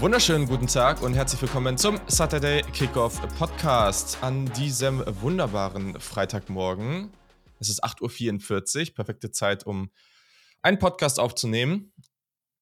[0.00, 7.10] Wunderschönen guten Tag und herzlich willkommen zum Saturday Kickoff Podcast an diesem wunderbaren Freitagmorgen.
[7.58, 9.90] Es ist 8.44 Uhr, perfekte Zeit, um
[10.62, 11.92] einen Podcast aufzunehmen.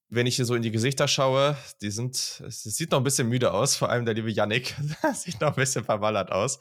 [0.08, 2.14] Wenn ich hier so in die Gesichter schaue, die sind,
[2.46, 4.74] es sieht noch ein bisschen müde aus, vor allem der liebe Yannick,
[5.14, 6.58] sieht noch ein bisschen verwallert aus.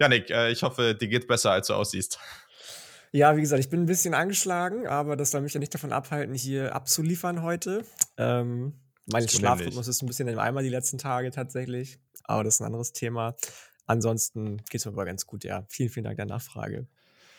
[0.00, 2.18] Yannick, äh, ich hoffe, dir geht besser, als du aussiehst.
[3.12, 5.92] Ja, wie gesagt, ich bin ein bisschen angeschlagen, aber das soll mich ja nicht davon
[5.92, 7.84] abhalten, hier abzuliefern heute.
[8.16, 8.74] Ähm,
[9.12, 12.66] mein Schlafrhythmus ist ein bisschen im Eimer die letzten Tage tatsächlich, aber das ist ein
[12.66, 13.36] anderes Thema.
[13.86, 15.64] Ansonsten geht es mir aber ganz gut, ja.
[15.68, 16.86] Vielen, vielen Dank der Nachfrage.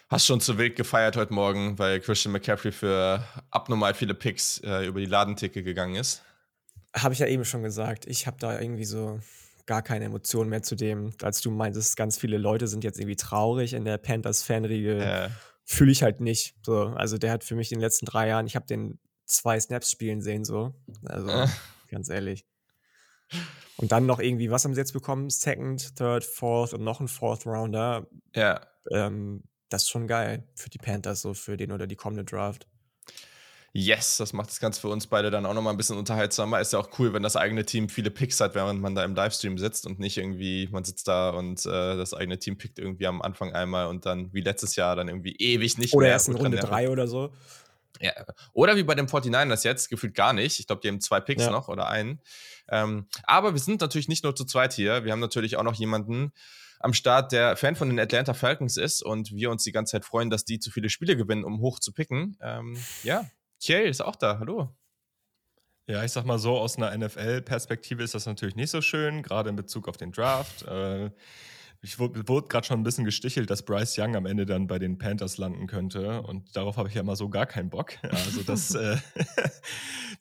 [0.09, 4.85] Hast schon zu wild gefeiert heute Morgen, weil Christian McCaffrey für abnormal viele Picks äh,
[4.85, 6.21] über die Ladenticke gegangen ist?
[6.93, 8.05] Habe ich ja eben schon gesagt.
[8.07, 9.21] Ich habe da irgendwie so
[9.65, 13.15] gar keine Emotionen mehr zu dem, als du meintest, ganz viele Leute sind jetzt irgendwie
[13.15, 14.99] traurig in der Panthers-Fanriege.
[14.99, 15.29] Äh.
[15.63, 16.55] Fühle ich halt nicht.
[16.65, 18.99] So, also der hat für mich in den letzten drei Jahren, ich habe den
[19.32, 20.74] zwei Snaps spielen sehen, so.
[21.05, 21.48] Also, äh.
[21.90, 22.46] ganz ehrlich.
[23.77, 25.29] Und dann noch irgendwie, was haben sie jetzt bekommen?
[25.29, 28.07] Second, Third, Fourth und noch ein Fourth Rounder.
[28.35, 28.62] Ja.
[28.91, 32.68] Ähm, das ist schon geil für die Panthers, so für den oder die kommende Draft.
[33.73, 36.60] Yes, das macht das Ganze für uns beide dann auch nochmal ein bisschen unterhaltsamer.
[36.60, 39.16] Ist ja auch cool, wenn das eigene Team viele Picks hat, während man da im
[39.16, 43.07] Livestream sitzt und nicht irgendwie, man sitzt da und äh, das eigene Team pickt irgendwie
[43.07, 46.07] am Anfang einmal und dann wie letztes Jahr dann irgendwie ewig nicht oder mehr.
[46.07, 47.32] Oder erst in Runde drei oder so.
[47.99, 48.13] Ja,
[48.53, 50.59] oder wie bei den 49ers jetzt, gefühlt gar nicht.
[50.59, 51.51] Ich glaube, die haben zwei Picks ja.
[51.51, 52.21] noch oder einen.
[52.70, 55.03] Ähm, aber wir sind natürlich nicht nur zu zweit hier.
[55.03, 56.31] Wir haben natürlich auch noch jemanden
[56.79, 60.05] am Start, der Fan von den Atlanta Falcons ist und wir uns die ganze Zeit
[60.05, 62.37] freuen, dass die zu viele Spiele gewinnen, um hoch zu picken.
[62.41, 64.39] Ähm, ja, Kiel ist auch da.
[64.39, 64.75] Hallo.
[65.88, 69.50] Ja, ich sag mal so, aus einer NFL-Perspektive ist das natürlich nicht so schön, gerade
[69.50, 70.63] in Bezug auf den Draft.
[70.63, 71.11] Äh,
[71.84, 74.78] ich wurde, wurde gerade schon ein bisschen gestichelt, dass Bryce Young am Ende dann bei
[74.78, 76.22] den Panthers landen könnte.
[76.22, 77.94] Und darauf habe ich ja mal so gar keinen Bock.
[78.03, 78.97] Also das, äh,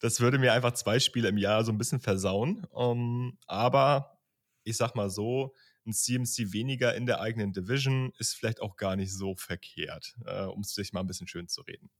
[0.00, 2.66] das würde mir einfach zwei Spiele im Jahr so ein bisschen versauen.
[2.70, 4.18] Um, aber
[4.64, 5.54] ich sag mal so,
[5.86, 10.44] ein CMC weniger in der eigenen Division ist vielleicht auch gar nicht so verkehrt, äh,
[10.44, 11.90] um es sich mal ein bisschen schön zu reden.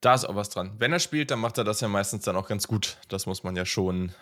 [0.00, 0.74] Da ist auch was dran.
[0.78, 2.98] Wenn er spielt, dann macht er das ja meistens dann auch ganz gut.
[3.08, 4.12] Das muss man ja schon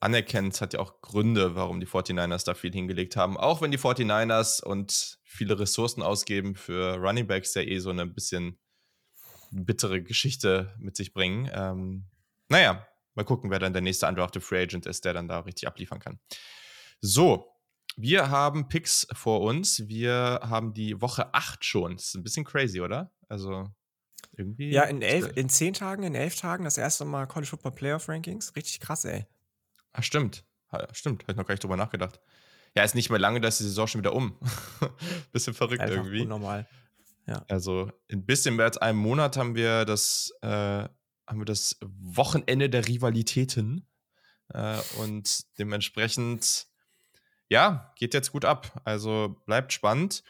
[0.00, 0.48] anerkennen.
[0.48, 3.36] Es hat ja auch Gründe, warum die 49ers da viel hingelegt haben.
[3.36, 8.06] Auch wenn die 49ers und viele Ressourcen ausgeben für Running Backs, der eh so eine
[8.06, 8.58] bisschen
[9.50, 11.50] bittere Geschichte mit sich bringen.
[11.52, 12.04] Ähm,
[12.48, 15.66] naja, mal gucken, wer dann der nächste undrafted Free Agent ist, der dann da richtig
[15.66, 16.18] abliefern kann.
[17.00, 17.52] So,
[17.96, 19.88] wir haben Picks vor uns.
[19.88, 21.96] Wir haben die Woche 8 schon.
[21.96, 23.10] Das ist ein bisschen crazy, oder?
[23.28, 23.66] Also
[24.36, 24.70] irgendwie.
[24.70, 28.08] Ja, in, elf, in zehn Tagen, in elf Tagen das erste Mal College Football Playoff
[28.08, 28.54] Rankings.
[28.54, 29.26] Richtig krass, ey.
[29.98, 30.44] Ach, stimmt.
[30.92, 32.20] stimmt, habe ich noch gar nicht drüber nachgedacht.
[32.76, 34.38] Ja, ist nicht mehr lange, da ist die Saison schon wieder um.
[35.32, 36.24] bisschen verrückt Einfach irgendwie.
[36.24, 36.68] Normal.
[37.26, 37.44] Ja.
[37.48, 42.70] Also ein bisschen mehr als einem Monat haben wir das, äh, haben wir das Wochenende
[42.70, 43.88] der Rivalitäten.
[44.50, 46.68] Äh, und dementsprechend,
[47.48, 48.80] ja, geht jetzt gut ab.
[48.84, 50.22] Also bleibt spannend.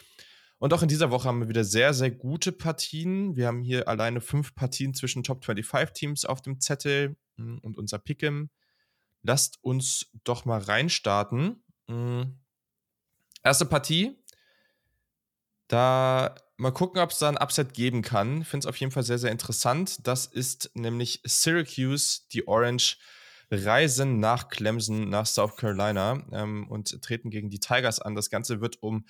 [0.58, 3.36] Und auch in dieser Woche haben wir wieder sehr, sehr gute Partien.
[3.36, 7.76] Wir haben hier alleine fünf Partien zwischen Top 25 Teams auf dem Zettel hm, und
[7.76, 8.48] unser Pick'em
[9.28, 11.62] lasst uns doch mal reinstarten.
[11.86, 12.40] Mhm.
[13.44, 14.18] Erste Partie.
[15.68, 18.42] Da mal gucken, ob es da ein Upset geben kann.
[18.42, 20.06] Finde es auf jeden Fall sehr, sehr interessant.
[20.06, 22.96] Das ist nämlich Syracuse, die Orange,
[23.50, 28.14] reisen nach Clemson, nach South Carolina ähm, und treten gegen die Tigers an.
[28.14, 29.06] Das Ganze wird um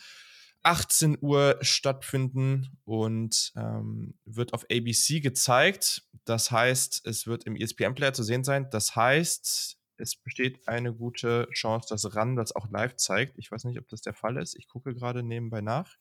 [0.65, 6.03] 18 Uhr stattfinden und ähm, wird auf ABC gezeigt.
[6.25, 8.69] Das heißt, es wird im ESPN-Player zu sehen sein.
[8.71, 13.39] Das heißt, es besteht eine gute Chance, dass RAN das auch live zeigt.
[13.39, 14.57] Ich weiß nicht, ob das der Fall ist.
[14.57, 15.97] Ich gucke gerade nebenbei nach.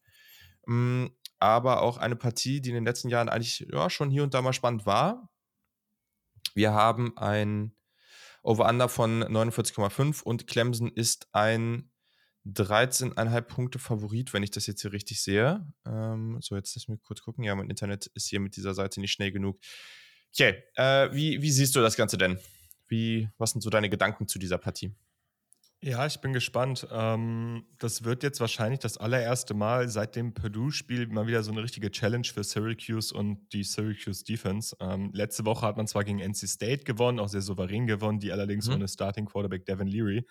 [0.65, 1.07] Mm,
[1.39, 4.41] aber auch eine Partie, die in den letzten Jahren eigentlich ja, schon hier und da
[4.41, 5.29] mal spannend war.
[6.53, 7.75] Wir haben ein
[8.43, 11.91] Over-Under von 49,5 und Clemson ist ein
[12.45, 15.67] 13,5 Punkte Favorit, wenn ich das jetzt hier richtig sehe.
[15.85, 17.43] Ähm, so, jetzt lass mich kurz gucken.
[17.43, 19.59] Ja, mein Internet ist hier mit dieser Seite nicht schnell genug.
[20.33, 22.39] Okay, äh, wie, wie siehst du das Ganze denn?
[22.87, 24.93] Wie, was sind so deine Gedanken zu dieser Partie?
[25.79, 26.87] Ja, ich bin gespannt.
[26.91, 31.61] Ähm, das wird jetzt wahrscheinlich das allererste Mal seit dem Purdue-Spiel mal wieder so eine
[31.61, 34.75] richtige Challenge für Syracuse und die Syracuse Defense.
[34.79, 38.31] Ähm, letzte Woche hat man zwar gegen NC State gewonnen, auch sehr souverän gewonnen, die
[38.31, 38.75] allerdings mhm.
[38.75, 40.25] ohne Starting Quarterback Devin Leary.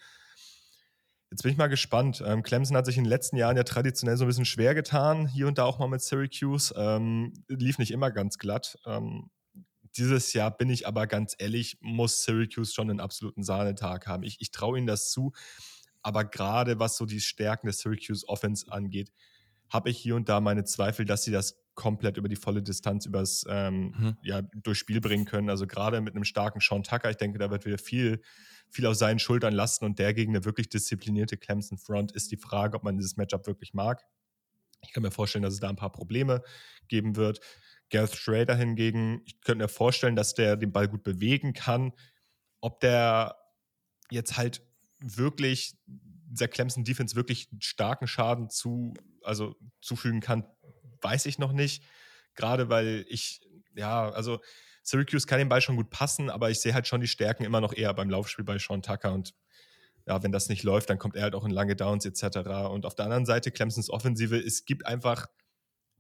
[1.31, 2.23] Jetzt bin ich mal gespannt.
[2.27, 5.29] Ähm, Clemson hat sich in den letzten Jahren ja traditionell so ein bisschen schwer getan,
[5.29, 6.75] hier und da auch mal mit Syracuse.
[6.77, 8.79] Ähm, lief nicht immer ganz glatt.
[9.97, 14.23] Dieses Jahr bin ich aber ganz ehrlich, muss Syracuse schon einen absoluten Sahnetag haben.
[14.23, 15.33] Ich, ich traue ihnen das zu.
[16.03, 19.11] Aber gerade was so die Stärken des Syracuse Offense angeht,
[19.69, 23.07] habe ich hier und da meine Zweifel, dass sie das komplett über die volle Distanz
[23.07, 24.17] übers ähm, mhm.
[24.23, 25.51] ja, durchs Spiel bringen können.
[25.51, 28.23] Also gerade mit einem starken Sean Tucker, ich denke, da wird wieder viel,
[28.71, 32.37] viel auf seinen Schultern lasten und der gegen eine wirklich disziplinierte Clemson Front ist die
[32.37, 34.05] Frage, ob man dieses Matchup wirklich mag.
[34.83, 36.43] Ich kann mir vorstellen, dass es da ein paar Probleme
[36.89, 37.41] geben wird.
[37.91, 41.93] Gareth Schrader hingegen, ich könnte mir vorstellen, dass der den Ball gut bewegen kann.
[42.61, 43.37] Ob der
[44.11, 44.63] jetzt halt
[45.01, 45.77] wirklich
[46.29, 50.45] dieser Clemson Defense wirklich starken Schaden zu, also zufügen kann,
[51.03, 51.85] weiß ich noch nicht.
[52.35, 53.41] Gerade weil ich,
[53.75, 54.41] ja, also
[54.83, 57.61] Syracuse kann den Ball schon gut passen, aber ich sehe halt schon die Stärken immer
[57.61, 59.35] noch eher beim Laufspiel bei Sean Tucker und
[60.07, 62.37] ja, wenn das nicht läuft, dann kommt er halt auch in lange Downs etc.
[62.71, 65.27] Und auf der anderen Seite Clemsons Offensive, es gibt einfach,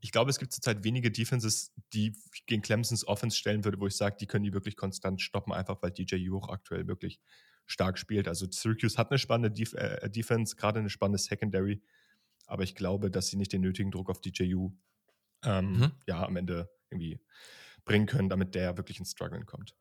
[0.06, 2.16] ich glaube, es gibt zurzeit wenige Defenses, die
[2.46, 5.82] gegen Clemsons Offense stellen würde, wo ich sage, die können die wirklich konstant stoppen, einfach
[5.82, 7.18] weil DJ Juch aktuell wirklich
[7.66, 8.28] stark spielt.
[8.28, 11.82] Also Syracuse hat eine spannende Def äh, Defense, gerade eine spannende Secondary,
[12.46, 14.70] aber ich glaube, dass sie nicht den nötigen Druck auf DJU
[15.42, 15.90] ähm, mhm.
[16.06, 17.18] ja, am Ende irgendwie
[17.84, 19.74] bringen können, damit der wirklich ins Struggeln kommt.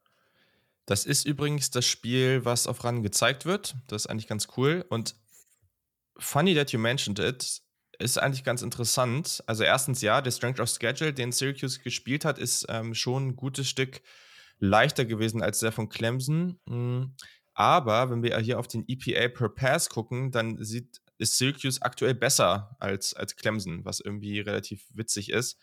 [0.88, 3.76] Das ist übrigens das Spiel, was auf RAN gezeigt wird.
[3.86, 4.86] Das ist eigentlich ganz cool.
[4.90, 5.16] Und
[6.18, 7.62] funny that you mentioned it,
[8.00, 9.44] ist eigentlich ganz interessant.
[9.48, 13.36] Also erstens ja, der Strength of Schedule, den Syracuse gespielt hat, ist ähm, schon ein
[13.36, 14.02] gutes Stück
[14.60, 16.60] leichter gewesen als der von Clemson.
[16.66, 17.16] Mhm.
[17.54, 22.14] Aber wenn wir hier auf den EPA per Pass gucken, dann sieht, ist Syracuse aktuell
[22.14, 25.58] besser als, als Clemson, was irgendwie relativ witzig ist.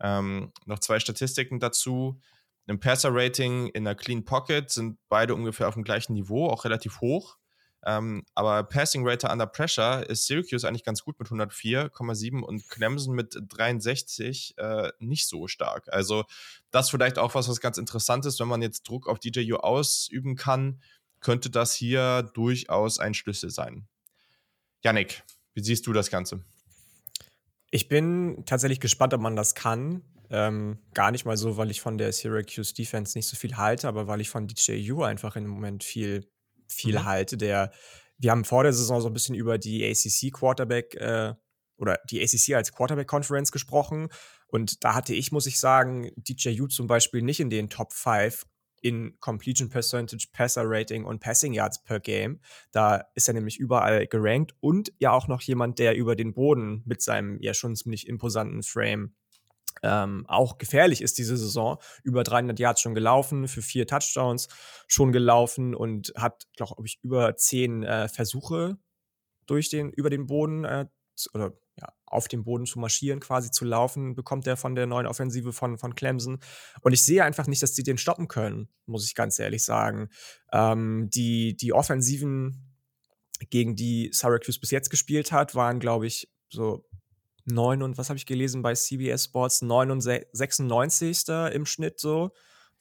[0.00, 2.20] Ähm, noch zwei Statistiken dazu.
[2.66, 7.00] Im Passer-Rating in der Clean Pocket sind beide ungefähr auf dem gleichen Niveau, auch relativ
[7.00, 7.37] hoch.
[7.84, 13.14] Ähm, aber Passing Rate under Pressure ist Syracuse eigentlich ganz gut mit 104,7 und Clemson
[13.14, 15.88] mit 63 äh, nicht so stark.
[15.92, 16.24] Also
[16.70, 20.36] das vielleicht auch was, was ganz interessant ist, wenn man jetzt Druck auf DJU ausüben
[20.36, 20.82] kann,
[21.20, 23.88] könnte das hier durchaus ein Schlüssel sein.
[24.82, 25.22] Yannick,
[25.54, 26.44] wie siehst du das Ganze?
[27.70, 30.02] Ich bin tatsächlich gespannt, ob man das kann.
[30.30, 33.88] Ähm, gar nicht mal so, weil ich von der Syracuse Defense nicht so viel halte,
[33.88, 36.30] aber weil ich von DJU einfach im Moment viel,
[36.68, 37.04] viel mhm.
[37.04, 37.36] halte.
[37.36, 37.72] Der,
[38.18, 41.34] wir haben vor der Saison so ein bisschen über die ACC Quarterback äh,
[41.76, 44.08] oder die ACC als Quarterback Conference gesprochen.
[44.48, 48.46] Und da hatte ich, muss ich sagen, DJU zum Beispiel nicht in den Top 5
[48.80, 52.40] in Completion Percentage, Passer Rating und Passing Yards per Game.
[52.70, 56.82] Da ist er nämlich überall gerankt und ja auch noch jemand, der über den Boden
[56.86, 59.14] mit seinem ja schon ziemlich imposanten Frame
[59.82, 61.78] ähm, auch gefährlich ist diese Saison.
[62.02, 64.48] Über 300 Yards schon gelaufen, für vier Touchdowns
[64.86, 68.78] schon gelaufen und hat, glaube ich, über zehn äh, Versuche
[69.46, 70.86] durch den, über den Boden äh,
[71.34, 75.06] oder ja, auf dem Boden zu marschieren, quasi zu laufen, bekommt er von der neuen
[75.06, 76.38] Offensive von, von Clemson.
[76.80, 80.08] Und ich sehe einfach nicht, dass die den stoppen können, muss ich ganz ehrlich sagen.
[80.52, 82.64] Ähm, die, die Offensiven,
[83.50, 86.84] gegen die Syracuse bis jetzt gespielt hat, waren, glaube ich, so
[87.48, 89.60] 9 und was habe ich gelesen bei CBS Sports?
[89.60, 91.28] 96.
[91.52, 92.32] im Schnitt so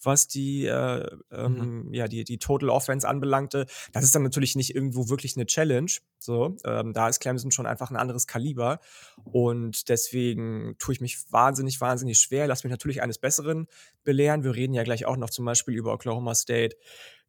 [0.04, 1.94] was die, äh, ähm, mhm.
[1.94, 3.66] ja, die, die Total Offense anbelangte.
[3.94, 5.92] Das ist dann natürlich nicht irgendwo wirklich eine Challenge.
[6.20, 8.80] So, ähm, da ist Clemson schon einfach ein anderes Kaliber.
[9.24, 12.48] Und deswegen tue ich mich wahnsinnig, wahnsinnig schwer.
[12.48, 13.68] Lass mich natürlich eines Besseren
[14.04, 14.44] belehren.
[14.44, 16.78] Wir reden ja gleich auch noch zum Beispiel über Oklahoma State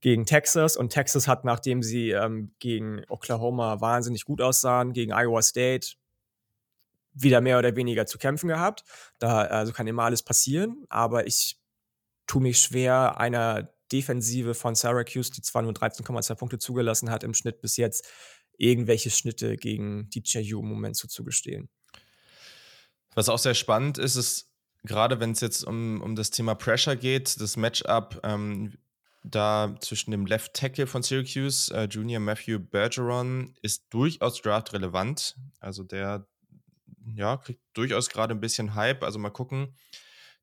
[0.01, 0.77] gegen Texas.
[0.77, 5.97] Und Texas hat, nachdem sie ähm, gegen Oklahoma wahnsinnig gut aussahen, gegen Iowa State
[7.23, 8.85] wieder mehr oder weniger zu kämpfen gehabt.
[9.19, 11.59] Da also kann immer alles passieren, aber ich
[12.27, 17.35] tue mich schwer, einer Defensive von Syracuse, die zwar nur 13,2 Punkte zugelassen hat im
[17.35, 18.07] Schnitt bis jetzt,
[18.59, 21.69] irgendwelche Schnitte gegen DJU im Moment zuzugestehen.
[23.15, 24.51] Was auch sehr spannend ist, ist
[24.85, 28.75] gerade wenn es jetzt um, um das Thema Pressure geht, das Matchup ähm,
[29.25, 35.37] da zwischen dem Left Tackle von Syracuse, äh, Junior Matthew Bergeron, ist durchaus draft-relevant.
[35.61, 36.27] Also der
[37.17, 39.03] ja, kriegt durchaus gerade ein bisschen Hype.
[39.03, 39.75] Also mal gucken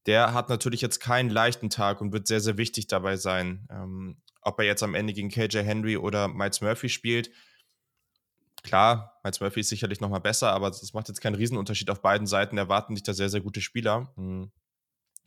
[0.05, 3.67] der hat natürlich jetzt keinen leichten Tag und wird sehr, sehr wichtig dabei sein.
[3.72, 7.31] Ähm, ob er jetzt am Ende gegen KJ Henry oder Miles Murphy spielt,
[8.62, 12.27] klar, Miles Murphy ist sicherlich nochmal besser, aber das macht jetzt keinen Riesenunterschied auf beiden
[12.27, 12.57] Seiten.
[12.57, 14.13] Erwarten sich da sehr, sehr gute Spieler.
[14.15, 14.51] Hm.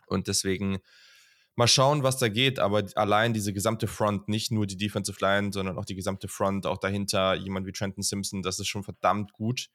[0.07, 0.79] Und deswegen
[1.57, 2.61] mal schauen, was da geht.
[2.61, 6.67] Aber allein diese gesamte Front, nicht nur die Defensive Line, sondern auch die gesamte Front,
[6.67, 9.69] auch dahinter jemand wie Trenton Simpson, das ist schon verdammt gut.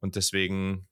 [0.00, 0.88] Und deswegen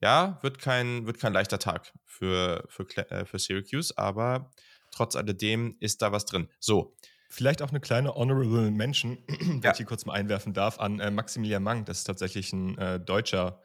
[0.00, 4.50] ja, wird kein, wird kein leichter Tag für, für, äh, für Syracuse, aber
[4.90, 6.48] trotz alledem ist da was drin.
[6.58, 6.94] So.
[7.32, 9.70] Vielleicht auch eine kleine Honorable Mention, wenn ja.
[9.70, 11.84] ich hier kurz mal einwerfen darf, an äh, Maximilian Mang.
[11.84, 13.62] Das ist tatsächlich ein äh, Deutscher,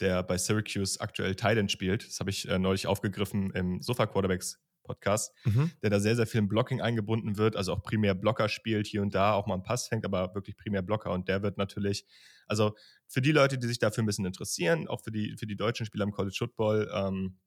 [0.00, 2.06] der bei Syracuse aktuell Thailand spielt.
[2.06, 5.72] Das habe ich äh, neulich aufgegriffen im Sofa Quarterbacks Podcast, mhm.
[5.82, 9.02] der da sehr, sehr viel im Blocking eingebunden wird, also auch primär Blocker spielt, hier
[9.02, 11.10] und da auch mal einen Pass fängt, aber wirklich primär Blocker.
[11.10, 12.06] Und der wird natürlich,
[12.46, 12.76] also
[13.06, 15.86] für die Leute, die sich dafür ein bisschen interessieren, auch für die, für die deutschen
[15.86, 17.38] Spieler im College Football, ähm,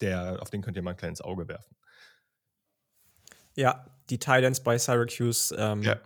[0.00, 1.76] der, auf den könnt ihr mal ein kleines Auge werfen.
[3.54, 5.54] Ja, die Titans bei Syracuse.
[5.56, 5.98] Ähm, ja.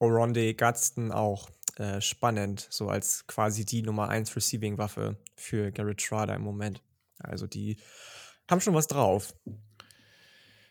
[0.00, 6.34] Oronde Gadsden auch äh, spannend, so als quasi die Nummer 1 Receiving-Waffe für Garrett Schrader
[6.34, 6.82] im Moment.
[7.18, 7.76] Also die
[8.50, 9.34] haben schon was drauf.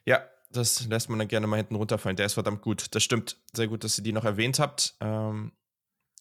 [0.06, 2.16] Ja, das lässt man dann gerne mal hinten runterfallen.
[2.16, 2.96] Der ist verdammt gut.
[2.96, 3.38] Das stimmt.
[3.54, 4.96] Sehr gut, dass ihr die noch erwähnt habt.
[5.02, 5.52] Ähm,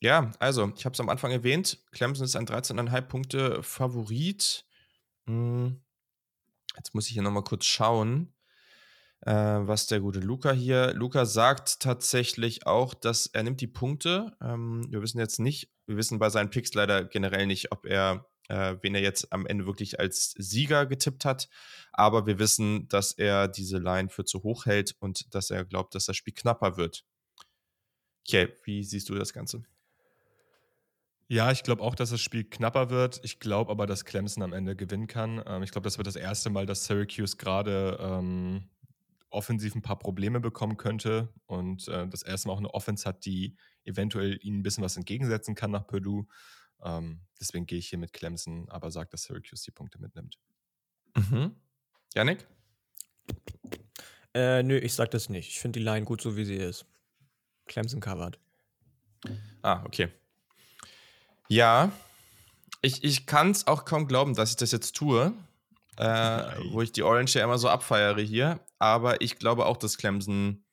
[0.00, 1.78] ja, also, ich habe es am Anfang erwähnt.
[1.92, 4.64] Clemson ist ein 13,5 Punkte Favorit.
[5.26, 5.80] Hm.
[6.76, 8.34] Jetzt muss ich hier nochmal kurz schauen
[9.26, 10.92] äh, was der gute Luca hier.
[10.94, 14.36] Luca sagt tatsächlich auch, dass er nimmt die Punkte.
[14.40, 18.26] Ähm, wir wissen jetzt nicht, wir wissen bei seinen Picks leider generell nicht, ob er,
[18.48, 21.48] äh, wen er jetzt am Ende wirklich als Sieger getippt hat.
[21.92, 25.94] Aber wir wissen, dass er diese Line für zu hoch hält und dass er glaubt,
[25.94, 27.04] dass das Spiel knapper wird.
[28.28, 29.64] Okay, wie siehst du das Ganze?
[31.28, 33.20] Ja, ich glaube auch, dass das Spiel knapper wird.
[33.24, 35.42] Ich glaube aber, dass Clemson am Ende gewinnen kann.
[35.44, 38.68] Ähm, ich glaube, das wird das erste Mal, dass Syracuse gerade ähm,
[39.30, 43.24] offensiv ein paar Probleme bekommen könnte und äh, das erste Mal auch eine Offense hat,
[43.24, 46.26] die eventuell ihnen ein bisschen was entgegensetzen kann nach Purdue.
[46.82, 50.38] Ähm, deswegen gehe ich hier mit Clemson, aber sage, dass Syracuse die Punkte mitnimmt.
[51.16, 51.56] Mhm.
[52.14, 52.46] Janik?
[54.32, 55.48] Äh, nö, ich sag das nicht.
[55.48, 56.86] Ich finde die Line gut so, wie sie ist.
[57.66, 58.38] Clemson covered.
[59.62, 60.08] Ah, okay.
[61.48, 61.92] Ja,
[62.82, 65.32] ich, ich kann es auch kaum glauben, dass ich das jetzt tue,
[65.96, 68.60] äh, wo ich die Orange ja immer so abfeiere hier.
[68.78, 70.64] Aber ich glaube auch, dass Clemson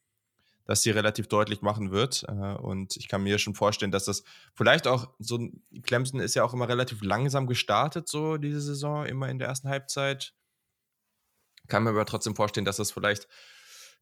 [0.66, 2.24] das hier relativ deutlich machen wird.
[2.28, 5.40] Äh, und ich kann mir schon vorstellen, dass das vielleicht auch so,
[5.84, 9.70] Clemson ist ja auch immer relativ langsam gestartet, so diese Saison, immer in der ersten
[9.70, 10.34] Halbzeit.
[11.68, 13.28] Kann mir aber trotzdem vorstellen, dass das vielleicht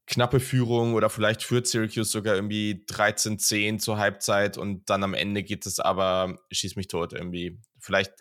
[0.08, 5.44] knappe Führung oder vielleicht führt Syracuse sogar irgendwie 13-10 zur Halbzeit und dann am Ende
[5.44, 7.60] geht es aber, schieß mich tot irgendwie.
[7.80, 8.14] Vielleicht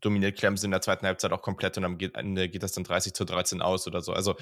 [0.00, 3.12] dominiert Clemson in der zweiten Halbzeit auch komplett und am Ende geht das dann 30
[3.14, 4.12] zu 13 aus oder so.
[4.12, 4.36] Also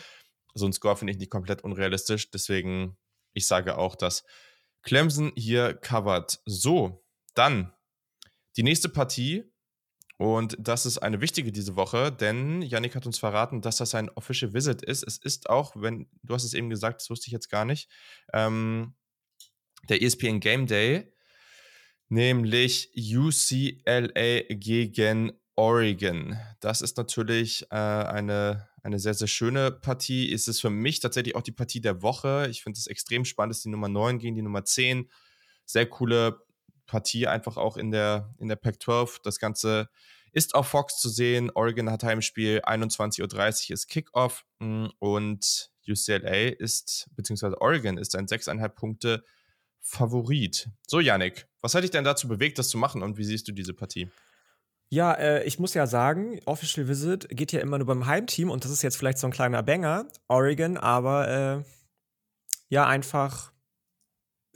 [0.54, 2.30] so ein Score finde ich nicht komplett unrealistisch.
[2.30, 2.96] Deswegen,
[3.32, 4.24] ich sage auch, dass
[4.82, 6.40] Clemson hier covert.
[6.44, 7.72] So, dann
[8.56, 9.44] die nächste Partie.
[10.18, 14.08] Und das ist eine wichtige diese Woche, denn Yannick hat uns verraten, dass das ein
[14.10, 15.02] Official Visit ist.
[15.06, 17.90] Es ist auch, wenn, du hast es eben gesagt, das wusste ich jetzt gar nicht,
[18.32, 18.94] ähm,
[19.90, 21.12] der ESPN Game Day,
[22.08, 26.38] nämlich UCLA gegen Oregon.
[26.60, 30.30] Das ist natürlich äh, eine, eine sehr, sehr schöne Partie.
[30.30, 32.48] Ist es für mich tatsächlich auch die Partie der Woche.
[32.50, 35.10] Ich finde es extrem spannend, dass die Nummer 9 gegen die Nummer 10.
[35.64, 36.45] Sehr coole
[36.86, 39.20] Partie, einfach auch in der, in der Pac-12.
[39.22, 39.88] Das Ganze
[40.32, 41.50] ist auf Fox zu sehen.
[41.54, 44.44] Oregon hat Heimspiel, 21.30 Uhr ist Kickoff.
[44.58, 49.24] Mm, und UCLA ist, beziehungsweise Oregon ist ein 6,5 Punkte
[49.80, 50.68] Favorit.
[50.86, 53.52] So, Yannick, was hat dich denn dazu bewegt, das zu machen und wie siehst du
[53.52, 54.10] diese Partie?
[54.88, 58.64] Ja, äh, ich muss ja sagen, Official Visit geht ja immer nur beim Heimteam und
[58.64, 61.64] das ist jetzt vielleicht so ein kleiner Banger, Oregon, aber äh,
[62.68, 63.52] ja, einfach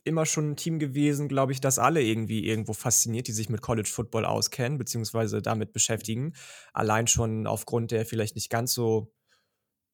[0.04, 3.62] immer schon ein Team gewesen, glaube ich, das alle irgendwie irgendwo fasziniert, die sich mit
[3.62, 6.35] College Football auskennen, beziehungsweise damit beschäftigen.
[6.73, 9.12] Allein schon aufgrund der vielleicht nicht ganz so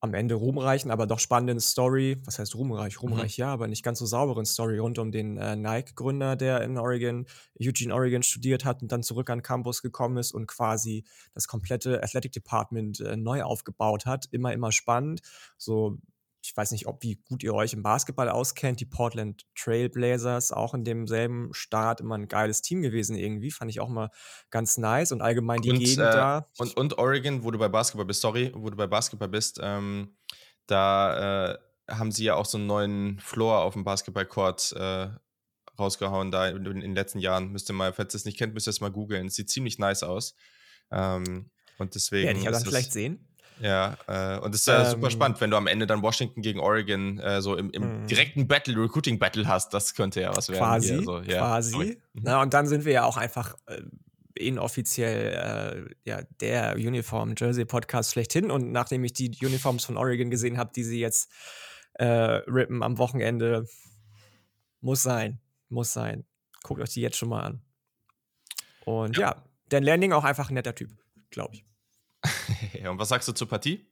[0.01, 2.21] am Ende ruhmreichen, aber doch spannenden Story.
[2.25, 3.03] Was heißt ruhmreich?
[3.03, 3.43] Ruhmreich mhm.
[3.43, 7.27] ja, aber nicht ganz so sauberen Story rund um den äh, Nike-Gründer, der in Oregon,
[7.61, 12.03] Eugene, Oregon studiert hat und dann zurück an Campus gekommen ist und quasi das komplette
[12.03, 14.27] Athletic Department äh, neu aufgebaut hat.
[14.31, 15.23] Immer, immer spannend.
[15.57, 15.99] So
[16.47, 20.75] ich weiß nicht, ob wie gut ihr euch im Basketball auskennt, die Portland Trailblazers, auch
[20.75, 24.11] in demselben Start immer ein geiles Team gewesen irgendwie, fand ich auch mal
[24.51, 26.49] ganz nice und allgemein die und, Gegend äh, da.
[26.59, 30.17] Und, und Oregon, wo du bei Basketball bist, sorry, wo du bei Basketball bist, ähm,
[30.67, 31.59] da äh,
[31.91, 35.09] haben sie ja auch so einen neuen Floor auf dem Basketballcourt äh,
[35.79, 37.51] rausgehauen, da in, in, den letzten Jahren.
[37.51, 39.27] Müsst ihr mal, falls ihr es nicht kennt, müsst ihr es mal googeln.
[39.27, 40.37] Es sieht ziemlich nice aus.
[40.93, 42.29] Ähm, und deswegen.
[42.29, 43.29] Werde ich ja dann vielleicht sehen.
[43.61, 46.43] Ja, äh, und es ist ja ähm, super spannend, wenn du am Ende dann Washington
[46.43, 48.07] gegen Oregon äh, so im, im mhm.
[48.07, 49.73] direkten Battle, Recruiting-Battle hast.
[49.73, 50.59] Das könnte ja was werden.
[50.59, 51.21] Quasi, hier, so.
[51.21, 51.99] ja, quasi.
[52.13, 52.23] Mhm.
[52.23, 53.81] Na, und dann sind wir ja auch einfach äh,
[54.35, 58.51] inoffiziell äh, ja, der Uniform-Jersey-Podcast schlechthin.
[58.51, 61.31] Und nachdem ich die Uniforms von Oregon gesehen habe, die sie jetzt
[61.95, 63.67] äh, rippen am Wochenende,
[64.81, 66.27] muss sein, muss sein.
[66.63, 67.63] Guckt euch die jetzt schon mal an.
[68.85, 70.91] Und ja, ja Dan Landing auch einfach ein netter Typ,
[71.31, 71.65] glaube ich.
[72.85, 73.91] Und was sagst du zur Partie?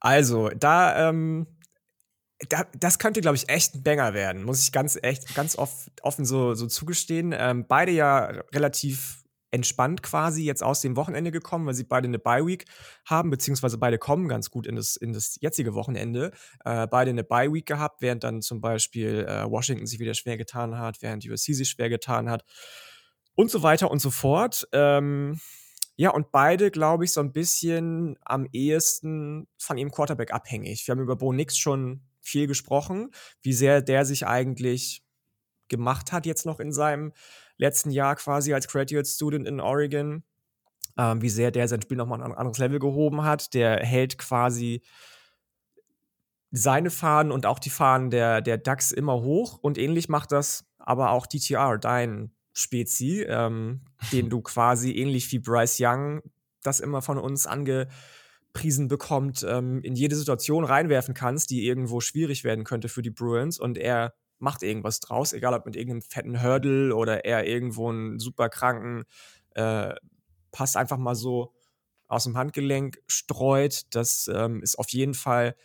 [0.00, 1.46] Also, da, ähm,
[2.48, 5.90] da, das könnte, glaube ich, echt ein Banger werden, muss ich ganz echt, ganz oft,
[6.02, 7.34] offen so, so zugestehen.
[7.36, 12.18] Ähm, beide ja relativ entspannt quasi jetzt aus dem Wochenende gekommen, weil sie beide eine
[12.18, 12.64] Bye-Week
[13.06, 16.32] haben, beziehungsweise beide kommen ganz gut in das, in das jetzige Wochenende.
[16.64, 20.76] Äh, beide eine Bye-Week gehabt, während dann zum Beispiel äh, Washington sich wieder schwer getan
[20.76, 22.44] hat, während USC sich schwer getan hat
[23.36, 24.66] und so weiter und so fort.
[24.72, 25.40] Ähm,
[25.96, 30.86] ja, und beide, glaube ich, so ein bisschen am ehesten von ihrem Quarterback abhängig.
[30.86, 33.10] Wir haben über Bo Nix schon viel gesprochen,
[33.42, 35.04] wie sehr der sich eigentlich
[35.68, 37.12] gemacht hat jetzt noch in seinem
[37.56, 40.24] letzten Jahr quasi als Graduate Student in Oregon.
[40.96, 43.54] Ähm, wie sehr der sein Spiel nochmal ein anderes Level gehoben hat.
[43.54, 44.82] Der hält quasi
[46.50, 50.64] seine Fahnen und auch die Fahnen der, der DAX immer hoch und ähnlich macht das
[50.78, 53.82] aber auch DTR, dein Spezi, ähm,
[54.12, 56.22] den du quasi ähnlich wie Bryce Young
[56.62, 62.42] das immer von uns angepriesen bekommt, ähm, in jede Situation reinwerfen kannst, die irgendwo schwierig
[62.42, 66.42] werden könnte für die Bruins und er macht irgendwas draus, egal ob mit irgendeinem fetten
[66.42, 69.04] Hurdle oder er irgendwo einen super kranken
[69.50, 69.94] äh,
[70.54, 71.52] Pass einfach mal so
[72.06, 73.82] aus dem Handgelenk streut.
[73.90, 75.56] Das ähm, ist auf jeden Fall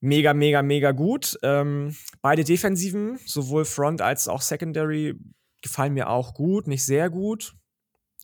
[0.00, 1.36] mega, mega, mega gut.
[1.42, 5.16] Ähm, beide Defensiven, sowohl Front als auch Secondary,
[5.62, 7.54] gefallen mir auch gut, nicht sehr gut.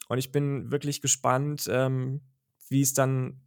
[0.08, 2.22] Und ich bin wirklich gespannt, ähm,
[2.68, 3.40] wie es dann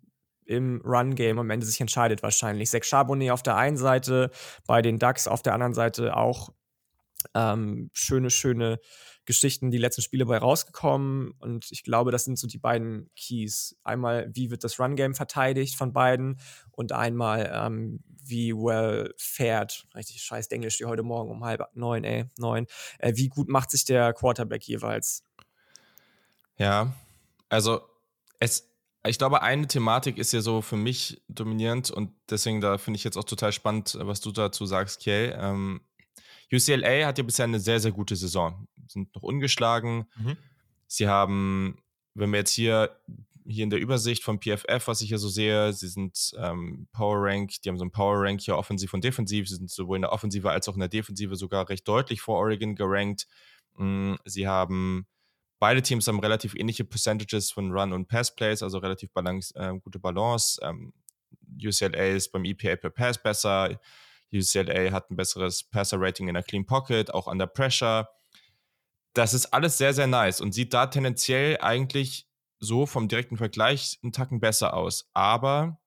[0.46, 2.70] im Run-Game am Ende sich entscheidet wahrscheinlich.
[2.70, 4.32] Zach Charbonnet auf der einen Seite,
[4.66, 6.50] bei den Ducks auf der anderen Seite auch
[7.36, 8.80] ähm, schöne, schöne
[9.26, 11.32] Geschichten, die letzten Spiele bei rausgekommen.
[11.40, 13.76] Und ich glaube, das sind so die beiden Keys.
[13.84, 16.40] Einmal, wie wird das Run-Game verteidigt von beiden
[16.72, 18.00] und einmal, ähm,
[18.30, 22.68] wie well fährt, richtig scheiß Englisch wie heute Morgen um halb neun, ey, neun,
[23.00, 25.24] äh, wie gut macht sich der Quarterback jeweils?
[26.58, 26.94] Ja,
[27.50, 27.82] also
[28.40, 28.70] es,
[29.06, 33.04] ich glaube, eine Thematik ist ja so für mich dominierend und deswegen da finde ich
[33.04, 35.32] jetzt auch total spannend, was du dazu sagst, Kay.
[35.32, 35.82] Ähm,
[36.52, 38.68] UCLA hat ja bisher eine sehr, sehr gute Saison.
[38.88, 40.08] Sind noch ungeschlagen.
[40.16, 40.38] Mhm.
[40.88, 41.78] Sie haben,
[42.14, 42.98] wenn wir jetzt hier,
[43.48, 47.18] hier in der Übersicht von PFF, was ich hier so sehe, sie sind ähm, Power
[47.24, 49.48] Rank, die haben so ein Power Rank hier offensiv und defensiv.
[49.48, 52.38] Sie sind sowohl in der Offensive als auch in der Defensive sogar recht deutlich vor
[52.38, 53.28] Oregon gerankt.
[53.76, 55.08] Mm, sie haben
[55.60, 59.98] Beide Teams haben relativ ähnliche Percentages von Run- und Pass-Plays, also relativ balance, äh, gute
[59.98, 60.60] Balance.
[60.62, 60.94] Ähm,
[61.60, 63.80] UCLA ist beim EPA per Pass besser.
[64.32, 68.08] UCLA hat ein besseres Passer-Rating in der Clean Pocket, auch under Pressure.
[69.14, 72.28] Das ist alles sehr, sehr nice und sieht da tendenziell eigentlich
[72.60, 75.10] so vom direkten Vergleich einen Tacken besser aus.
[75.14, 75.80] Aber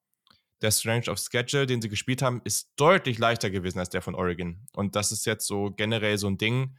[0.63, 4.15] der Strange of Schedule, den sie gespielt haben, ist deutlich leichter gewesen als der von
[4.15, 4.67] Oregon.
[4.75, 6.77] Und das ist jetzt so generell so ein Ding.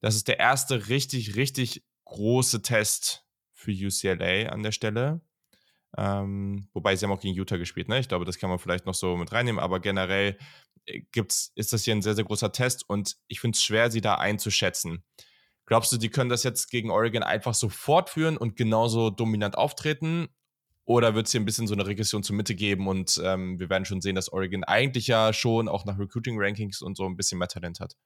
[0.00, 5.20] Das ist der erste richtig, richtig große Test für UCLA an der Stelle.
[5.96, 7.98] Ähm, wobei sie haben auch gegen Utah gespielt, ne?
[7.98, 10.38] Ich glaube, das kann man vielleicht noch so mit reinnehmen, aber generell
[10.84, 13.90] äh, gibt's, ist das hier ein sehr, sehr großer Test und ich finde es schwer,
[13.90, 15.02] sie da einzuschätzen.
[15.68, 20.28] Glaubst du, die können das jetzt gegen Oregon einfach so fortführen und genauso dominant auftreten?
[20.86, 23.68] Oder wird es hier ein bisschen so eine Regression zur Mitte geben und ähm, wir
[23.68, 27.38] werden schon sehen, dass Oregon eigentlich ja schon auch nach Recruiting-Rankings und so ein bisschen
[27.38, 27.96] mehr Talent hat?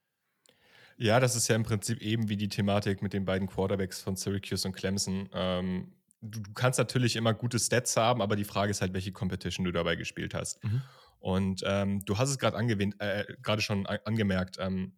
[0.96, 4.16] Ja, das ist ja im Prinzip eben wie die Thematik mit den beiden Quarterbacks von
[4.16, 5.29] Syracuse und Clemson.
[5.33, 9.12] Ähm, du, du, kannst natürlich immer gute Stats haben, aber die Frage ist halt, welche
[9.12, 10.64] Competition du dabei gespielt hast.
[10.64, 10.83] Mhm.
[11.20, 14.57] Und ähm, du hast es gerade äh, gerade schon angemerkt.
[14.59, 14.94] Ähm,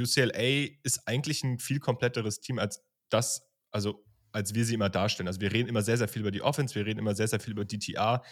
[0.00, 5.28] UCLA ist eigentlich ein viel kompletteres Team als das, also als wir sie immer darstellen.
[5.28, 7.38] Also wir reden immer sehr, sehr viel über die Offense, wir reden immer sehr, sehr
[7.38, 8.22] viel über DTR.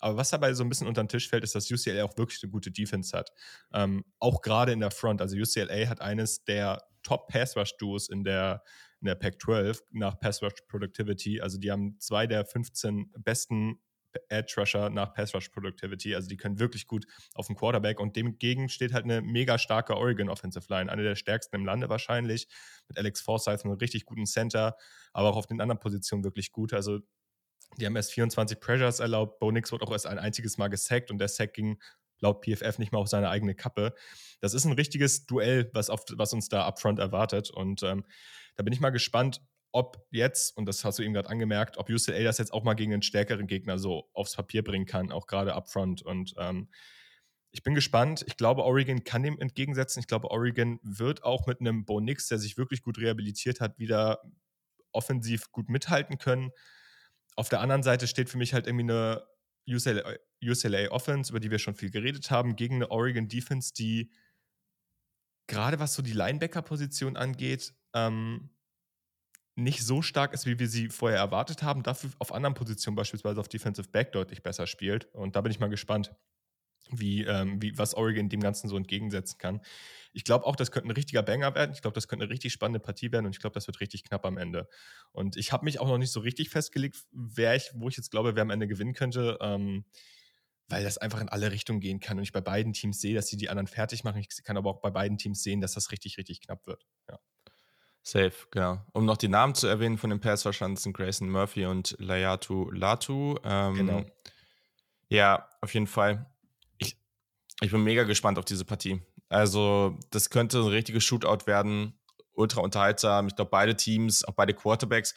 [0.00, 2.42] Aber was dabei so ein bisschen unter den Tisch fällt, ist, dass UCLA auch wirklich
[2.42, 3.30] eine gute Defense hat.
[3.72, 5.20] Ähm, auch gerade in der Front.
[5.20, 8.62] Also UCLA hat eines der Top Pass Rush Duos in der
[9.00, 11.40] in der Pac-12 nach Pass Rush Productivity.
[11.40, 13.80] Also die haben zwei der 15 besten
[14.28, 16.14] Edge Rusher nach Pass Rush Productivity.
[16.14, 19.58] Also die können wirklich gut auf dem Quarterback und dem entgegen steht halt eine mega
[19.58, 22.48] starke Oregon Offensive Line, eine der stärksten im Lande wahrscheinlich,
[22.88, 24.76] mit Alex Forsyth, einem richtig guten Center,
[25.12, 26.72] aber auch auf den anderen Positionen wirklich gut.
[26.72, 27.00] Also
[27.78, 29.38] die haben erst 24 Pressures erlaubt.
[29.38, 31.78] Bo Nix wurde auch erst ein einziges Mal gesackt und der Sack ging
[32.20, 33.94] laut PFF nicht mal auf seine eigene Kappe.
[34.40, 37.50] Das ist ein richtiges Duell, was, auf, was uns da upfront erwartet.
[37.50, 38.04] Und ähm,
[38.56, 39.40] da bin ich mal gespannt,
[39.72, 42.74] ob jetzt, und das hast du eben gerade angemerkt, ob UCLA das jetzt auch mal
[42.74, 46.02] gegen einen stärkeren Gegner so aufs Papier bringen kann, auch gerade upfront.
[46.02, 46.68] Und ähm,
[47.52, 48.24] ich bin gespannt.
[48.26, 50.00] Ich glaube, Oregon kann dem entgegensetzen.
[50.00, 53.78] Ich glaube, Oregon wird auch mit einem Bo Nix, der sich wirklich gut rehabilitiert hat,
[53.78, 54.22] wieder
[54.92, 56.50] offensiv gut mithalten können.
[57.34, 59.26] Auf der anderen Seite steht für mich halt irgendwie eine
[59.66, 64.12] UCLA, UCLA Offense, über die wir schon viel geredet haben, gegen eine Oregon Defense, die
[65.46, 68.50] gerade was so die Linebacker-Position angeht, ähm,
[69.54, 73.40] nicht so stark ist, wie wir sie vorher erwartet haben, dafür auf anderen Positionen, beispielsweise
[73.40, 75.06] auf Defensive Back, deutlich besser spielt.
[75.14, 76.14] Und da bin ich mal gespannt,
[76.90, 79.60] wie, ähm, wie was Oregon dem Ganzen so entgegensetzen kann.
[80.12, 81.72] Ich glaube auch, das könnte ein richtiger Banger werden.
[81.72, 84.04] Ich glaube, das könnte eine richtig spannende Partie werden und ich glaube, das wird richtig
[84.04, 84.68] knapp am Ende.
[85.12, 88.10] Und ich habe mich auch noch nicht so richtig festgelegt, wer ich, wo ich jetzt
[88.10, 89.38] glaube, wer am Ende gewinnen könnte.
[89.40, 89.84] Ähm,
[90.68, 93.26] weil das einfach in alle Richtungen gehen kann und ich bei beiden Teams sehe, dass
[93.26, 94.18] sie die anderen fertig machen.
[94.18, 96.86] Ich kann aber auch bei beiden Teams sehen, dass das richtig, richtig knapp wird.
[97.10, 97.18] Ja.
[98.02, 98.84] Safe, genau.
[98.92, 102.70] Um noch die Namen zu erwähnen von den Pass verstanden sind Grayson Murphy und Layatu
[102.72, 103.36] Latu.
[103.44, 104.04] Ähm, genau.
[105.08, 106.26] Ja, auf jeden Fall.
[106.78, 106.96] Ich,
[107.60, 109.00] ich bin mega gespannt auf diese Partie.
[109.28, 111.98] Also, das könnte ein richtiges Shootout werden.
[112.32, 113.28] Ultra unterhaltsam.
[113.28, 115.14] Ich glaube, beide Teams, auch beide Quarterbacks,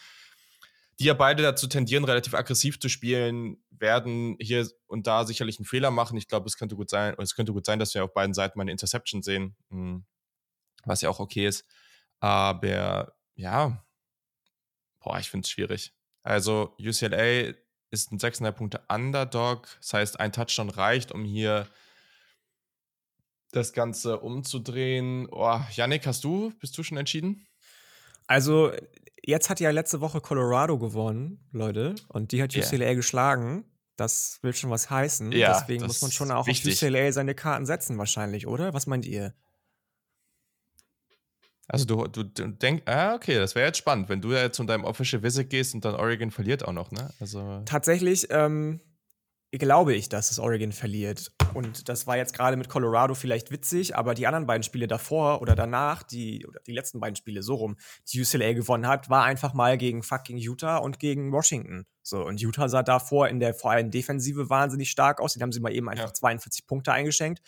[0.99, 5.65] die ja beide dazu tendieren, relativ aggressiv zu spielen, werden hier und da sicherlich einen
[5.65, 6.17] Fehler machen.
[6.17, 8.57] Ich glaube, es könnte gut sein, es könnte gut sein, dass wir auf beiden Seiten
[8.57, 10.05] mal eine Interception sehen, hm,
[10.85, 11.65] was ja auch okay ist.
[12.19, 13.83] Aber ja,
[14.99, 15.93] boah, ich finde es schwierig.
[16.23, 17.53] Also UCLA
[17.91, 19.67] ist ein 6,5 Punkte Underdog.
[19.79, 21.67] Das heißt, ein Touchdown reicht, um hier
[23.51, 25.27] das Ganze umzudrehen.
[25.31, 27.47] Oh, Yannick, hast du, bist du schon entschieden?
[28.27, 28.71] Also,
[29.23, 32.93] jetzt hat ja letzte Woche Colorado gewonnen, Leute, und die hat UCLA yeah.
[32.93, 33.65] geschlagen.
[33.95, 35.31] Das will schon was heißen.
[35.31, 36.73] Ja, Deswegen muss man schon auch wichtig.
[36.73, 38.73] auf UCLA seine Karten setzen, wahrscheinlich, oder?
[38.73, 39.33] Was meint ihr?
[41.67, 44.57] Also du, du, du denkst, ah, okay, das wäre jetzt spannend, wenn du ja jetzt
[44.57, 47.09] zu deinem Official Visit gehst und dann Oregon verliert auch noch, ne?
[47.19, 48.79] Also Tatsächlich ähm,
[49.57, 51.31] glaube ich, dass es Oregon verliert.
[51.53, 55.41] Und das war jetzt gerade mit Colorado vielleicht witzig, aber die anderen beiden Spiele davor
[55.41, 57.77] oder danach, die, oder die letzten beiden Spiele so rum,
[58.11, 61.85] die UCLA gewonnen hat, war einfach mal gegen fucking Utah und gegen Washington.
[62.01, 65.33] So, und Utah sah davor in der vor allem Defensive wahnsinnig stark aus.
[65.33, 66.13] Den haben sie mal eben einfach ja.
[66.13, 67.41] 42 Punkte eingeschenkt.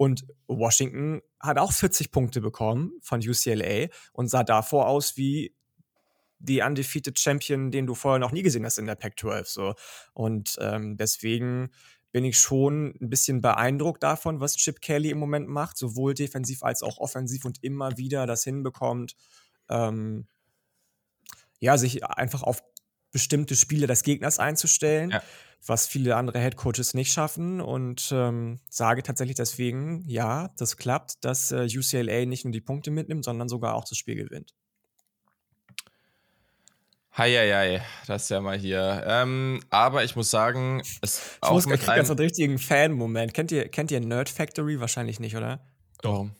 [0.00, 5.54] Und Washington hat auch 40 Punkte bekommen von UCLA und sah davor aus wie
[6.38, 9.44] die undefeated Champion, den du vorher noch nie gesehen hast in der Pac-12.
[9.44, 9.74] So.
[10.14, 11.68] Und ähm, deswegen
[12.12, 16.62] bin ich schon ein bisschen beeindruckt davon, was Chip Kelly im Moment macht, sowohl defensiv
[16.62, 19.16] als auch offensiv und immer wieder das hinbekommt,
[19.68, 20.28] ähm,
[21.58, 22.62] ja, sich einfach auf
[23.12, 25.10] bestimmte Spiele des Gegners einzustellen.
[25.10, 25.22] Ja
[25.66, 31.52] was viele andere Headcoaches nicht schaffen und ähm, sage tatsächlich deswegen, ja, das klappt, dass
[31.52, 34.54] äh, UCLA nicht nur die Punkte mitnimmt, sondern sogar auch das Spiel gewinnt.
[37.16, 39.04] Heieiei, das ist ja mal hier.
[39.06, 42.58] Ähm, aber ich muss sagen, es ich auch muss, mit ich einem ganz einen richtigen
[42.58, 43.34] Fan-Moment.
[43.34, 44.80] Kennt ihr, kennt ihr Nerd Factory?
[44.80, 45.60] Wahrscheinlich nicht, oder?
[46.02, 46.30] Doch.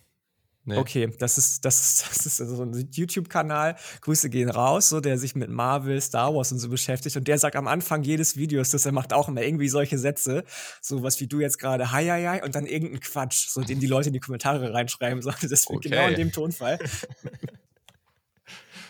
[0.70, 0.76] Nee.
[0.76, 3.74] Okay, das ist, das, ist, das ist so ein YouTube-Kanal.
[4.02, 7.16] Grüße gehen raus, so, der sich mit Marvel, Star Wars und so beschäftigt.
[7.16, 10.44] Und der sagt am Anfang jedes Videos, dass er macht auch immer irgendwie solche Sätze,
[10.80, 13.80] so was wie du jetzt gerade, hi, hi, hi, und dann irgendeinen Quatsch, so den
[13.80, 15.36] die Leute in die Kommentare reinschreiben sollen.
[15.42, 15.88] Das okay.
[15.88, 16.78] genau in dem Tonfall.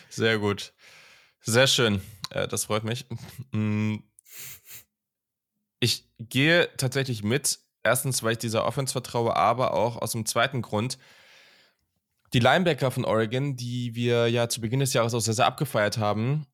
[0.09, 0.73] Sehr gut.
[1.41, 2.01] Sehr schön.
[2.29, 3.05] Äh, das freut mich.
[3.51, 3.97] Mm.
[5.79, 7.59] Ich gehe tatsächlich mit.
[7.83, 10.99] Erstens, weil ich dieser Offense vertraue, aber auch aus dem zweiten Grund,
[12.33, 15.97] die Linebacker von Oregon, die wir ja zu Beginn des Jahres auch sehr, sehr abgefeiert
[15.97, 16.47] haben,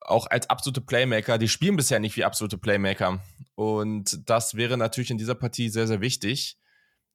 [0.00, 3.22] auch als absolute Playmaker, die spielen bisher nicht wie absolute Playmaker.
[3.54, 6.58] Und das wäre natürlich in dieser Partie sehr, sehr wichtig.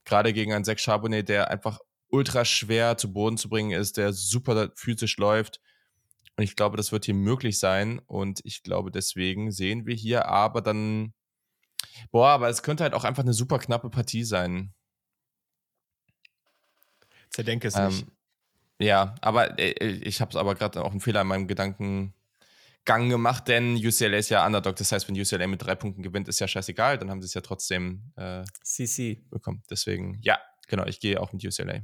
[0.06, 4.14] Gerade gegen einen Zach Charbonnet, der einfach ultra schwer zu Boden zu bringen ist, der
[4.14, 5.60] super physisch läuft.
[6.36, 8.00] Und ich glaube, das wird hier möglich sein.
[8.08, 11.14] Und ich glaube, deswegen sehen wir hier aber dann,
[12.12, 14.74] boah, aber es könnte halt auch einfach eine super knappe Partie sein.
[17.30, 18.08] Zerdenke es ähm, nicht.
[18.80, 22.14] Ja, aber äh, ich habe es aber gerade auch einen Fehler in meinem Gedankengang
[22.86, 24.76] gemacht, denn UCLA ist ja Underdog.
[24.78, 26.98] Das heißt, wenn UCLA mit drei Punkten gewinnt, ist ja scheißegal.
[26.98, 29.64] Dann haben sie es ja trotzdem äh, CC bekommen.
[29.70, 31.82] Deswegen, ja, genau, ich gehe auch mit UCLA.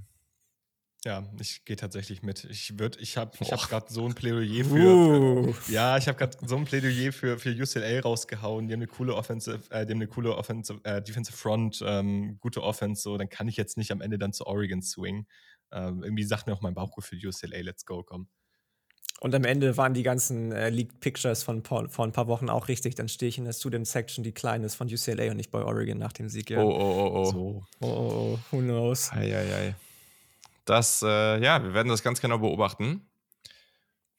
[1.05, 2.45] Ja, ich gehe tatsächlich mit.
[2.45, 6.17] Ich würde, ich habe, ich habe gerade so ein Plädoyer für, für ja, ich habe
[6.17, 8.67] gerade so ein Plädoyer für, für UCLA rausgehauen.
[8.67, 12.39] Die haben eine coole Offensive, äh, die haben eine coole Offensive, äh, Defensive Front, ähm,
[12.39, 13.03] gute Offense.
[13.03, 15.27] So, dann kann ich jetzt nicht am Ende dann zu Oregon swingen.
[15.71, 18.27] Ähm, irgendwie sagt mir auch mein Bauchgefühl UCLA, let's go, komm.
[19.19, 22.49] Und am Ende waren die ganzen äh, Leaked Pictures von vor, vor ein paar Wochen
[22.49, 22.95] auch richtig.
[22.95, 25.63] Dann stehe ich in der Student Section, die klein ist von UCLA und nicht bei
[25.63, 26.49] Oregon nach dem Sieg.
[26.49, 26.63] Ja.
[26.63, 27.25] Oh, oh, oh, oh.
[27.25, 27.63] So.
[27.79, 28.39] Oh, oh, oh.
[28.49, 29.11] Who knows?
[29.13, 29.75] Ei, ei, ei.
[30.65, 33.07] Das, äh, ja, wir werden das ganz genau beobachten.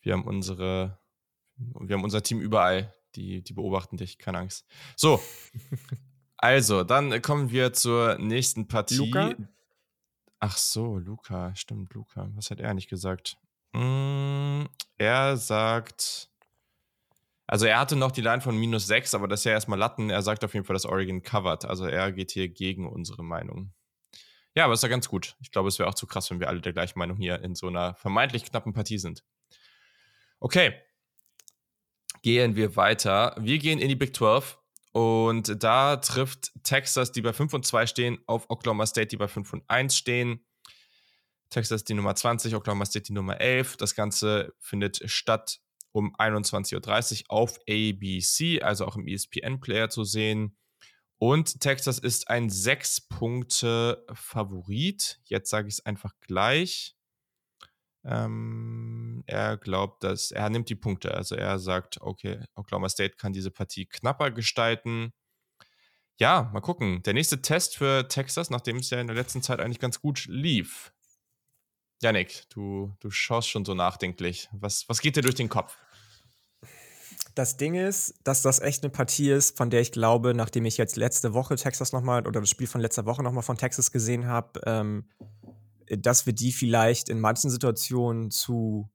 [0.01, 0.99] Wir haben unsere,
[1.57, 4.67] wir haben unser Team überall, die, die beobachten dich, keine Angst.
[4.97, 5.21] So,
[6.37, 8.97] also, dann kommen wir zur nächsten Partie.
[8.97, 9.35] Luca?
[10.39, 12.29] Ach so, Luca, stimmt, Luca.
[12.35, 13.39] Was hat er nicht gesagt?
[13.73, 14.65] Mm,
[14.99, 16.31] er sagt,
[17.47, 20.11] also er hatte noch die Line von minus 6, aber das ist ja erstmal Latten.
[20.11, 21.65] Er sagt auf jeden Fall, dass Oregon covert.
[21.65, 23.73] Also er geht hier gegen unsere Meinung.
[24.57, 25.37] Ja, aber ist ja ganz gut.
[25.41, 27.55] Ich glaube, es wäre auch zu krass, wenn wir alle der gleichen Meinung hier in
[27.55, 29.23] so einer vermeintlich knappen Partie sind.
[30.41, 30.75] Okay.
[32.23, 33.37] Gehen wir weiter.
[33.39, 34.59] Wir gehen in die Big 12
[34.93, 39.29] Und da trifft Texas, die bei 5 und 2 stehen, auf Oklahoma State, die bei
[39.29, 40.43] 5 und 1 stehen.
[41.51, 43.77] Texas die Nummer 20, Oklahoma State die Nummer 11.
[43.77, 45.61] Das Ganze findet statt
[45.93, 50.57] um 21.30 Uhr auf ABC, also auch im ESPN-Player zu sehen.
[51.19, 55.21] Und Texas ist ein 6-Punkte-Favorit.
[55.25, 56.95] Jetzt sage ich es einfach gleich.
[58.05, 61.15] Ähm, er glaubt, dass er nimmt die Punkte.
[61.15, 65.13] Also er sagt, okay, Oklahoma State kann diese Partie knapper gestalten.
[66.19, 67.03] Ja, mal gucken.
[67.03, 70.27] Der nächste Test für Texas, nachdem es ja in der letzten Zeit eigentlich ganz gut
[70.27, 70.93] lief.
[72.03, 74.49] Janik, du, du schaust schon so nachdenklich.
[74.53, 75.79] Was, was geht dir durch den Kopf?
[77.37, 80.79] Das Ding ist, dass das echt eine Partie ist, von der ich glaube, nachdem ich
[80.79, 84.27] jetzt letzte Woche Texas nochmal oder das Spiel von letzter Woche nochmal von Texas gesehen
[84.27, 85.11] habe, ähm,
[85.87, 88.89] dass wir die vielleicht in manchen Situationen zu,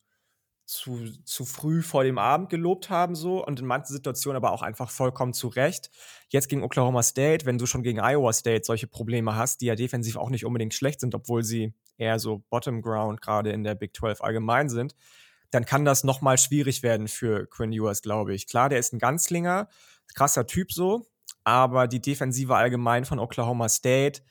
[0.65, 4.63] zu, zu früh vor dem Abend gelobt haben, so und in manchen Situationen aber auch
[4.63, 5.91] einfach vollkommen zu Recht.
[6.29, 9.75] Jetzt gegen Oklahoma State, wenn du schon gegen Iowa State solche Probleme hast, die ja
[9.75, 13.75] defensiv auch nicht unbedingt schlecht sind, obwohl sie eher so Bottom Ground gerade in der
[13.75, 14.95] Big 12 allgemein sind,
[15.51, 18.47] dann kann das nochmal schwierig werden für Quinn Ewers, glaube ich.
[18.47, 19.67] Klar, der ist ein Ganzlinger,
[20.13, 21.05] krasser Typ so,
[21.43, 24.21] aber die Defensive allgemein von Oklahoma State,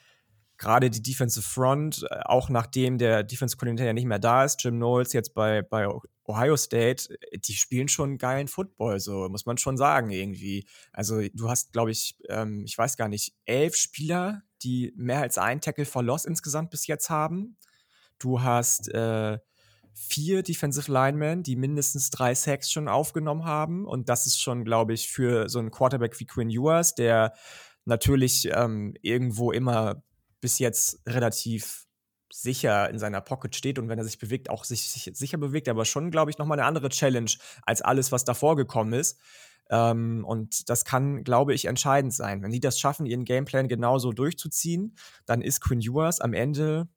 [0.56, 4.62] gerade die Defensive Front, äh, auch nachdem der Defense Coordinator ja nicht mehr da ist,
[4.62, 5.86] Jim Knowles jetzt bei, bei
[6.24, 10.66] Ohio State, die spielen schon geilen Football, so muss man schon sagen irgendwie.
[10.92, 15.38] Also du hast, glaube ich, ähm, ich weiß gar nicht, elf Spieler, die mehr als
[15.38, 17.56] ein Tackle for Loss insgesamt bis jetzt haben.
[18.18, 19.38] Du hast äh,
[19.94, 23.86] vier Defensive Linemen, die mindestens drei Sacks schon aufgenommen haben.
[23.86, 27.34] Und das ist schon, glaube ich, für so einen Quarterback wie Quinn Ewers, der
[27.84, 30.02] natürlich ähm, irgendwo immer
[30.40, 31.86] bis jetzt relativ
[32.32, 35.68] sicher in seiner Pocket steht und wenn er sich bewegt, auch sich, sich sicher bewegt,
[35.68, 37.30] aber schon, glaube ich, nochmal eine andere Challenge
[37.62, 39.18] als alles, was davor gekommen ist.
[39.70, 42.42] Ähm, und das kann, glaube ich, entscheidend sein.
[42.42, 46.88] Wenn die das schaffen, ihren Gameplan genauso durchzuziehen, dann ist Quinn Ewers am Ende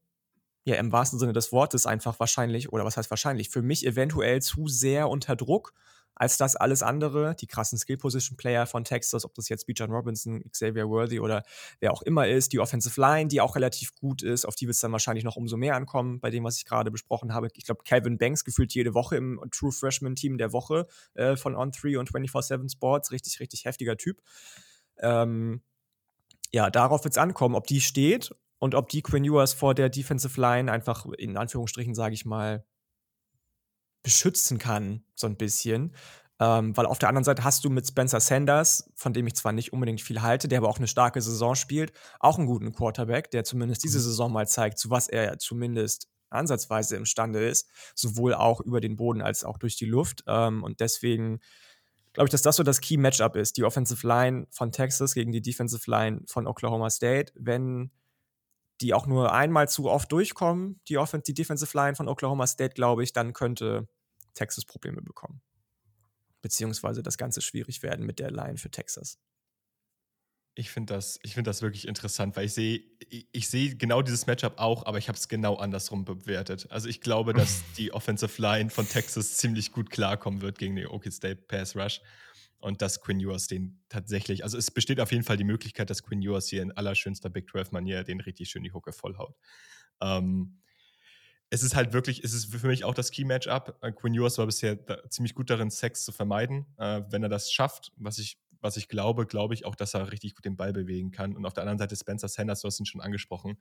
[0.65, 4.41] ja im wahrsten Sinne des Wortes einfach wahrscheinlich, oder was heißt wahrscheinlich, für mich eventuell
[4.41, 5.73] zu sehr unter Druck
[6.15, 10.87] als das alles andere, die krassen Skill-Position-Player von Texas, ob das jetzt Bijan Robinson, Xavier
[10.87, 11.43] Worthy oder
[11.79, 14.75] wer auch immer ist, die Offensive Line, die auch relativ gut ist, auf die wird
[14.75, 17.47] es dann wahrscheinlich noch umso mehr ankommen, bei dem, was ich gerade besprochen habe.
[17.55, 21.97] Ich glaube, Calvin Banks gefühlt jede Woche im True Freshman-Team der Woche äh, von On3
[21.97, 24.21] und 24-7 Sports, richtig, richtig heftiger Typ.
[24.99, 25.61] Ähm,
[26.51, 29.89] ja, darauf wird es ankommen, ob die steht und ob die Quinn Ewers vor der
[29.89, 32.65] Defensive Line einfach in Anführungsstrichen, sage ich mal,
[34.03, 35.93] beschützen kann, so ein bisschen.
[36.39, 39.51] Ähm, weil auf der anderen Seite hast du mit Spencer Sanders, von dem ich zwar
[39.51, 43.31] nicht unbedingt viel halte, der aber auch eine starke Saison spielt, auch einen guten Quarterback,
[43.31, 44.03] der zumindest diese mhm.
[44.03, 49.21] Saison mal zeigt, zu was er zumindest ansatzweise imstande ist, sowohl auch über den Boden
[49.21, 50.23] als auch durch die Luft.
[50.25, 51.41] Ähm, und deswegen
[52.13, 55.41] glaube ich, dass das so das Key-Matchup ist, die Offensive Line von Texas gegen die
[55.41, 57.33] Defensive Line von Oklahoma State.
[57.35, 57.91] Wenn
[58.83, 62.73] die auch nur einmal zu oft durchkommen, die, Offen die Defensive Line von Oklahoma State,
[62.73, 63.87] glaube ich, dann könnte
[64.33, 65.41] Texas Probleme bekommen.
[66.41, 69.17] Beziehungsweise das Ganze schwierig werden mit der Line für Texas.
[70.55, 74.27] Ich finde das, find das wirklich interessant, weil ich sehe ich, ich seh genau dieses
[74.27, 76.67] Matchup auch, aber ich habe es genau andersrum bewertet.
[76.69, 80.87] Also ich glaube, dass die Offensive Line von Texas ziemlich gut klarkommen wird gegen den
[80.87, 82.01] Okie State Pass Rush
[82.63, 86.01] und dass Quinn Ewers den tatsächlich, also es besteht auf jeden Fall die Möglichkeit, dass
[86.01, 89.35] Quinn Ewers hier in allerschönster Big 12-Manier den richtig schön die Hucke vollhaut.
[90.01, 90.59] Ähm,
[91.49, 93.77] es ist halt wirklich, es ist für mich auch das Key-Matchup.
[93.81, 96.65] Äh, Quinn Ewers war bisher da, ziemlich gut darin, Sex zu vermeiden.
[96.77, 100.11] Äh, wenn er das schafft, was ich, was ich glaube, glaube ich auch, dass er
[100.11, 101.35] richtig gut den Ball bewegen kann.
[101.35, 103.57] Und auf der anderen Seite Spencer Sanders, du hast ihn schon angesprochen,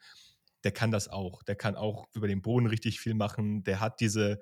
[0.62, 1.42] der kann das auch.
[1.42, 3.64] Der kann auch über den Boden richtig viel machen.
[3.64, 4.40] Der hat diese,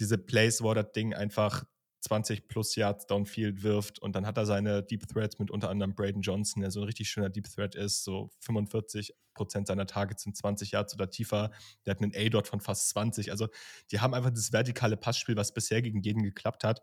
[0.00, 1.64] diese Plays, wo das Ding einfach
[2.02, 5.94] 20 plus Yards downfield wirft und dann hat er seine Deep Threats mit unter anderem
[5.94, 10.24] Braden Johnson, der so ein richtig schöner Deep Threat ist, so 45 Prozent seiner Targets
[10.24, 11.52] sind 20 Yards oder tiefer.
[11.86, 13.30] Der hat einen A-Dot von fast 20.
[13.30, 13.48] Also
[13.90, 16.82] die haben einfach das vertikale Passspiel, was bisher gegen jeden geklappt hat.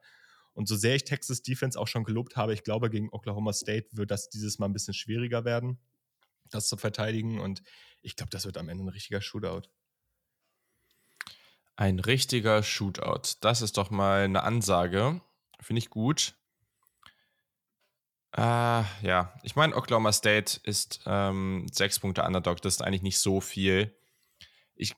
[0.53, 3.89] Und so sehr ich Texas Defense auch schon gelobt habe, ich glaube, gegen Oklahoma State
[3.91, 5.79] wird das dieses Mal ein bisschen schwieriger werden,
[6.49, 7.39] das zu verteidigen.
[7.39, 7.61] Und
[8.01, 9.69] ich glaube, das wird am Ende ein richtiger Shootout.
[11.79, 13.37] Ein richtiger Shootout.
[13.39, 15.21] Das ist doch mal eine Ansage.
[15.61, 16.35] Finde ich gut.
[18.35, 22.61] Äh, ja, ich meine, Oklahoma State ist ähm, sechs Punkte Underdog.
[22.61, 23.97] Das ist eigentlich nicht so viel.
[24.75, 24.93] Ich,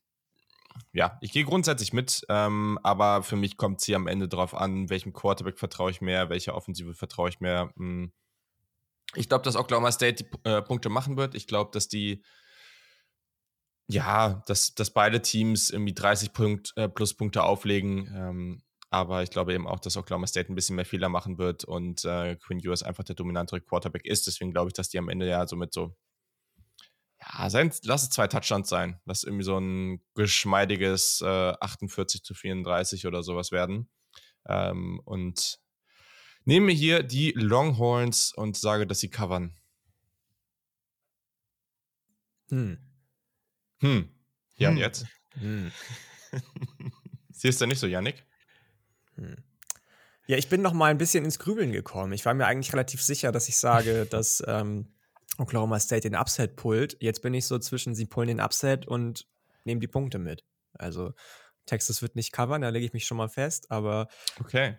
[0.91, 4.55] ja, ich gehe grundsätzlich mit, ähm, aber für mich kommt es hier am Ende darauf
[4.55, 7.71] an, welchem Quarterback vertraue ich mehr, welcher Offensive vertraue ich mehr.
[7.77, 8.11] Hm.
[9.13, 11.35] Ich glaube, dass Oklahoma State die äh, Punkte machen wird.
[11.35, 12.23] Ich glaube, dass die
[13.91, 18.07] ja, dass, dass beide Teams irgendwie 30 Punkt, äh, Pluspunkte auflegen.
[18.15, 21.63] Ähm, aber ich glaube eben auch, dass Oklahoma State ein bisschen mehr Fehler machen wird
[21.63, 24.27] und äh, Quinn Ewers einfach der dominantere Quarterback ist.
[24.27, 25.95] Deswegen glaube ich, dass die am Ende ja so mit so,
[27.21, 28.99] ja, sein, lass es zwei Touchdowns sein.
[29.05, 33.89] Lass irgendwie so ein geschmeidiges äh, 48 zu 34 oder sowas werden.
[34.47, 35.59] Ähm, und
[36.45, 39.55] nehme hier die Longhorns und sage, dass sie covern.
[42.49, 42.90] Hm.
[43.81, 44.09] Hm.
[44.57, 44.75] Ja, hm.
[44.75, 45.05] und jetzt?
[45.33, 45.71] Hm.
[47.31, 48.23] Siehst du nicht so, Yannick?
[49.15, 49.37] Hm.
[50.27, 52.13] Ja, ich bin noch mal ein bisschen ins Grübeln gekommen.
[52.13, 54.93] Ich war mir eigentlich relativ sicher, dass ich sage, dass ähm,
[55.37, 56.97] Oklahoma State den Upset pullt.
[56.99, 59.27] Jetzt bin ich so zwischen, sie pullen den Upset und
[59.65, 60.45] nehmen die Punkte mit.
[60.73, 61.13] Also
[61.65, 64.07] Texas wird nicht covern, da lege ich mich schon mal fest, aber
[64.39, 64.77] okay.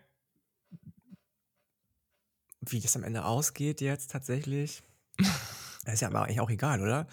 [2.60, 4.82] Wie das am Ende ausgeht jetzt tatsächlich,
[5.86, 7.06] ist ja aber eigentlich auch egal, oder?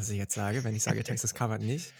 [0.00, 1.92] Was ich jetzt sage, wenn ich sage, Texas covert nicht.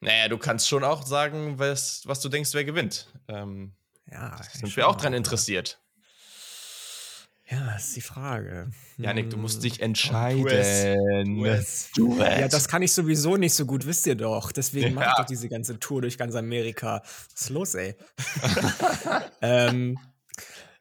[0.00, 3.12] Naja, du kannst schon auch sagen, was, was du denkst, wer gewinnt.
[3.28, 3.74] Ähm,
[4.10, 5.78] ja, sind wir auch dran interessiert.
[7.50, 8.70] Ja, das ist die Frage.
[8.96, 9.62] Janik, du musst hm.
[9.64, 11.36] dich entscheiden.
[11.36, 11.90] US.
[11.98, 12.18] US.
[12.18, 14.50] Ja, das kann ich sowieso nicht so gut, wisst ihr doch.
[14.50, 14.94] Deswegen ja.
[14.94, 17.02] mache ich doch diese ganze Tour durch ganz Amerika.
[17.04, 17.96] Was ist los, ey?
[19.42, 19.98] ähm,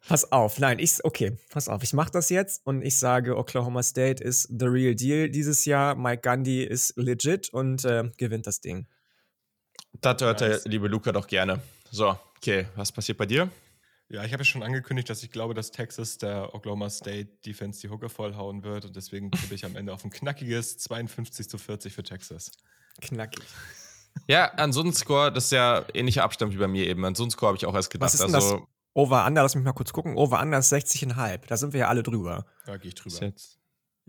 [0.08, 3.84] pass auf, nein, ich, okay, pass auf, ich mache das jetzt und ich sage, Oklahoma
[3.84, 5.96] State ist the real deal dieses Jahr.
[5.96, 8.88] Mike Gandhi ist legit und äh, gewinnt das Ding.
[10.02, 10.64] Das hört nice.
[10.64, 11.62] der liebe Luca doch gerne.
[11.92, 13.50] So, okay, was passiert bei dir?
[14.10, 17.82] Ja, ich habe ja schon angekündigt, dass ich glaube, dass Texas der Oklahoma State Defense
[17.82, 21.58] die Hooker vollhauen wird und deswegen tippe ich am Ende auf ein knackiges 52 zu
[21.58, 22.52] 40 für Texas.
[23.02, 23.44] Knackig.
[24.28, 27.04] Ja, an so einem Score, das ist ja ähnlicher Abstand wie bei mir eben.
[27.04, 28.08] An so einem Score habe ich auch erst gedacht.
[28.08, 30.16] Was ist denn also, das Over-Under, lass mich mal kurz gucken.
[30.16, 31.42] Over-Under ist 60,5.
[31.48, 32.46] Da sind wir ja alle drüber.
[32.66, 33.34] Da gehe ich drüber.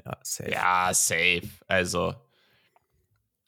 [0.04, 0.50] Ja, safe.
[0.50, 1.48] Ja, safe.
[1.66, 2.14] Also,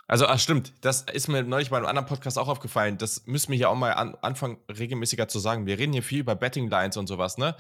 [0.09, 0.73] also, ach, stimmt.
[0.81, 2.97] Das ist mir neulich bei einem anderen Podcast auch aufgefallen.
[2.97, 5.67] Das müssen wir hier auch mal an, anfangen, regelmäßiger zu sagen.
[5.67, 7.55] Wir reden hier viel über Betting Lines und sowas, ne?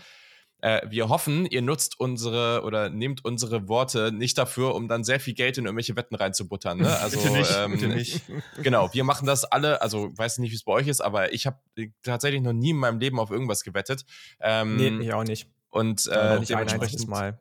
[0.60, 5.20] Äh, wir hoffen, ihr nutzt unsere oder nehmt unsere Worte nicht dafür, um dann sehr
[5.20, 6.78] viel Geld in irgendwelche Wetten reinzubuttern.
[6.78, 6.88] Ne?
[7.00, 8.22] Also, bitte nicht, ähm, bitte nicht.
[8.62, 9.80] Genau, wir machen das alle.
[9.82, 11.58] Also, weiß nicht, wie es bei euch ist, aber ich habe
[12.02, 14.04] tatsächlich noch nie in meinem Leben auf irgendwas gewettet.
[14.40, 15.48] Ähm, nee, ich auch nicht.
[15.70, 17.40] Und äh, dementsprechend, Mal.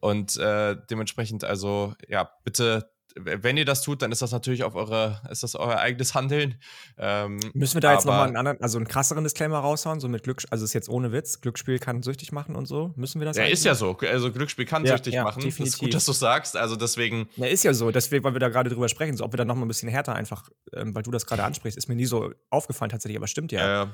[0.00, 4.74] Und äh, dementsprechend, also, ja, bitte wenn ihr das tut, dann ist das natürlich auf
[4.74, 6.60] eure, ist das euer eigenes Handeln.
[6.98, 10.22] Ähm, Müssen wir da jetzt nochmal einen anderen, also einen krasseren Disclaimer raushauen, so mit
[10.22, 12.92] Glück, also ist jetzt ohne Witz, Glücksspiel kann süchtig machen und so.
[12.96, 13.36] Müssen wir das?
[13.36, 13.96] Ja, ist ja so.
[13.98, 15.40] Also Glücksspiel kann ja, süchtig ja, machen.
[15.40, 15.64] Definitiv.
[15.64, 16.56] Das ist gut, dass du sagst.
[16.56, 17.28] Also deswegen.
[17.36, 17.90] Ja, ist ja so.
[17.90, 20.14] Deswegen, weil wir da gerade drüber sprechen, so ob wir da nochmal ein bisschen härter
[20.14, 23.52] einfach, ähm, weil du das gerade ansprichst, ist mir nie so aufgefallen tatsächlich, aber stimmt
[23.52, 23.84] ja.
[23.84, 23.86] Äh,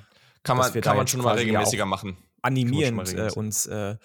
[0.43, 2.17] kann man, kann man schon mal regelmäßiger machen.
[2.43, 3.97] Animierend äh, uns äh,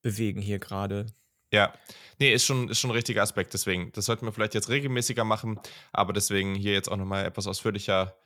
[0.00, 1.06] bewegen hier gerade.
[1.52, 1.72] Ja,
[2.18, 3.52] nee, ist schon, ist schon ein richtiger Aspekt.
[3.54, 5.60] Deswegen, das sollten wir vielleicht jetzt regelmäßiger machen,
[5.92, 8.16] aber deswegen hier jetzt auch nochmal etwas ausführlicher.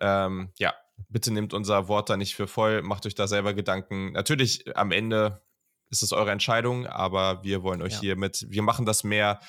[0.00, 0.74] Ähm, ja,
[1.08, 4.12] bitte nehmt unser Wort da nicht für voll, macht euch da selber Gedanken.
[4.12, 5.42] Natürlich, am Ende
[5.90, 8.00] ist es eure Entscheidung, aber wir wollen euch ja.
[8.00, 9.40] hier mit, wir machen das mehr,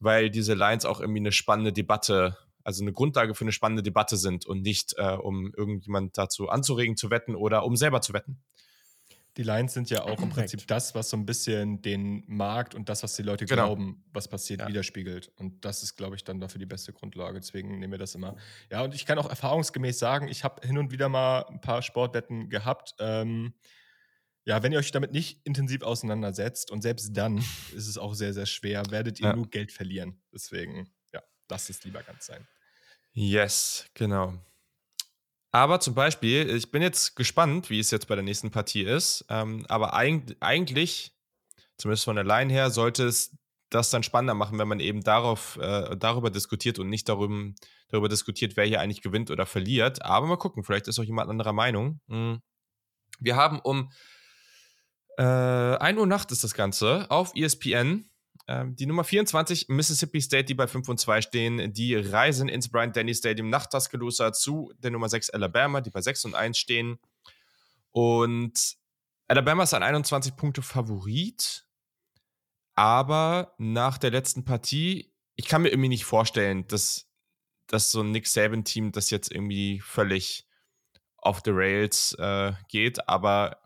[0.00, 4.16] weil diese Lines auch irgendwie eine spannende Debatte, also eine Grundlage für eine spannende Debatte
[4.16, 8.42] sind und nicht, äh, um irgendjemand dazu anzuregen zu wetten oder um selber zu wetten.
[9.38, 12.88] Die Lines sind ja auch im Prinzip das, was so ein bisschen den Markt und
[12.88, 13.66] das, was die Leute genau.
[13.66, 14.68] glauben, was passiert, ja.
[14.68, 15.32] widerspiegelt.
[15.36, 17.40] Und das ist, glaube ich, dann dafür die beste Grundlage.
[17.40, 18.36] Deswegen nehmen wir das immer.
[18.70, 21.80] Ja, und ich kann auch erfahrungsgemäß sagen, ich habe hin und wieder mal ein paar
[21.80, 22.94] Sportwetten gehabt.
[22.98, 23.54] Ähm,
[24.44, 27.38] ja, wenn ihr euch damit nicht intensiv auseinandersetzt und selbst dann
[27.74, 29.36] ist es auch sehr, sehr schwer, werdet ihr ja.
[29.36, 30.20] nur Geld verlieren.
[30.32, 32.46] Deswegen, ja, lasst es lieber ganz sein.
[33.12, 34.34] Yes, genau.
[35.52, 39.24] Aber zum Beispiel, ich bin jetzt gespannt, wie es jetzt bei der nächsten Partie ist.
[39.28, 41.14] Ähm, aber eig eigentlich,
[41.76, 43.36] zumindest von der Line her, sollte es
[43.68, 47.52] das dann spannender machen, wenn man eben darauf, äh, darüber diskutiert und nicht darüber,
[47.88, 50.02] darüber diskutiert, wer hier eigentlich gewinnt oder verliert.
[50.02, 52.00] Aber mal gucken, vielleicht ist auch jemand anderer Meinung.
[52.06, 52.40] Mhm.
[53.20, 53.90] Wir haben um
[55.18, 58.08] äh, 1 Uhr Nacht ist das Ganze auf ESPN
[58.48, 62.68] ähm, die Nummer 24, Mississippi State, die bei 5 und 2 stehen, die reisen ins
[62.68, 66.58] Bryant Denny Stadium nach Tuscaloosa zu der Nummer 6 Alabama, die bei 6 und 1
[66.58, 66.98] stehen.
[67.92, 68.76] Und
[69.28, 71.66] Alabama ist ein 21 Punkte Favorit,
[72.74, 77.08] aber nach der letzten Partie, ich kann mir irgendwie nicht vorstellen, dass,
[77.68, 80.46] dass so ein Nick Saban-Team das jetzt irgendwie völlig
[81.18, 83.61] off the rails äh, geht, aber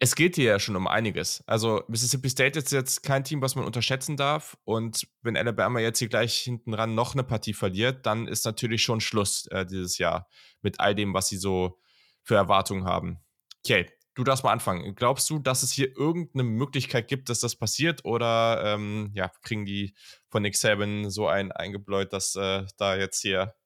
[0.00, 1.42] es geht hier ja schon um einiges.
[1.46, 4.56] Also Mississippi State ist jetzt kein Team, was man unterschätzen darf.
[4.64, 8.82] Und wenn Alabama jetzt hier gleich hinten ran noch eine Partie verliert, dann ist natürlich
[8.82, 10.28] schon Schluss äh, dieses Jahr
[10.62, 11.80] mit all dem, was sie so
[12.22, 13.18] für Erwartungen haben.
[13.64, 14.94] Okay, du darfst mal anfangen.
[14.94, 18.04] Glaubst du, dass es hier irgendeine Möglichkeit gibt, dass das passiert?
[18.04, 19.94] Oder ähm, ja, kriegen die
[20.28, 23.56] von Nick Saban so ein eingebläut, dass äh, da jetzt hier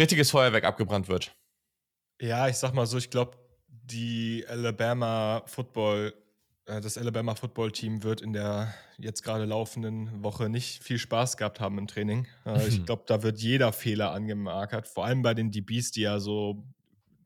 [0.00, 1.36] richtiges Feuerwerk abgebrannt wird?
[2.20, 3.36] Ja, ich sag mal so, ich glaube,
[3.90, 6.14] die Alabama Football,
[6.66, 11.36] äh, das Alabama Football Team wird in der jetzt gerade laufenden Woche nicht viel Spaß
[11.36, 12.26] gehabt haben im Training.
[12.44, 16.18] Äh, ich glaube, da wird jeder Fehler angemarkert, vor allem bei den DBs, die ja
[16.20, 16.64] so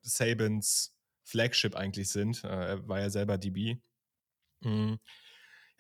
[0.03, 2.45] Sabins Flagship eigentlich sind.
[2.45, 3.79] Äh, er war ja selber DB.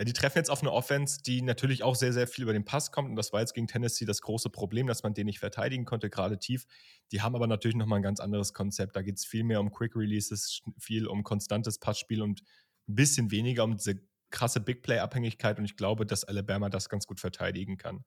[0.02, 2.64] Ja, die treffen jetzt auf eine Offense, die natürlich auch sehr, sehr viel über den
[2.64, 3.08] Pass kommt.
[3.08, 6.10] Und das war jetzt gegen Tennessee das große Problem, dass man den nicht verteidigen konnte,
[6.10, 6.66] gerade tief.
[7.12, 8.96] Die haben aber natürlich nochmal ein ganz anderes Konzept.
[8.96, 12.42] Da geht es viel mehr um Quick Releases, viel um konstantes Passspiel und
[12.88, 15.60] ein bisschen weniger um diese krasse Big Play-Abhängigkeit.
[15.60, 18.04] Und ich glaube, dass Alabama das ganz gut verteidigen kann.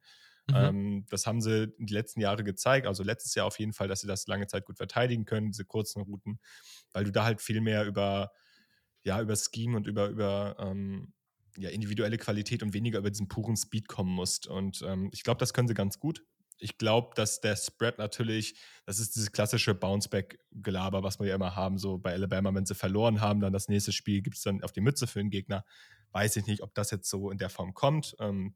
[0.50, 0.56] Mhm.
[0.56, 4.02] Ähm, das haben sie die letzten Jahre gezeigt, also letztes Jahr auf jeden Fall, dass
[4.02, 6.42] sie das lange Zeit gut verteidigen können, diese kurzen Routen,
[6.92, 8.34] weil du da halt viel mehr über,
[9.06, 11.14] ja, über Scheme und über, über ähm,
[11.58, 14.48] ja, individuelle Qualität und weniger über diesen puren Speed kommen musst.
[14.48, 16.24] Und ähm, ich glaube, das können sie ganz gut.
[16.58, 21.56] Ich glaube, dass der Spread natürlich, das ist dieses klassische Bounceback-Gelaber, was wir ja immer
[21.56, 24.64] haben, so bei Alabama, wenn sie verloren haben, dann das nächste Spiel gibt es dann
[24.64, 25.66] auf die Mütze für den Gegner.
[26.12, 28.16] Weiß ich nicht, ob das jetzt so in der Form kommt.
[28.20, 28.56] Ähm,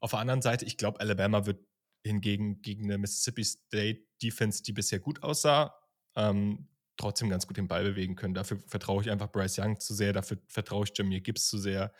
[0.00, 1.64] auf der anderen Seite, ich glaube, Alabama wird
[2.04, 5.74] hingegen gegen eine Mississippi State Defense, die bisher gut aussah,
[6.14, 8.34] ähm, trotzdem ganz gut den Ball bewegen können.
[8.34, 11.92] Dafür vertraue ich einfach Bryce Young zu sehr, dafür vertraue ich Jamir Gibbs zu sehr.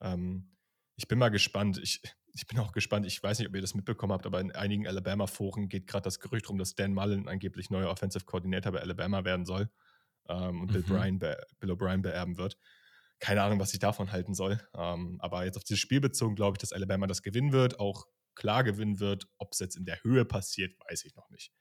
[0.00, 0.50] Ähm,
[0.96, 1.78] ich bin mal gespannt.
[1.82, 3.06] Ich, ich bin auch gespannt.
[3.06, 6.20] Ich weiß nicht, ob ihr das mitbekommen habt, aber in einigen Alabama-Foren geht gerade das
[6.20, 9.70] Gerücht rum, dass Dan Mullen angeblich neuer Offensive Coordinator bei Alabama werden soll
[10.28, 10.72] ähm, und mhm.
[10.72, 12.58] Bill, Bryan Bill O'Brien beerben wird.
[13.20, 14.60] Keine Ahnung, was ich davon halten soll.
[14.74, 18.06] Ähm, aber jetzt auf dieses Spiel bezogen, glaube ich, dass Alabama das gewinnen wird, auch
[18.34, 19.28] klar gewinnen wird.
[19.38, 21.52] Ob es jetzt in der Höhe passiert, weiß ich noch nicht.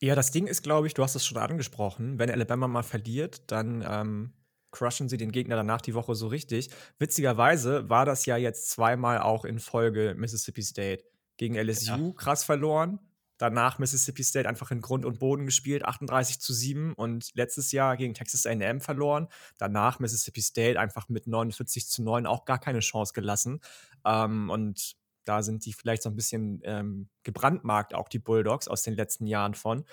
[0.00, 3.50] Ja, das Ding ist, glaube ich, du hast es schon angesprochen, wenn Alabama mal verliert,
[3.50, 4.32] dann ähm,
[4.70, 6.68] crushen sie den Gegner danach die Woche so richtig.
[6.98, 11.04] Witzigerweise war das ja jetzt zweimal auch in Folge Mississippi State.
[11.38, 12.12] Gegen LSU ja.
[12.16, 12.98] krass verloren,
[13.38, 17.96] danach Mississippi State einfach in Grund und Boden gespielt, 38 zu 7 und letztes Jahr
[17.96, 19.28] gegen Texas AM verloren.
[19.58, 23.60] Danach Mississippi State einfach mit 49 zu 9 auch gar keine Chance gelassen.
[24.04, 24.96] Ähm, und
[25.28, 29.26] da sind die vielleicht so ein bisschen ähm, gebrandmarkt, auch die Bulldogs aus den letzten
[29.26, 29.84] Jahren von.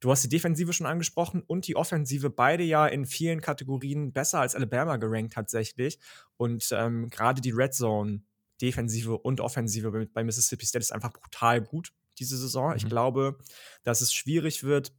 [0.00, 4.40] Du hast die Defensive schon angesprochen und die Offensive, beide ja in vielen Kategorien besser
[4.40, 5.98] als Alabama gerankt tatsächlich.
[6.36, 8.22] Und ähm, gerade die Red Zone
[8.60, 12.70] Defensive und Offensive bei Mississippi State ist einfach brutal gut diese Saison.
[12.70, 12.76] Mhm.
[12.76, 13.38] Ich glaube,
[13.84, 14.92] dass es schwierig wird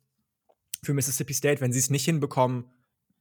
[0.83, 2.71] für Mississippi State, wenn sie es nicht hinbekommen,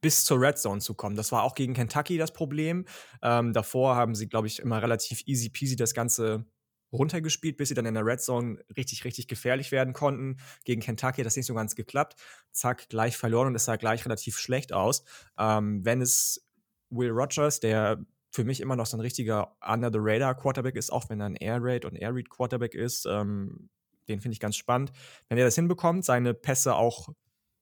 [0.01, 1.15] bis zur Red Zone zu kommen.
[1.15, 2.85] Das war auch gegen Kentucky das Problem.
[3.21, 6.45] Ähm, davor haben sie, glaube ich, immer relativ easy peasy das Ganze
[6.91, 10.37] runtergespielt, bis sie dann in der Red Zone richtig, richtig gefährlich werden konnten.
[10.63, 12.15] Gegen Kentucky hat das nicht so ganz geklappt.
[12.51, 15.03] Zack, gleich verloren und es sah gleich relativ schlecht aus.
[15.37, 16.47] Ähm, wenn es
[16.89, 21.27] Will Rogers, der für mich immer noch so ein richtiger Under-the-Radar-Quarterback ist, auch wenn er
[21.27, 23.69] ein Air-Raid und Air-Read-Quarterback ist, ähm,
[24.07, 24.91] den finde ich ganz spannend.
[25.27, 27.09] Wenn er das hinbekommt, seine Pässe auch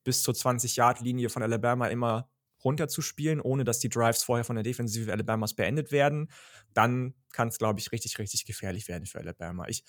[0.06, 2.30] bis zur 20-Yard-Linie von Alabama immer
[2.64, 6.32] runterzuspielen, ohne dass die Drives vorher von der Defensive Alabamas beendet werden,
[6.74, 9.68] dann kann es, glaube ich, richtig, richtig gefährlich werden für Alabama.
[9.68, 9.84] Ich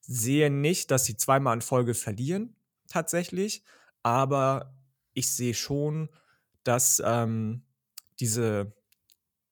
[0.00, 2.56] sehe nicht, dass sie zweimal in Folge verlieren,
[2.88, 3.62] tatsächlich,
[4.02, 4.74] aber
[5.14, 6.08] ich sehe schon,
[6.64, 7.64] dass ähm,
[8.20, 8.74] diese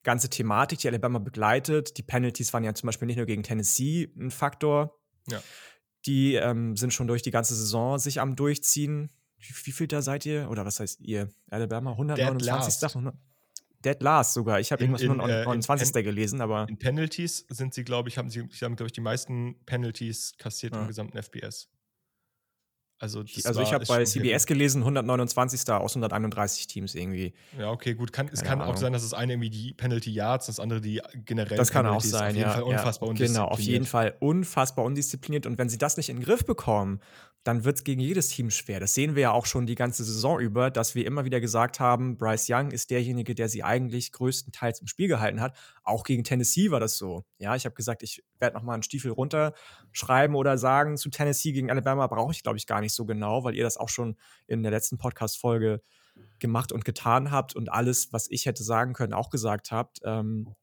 [0.02, 4.12] ganze Thematik, die Alabama begleitet, die Penalties waren ja zum Beispiel nicht nur gegen Tennessee
[4.16, 4.98] ein Faktor,
[5.28, 5.42] ja.
[6.04, 10.26] die ähm, sind schon durch die ganze Saison sich am Durchziehen wie, viel da seid
[10.26, 10.50] ihr?
[10.50, 11.28] Oder was heißt ihr?
[11.50, 12.80] Alabama 129.
[12.80, 13.16] Dead last,
[13.84, 14.60] Dead last sogar.
[14.60, 15.94] Ich habe irgendwas in, nur 29.
[15.94, 16.66] Äh, gelesen, aber.
[16.68, 20.74] In Penalties sind sie, glaube ich, haben sie, haben, glaube ich, die meisten Penalties kassiert
[20.74, 20.82] ja.
[20.82, 21.68] im gesamten FBS.
[22.98, 25.68] Also, also ich habe bei CBS gelesen, 129.
[25.70, 27.34] aus 131 Teams irgendwie.
[27.58, 28.10] Ja, okay, gut.
[28.10, 28.74] Kann, es kann Ahnung.
[28.74, 31.58] auch sein, dass das eine irgendwie die Penalty Yards, das andere die generell.
[31.58, 32.14] Das kann Penalties.
[32.14, 32.52] auch sein, auf jeden ja.
[32.52, 33.44] Fall unfassbar ja, undiszipliniert.
[33.44, 35.46] Genau, auf jeden Fall unfassbar undiszipliniert.
[35.46, 37.00] Und wenn sie das nicht in den Griff bekommen,
[37.46, 38.80] dann wird es gegen jedes Team schwer.
[38.80, 41.78] Das sehen wir ja auch schon die ganze Saison über, dass wir immer wieder gesagt
[41.78, 45.56] haben, Bryce Young ist derjenige, der sie eigentlich größtenteils im Spiel gehalten hat.
[45.84, 47.24] Auch gegen Tennessee war das so.
[47.38, 51.70] Ja, ich habe gesagt, ich werde nochmal einen Stiefel runterschreiben oder sagen, zu Tennessee gegen
[51.70, 54.16] Alabama brauche ich, glaube ich, gar nicht so genau, weil ihr das auch schon
[54.46, 55.82] in der letzten Podcast-Folge
[56.38, 60.00] gemacht und getan habt und alles, was ich hätte sagen können, auch gesagt habt.
[60.04, 60.54] Ähm,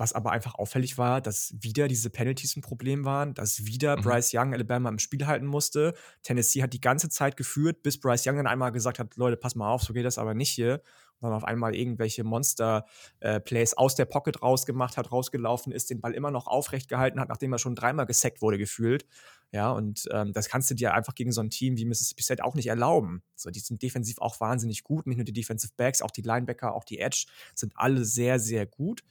[0.00, 4.02] was aber einfach auffällig war, dass wieder diese Penalties ein Problem waren, dass wieder mhm.
[4.02, 5.92] Bryce Young Alabama im Spiel halten musste.
[6.22, 9.54] Tennessee hat die ganze Zeit geführt, bis Bryce Young dann einmal gesagt hat, Leute, pass
[9.54, 10.82] mal auf, so geht das aber nicht hier.
[11.20, 16.14] Dann auf einmal irgendwelche Monster-Plays äh, aus der Pocket rausgemacht hat, rausgelaufen ist, den Ball
[16.14, 19.06] immer noch aufrecht gehalten hat, nachdem er schon dreimal gesackt wurde, gefühlt.
[19.52, 22.44] Ja, und ähm, das kannst du dir einfach gegen so ein Team wie Mississippi State
[22.44, 23.22] auch nicht erlauben.
[23.34, 25.06] So, die sind defensiv auch wahnsinnig gut.
[25.06, 28.66] Nicht nur die Defensive Backs, auch die Linebacker, auch die Edge sind alle sehr, sehr
[28.66, 29.02] gut.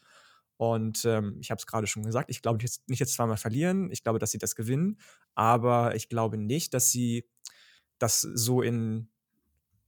[0.55, 3.91] Und ähm, ich habe es gerade schon gesagt, ich glaube nicht jetzt zweimal verlieren.
[3.91, 4.99] Ich glaube, dass sie das gewinnen.
[5.35, 7.29] Aber ich glaube nicht, dass sie
[7.97, 9.09] das so in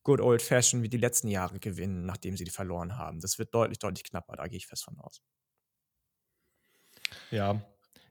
[0.03, 3.19] good old fashion wie die letzten Jahre gewinnen, nachdem sie die verloren haben.
[3.19, 5.21] Das wird deutlich, deutlich knapper, da gehe ich fest von aus.
[7.29, 7.61] Ja,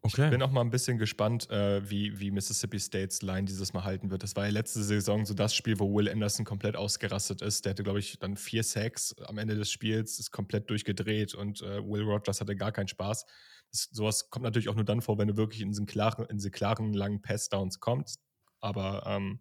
[0.02, 0.24] Okay.
[0.24, 3.84] Ich bin auch mal ein bisschen gespannt, äh, wie, wie Mississippi States Line dieses Mal
[3.84, 4.22] halten wird.
[4.22, 7.66] Das war ja letzte Saison so das Spiel, wo Will Anderson komplett ausgerastet ist.
[7.66, 11.60] Der hatte, glaube ich, dann vier Sacks am Ende des Spiels, ist komplett durchgedreht und
[11.60, 13.26] äh, Will Rogers hatte gar keinen Spaß.
[13.72, 16.38] Das, sowas kommt natürlich auch nur dann vor, wenn du wirklich in diesen klaren, in
[16.38, 18.22] diese klaren, langen Pass-Downs kommst.
[18.60, 19.40] Aber ähm,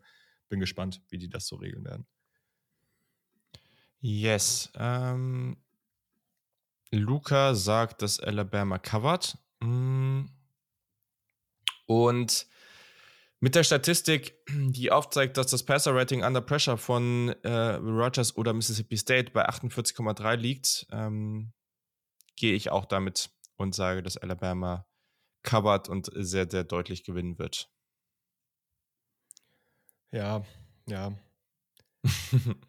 [0.49, 2.05] bin gespannt, wie die das so regeln werden.
[4.01, 4.71] Yes.
[4.75, 5.57] Ähm,
[6.91, 9.37] Luca sagt, dass Alabama covert.
[9.59, 10.25] Mm.
[11.85, 12.47] Und
[13.39, 18.97] mit der Statistik, die aufzeigt, dass das Passer-Rating under Pressure von äh, Rogers oder Mississippi
[18.97, 21.53] State bei 48,3 liegt, ähm,
[22.35, 24.85] gehe ich auch damit und sage, dass Alabama
[25.43, 27.69] covert und sehr, sehr deutlich gewinnen wird.
[30.11, 30.43] Ja,
[30.87, 31.13] ja.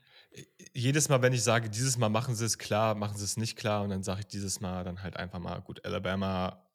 [0.72, 3.57] Jedes Mal, wenn ich sage, dieses Mal machen sie es klar, machen sie es nicht
[3.57, 6.70] klar und dann sage ich dieses Mal dann halt einfach mal, gut, Alabama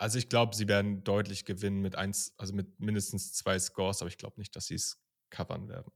[0.00, 4.08] also ich glaube, sie werden deutlich gewinnen mit eins, also mit mindestens zwei Scores, aber
[4.08, 4.98] ich glaube nicht, dass sie es
[5.28, 5.92] covern werden.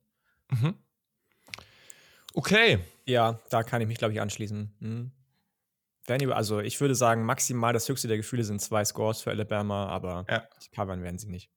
[0.50, 0.74] Mhm.
[2.34, 2.80] Okay.
[3.06, 4.76] Ja, da kann ich mich, glaube ich, anschließen.
[4.78, 5.12] Mhm.
[6.32, 10.26] Also ich würde sagen, maximal das höchste der Gefühle sind zwei Scores für Alabama, aber
[10.28, 10.46] ja.
[10.74, 11.50] covern werden sie nicht.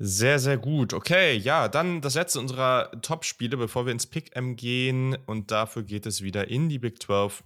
[0.00, 0.94] Sehr, sehr gut.
[0.94, 5.16] Okay, ja, dann das letzte unserer Top-Spiele, bevor wir ins Pick-M gehen.
[5.26, 7.42] Und dafür geht es wieder in die Big 12.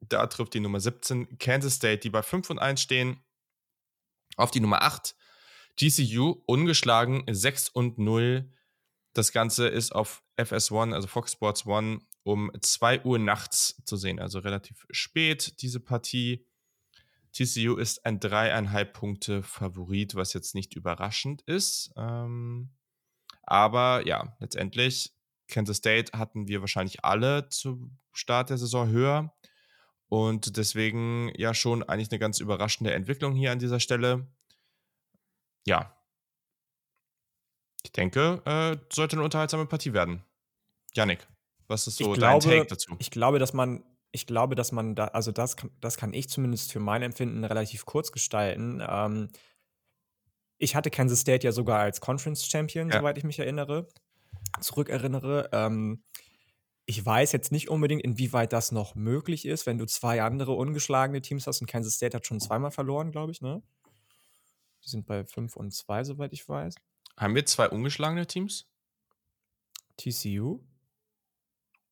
[0.00, 3.20] Da trifft die Nummer 17 Kansas State, die bei 5 und 1 stehen,
[4.36, 5.14] auf die Nummer 8
[5.76, 8.50] GCU, ungeschlagen 6 und 0.
[9.12, 14.18] Das Ganze ist auf FS1, also Fox Sports One, um 2 Uhr nachts zu sehen,
[14.18, 16.46] also relativ spät diese Partie.
[17.32, 21.92] TCU ist ein dreieinhalb Punkte Favorit, was jetzt nicht überraschend ist.
[21.96, 22.70] Ähm,
[23.42, 25.14] aber ja, letztendlich,
[25.48, 29.34] Kansas State hatten wir wahrscheinlich alle zu Start der Saison höher.
[30.08, 34.26] Und deswegen ja schon eigentlich eine ganz überraschende Entwicklung hier an dieser Stelle.
[35.66, 35.94] Ja.
[37.82, 40.24] Ich denke, äh, sollte eine unterhaltsame Partie werden.
[40.94, 41.26] Janik,
[41.68, 42.96] was ist so ich dein glaube, Take dazu?
[42.98, 46.72] Ich glaube, dass man, ich glaube, dass man da, also das, das kann ich zumindest
[46.72, 48.82] für mein Empfinden relativ kurz gestalten.
[48.86, 49.28] Ähm,
[50.56, 52.98] ich hatte Kansas State ja sogar als Conference Champion, ja.
[52.98, 53.88] soweit ich mich erinnere,
[54.60, 55.50] zurückerinnere.
[55.52, 56.02] Ähm,
[56.86, 61.20] ich weiß jetzt nicht unbedingt, inwieweit das noch möglich ist, wenn du zwei andere ungeschlagene
[61.20, 63.62] Teams hast und Kansas State hat schon zweimal verloren, glaube ich, ne?
[64.84, 66.76] Die sind bei 5 und 2, soweit ich weiß.
[67.18, 68.70] Haben wir zwei ungeschlagene Teams?
[69.98, 70.60] TCU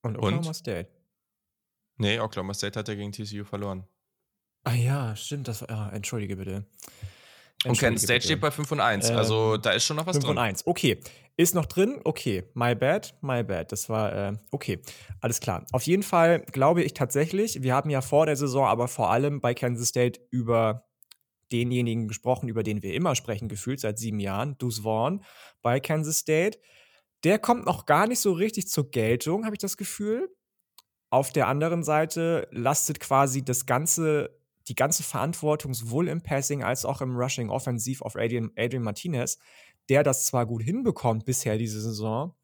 [0.03, 0.55] und Oklahoma und?
[0.55, 0.96] State.
[1.97, 3.87] Nee, Oklahoma State hat ja gegen TCU verloren.
[4.65, 6.67] Ah ja, stimmt, das war, ah, entschuldige bitte.
[7.65, 9.11] Und Kansas State steht bei 5 und 1.
[9.11, 10.37] Ähm, also da ist schon noch was 5 drin.
[10.37, 10.67] 5 und 1.
[10.67, 11.01] Okay.
[11.37, 12.01] Ist noch drin?
[12.05, 12.45] Okay.
[12.55, 13.73] My bad, my bad.
[13.73, 14.81] Das war, äh, okay.
[15.21, 15.67] Alles klar.
[15.73, 19.41] Auf jeden Fall glaube ich tatsächlich, wir haben ja vor der Saison, aber vor allem
[19.41, 20.87] bei Kansas State über
[21.53, 25.23] denjenigen gesprochen, über den wir immer sprechen, gefühlt seit sieben Jahren, Deuce Vaughn
[25.63, 26.59] bei Kansas State.
[27.25, 30.29] Der kommt noch gar nicht so richtig zur Geltung, habe ich das Gefühl.
[31.11, 34.37] Auf der anderen Seite lastet quasi das ganze
[34.69, 39.39] die ganze Verantwortung sowohl im Passing als auch im Rushing offensiv auf Adrian, Adrian Martinez,
[39.89, 42.35] der das zwar gut hinbekommt bisher diese Saison,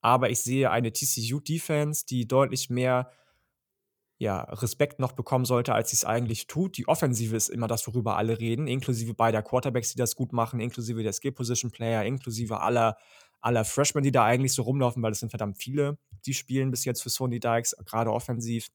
[0.00, 3.10] aber ich sehe eine TCU-Defense, die deutlich mehr
[4.18, 6.76] ja, Respekt noch bekommen sollte, als sie es eigentlich tut.
[6.76, 10.60] Die Offensive ist immer das, worüber alle reden, inklusive beider Quarterbacks, die das gut machen,
[10.60, 12.96] inklusive der Skill-Position-Player, inklusive aller,
[13.40, 16.84] aller Freshmen, die da eigentlich so rumlaufen, weil es sind verdammt viele, die spielen bis
[16.84, 18.68] jetzt für Sony Dykes, gerade offensiv.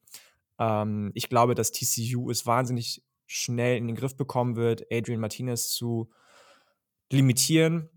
[0.58, 5.70] Ähm, ich glaube, dass TCU es wahnsinnig schnell in den Griff bekommen wird, Adrian Martinez
[5.70, 6.10] zu
[7.10, 7.88] limitieren.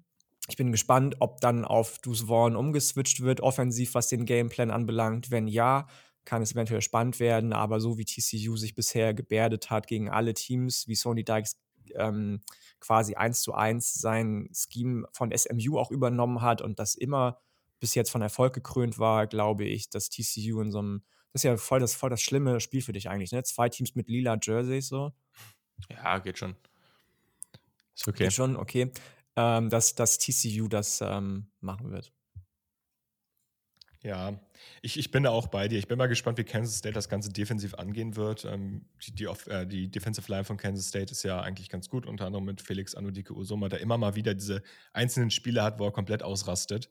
[0.49, 5.31] Ich bin gespannt, ob dann auf Deuce Vaughn umgeswitcht wird, offensiv, was den Gameplan anbelangt.
[5.31, 5.87] Wenn ja,
[6.25, 10.33] kann es eventuell spannend werden, aber so wie TCU sich bisher gebärdet hat gegen alle
[10.33, 11.57] Teams, wie Sony Dykes
[11.95, 12.41] ähm,
[12.79, 17.39] quasi eins zu eins sein Scheme von SMU auch übernommen hat und das immer
[17.81, 21.03] bis jetzt von Erfolg gekrönt war, glaube ich, dass TCU in so einem
[21.33, 23.43] das ist ja voll das, voll das schlimme Spiel für dich eigentlich, ne?
[23.43, 25.13] Zwei Teams mit lila Jerseys so.
[25.89, 26.55] Ja, geht schon.
[27.95, 28.25] Ist okay.
[28.25, 28.91] Geht schon, okay.
[29.35, 32.11] Ähm, dass, dass TCU das ähm, machen wird.
[34.03, 34.39] Ja,
[34.81, 35.77] ich, ich bin da auch bei dir.
[35.77, 38.45] Ich bin mal gespannt, wie Kansas State das Ganze defensiv angehen wird.
[38.45, 42.07] Ähm, die, die, äh, die, Defensive Line von Kansas State ist ja eigentlich ganz gut,
[42.07, 45.85] unter anderem mit Felix Anudike Usoma, der immer mal wieder diese einzelnen Spiele hat, wo
[45.85, 46.89] er komplett ausrastet.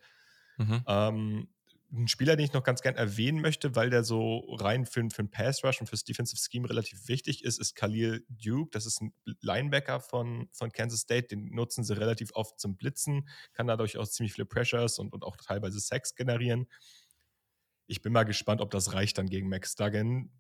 [0.61, 0.85] Mhm.
[0.87, 1.49] Ähm,
[1.93, 5.23] ein Spieler, den ich noch ganz gern erwähnen möchte, weil der so rein für, für
[5.23, 8.71] den Pass Rush und fürs Defensive Scheme relativ wichtig ist, ist Khalil Duke.
[8.71, 11.29] Das ist ein Linebacker von, von Kansas State.
[11.29, 15.25] Den nutzen sie relativ oft zum Blitzen, kann dadurch auch ziemlich viele Pressures und, und
[15.25, 16.67] auch teilweise Sacks generieren.
[17.87, 20.31] Ich bin mal gespannt, ob das reicht dann gegen Max Duggan.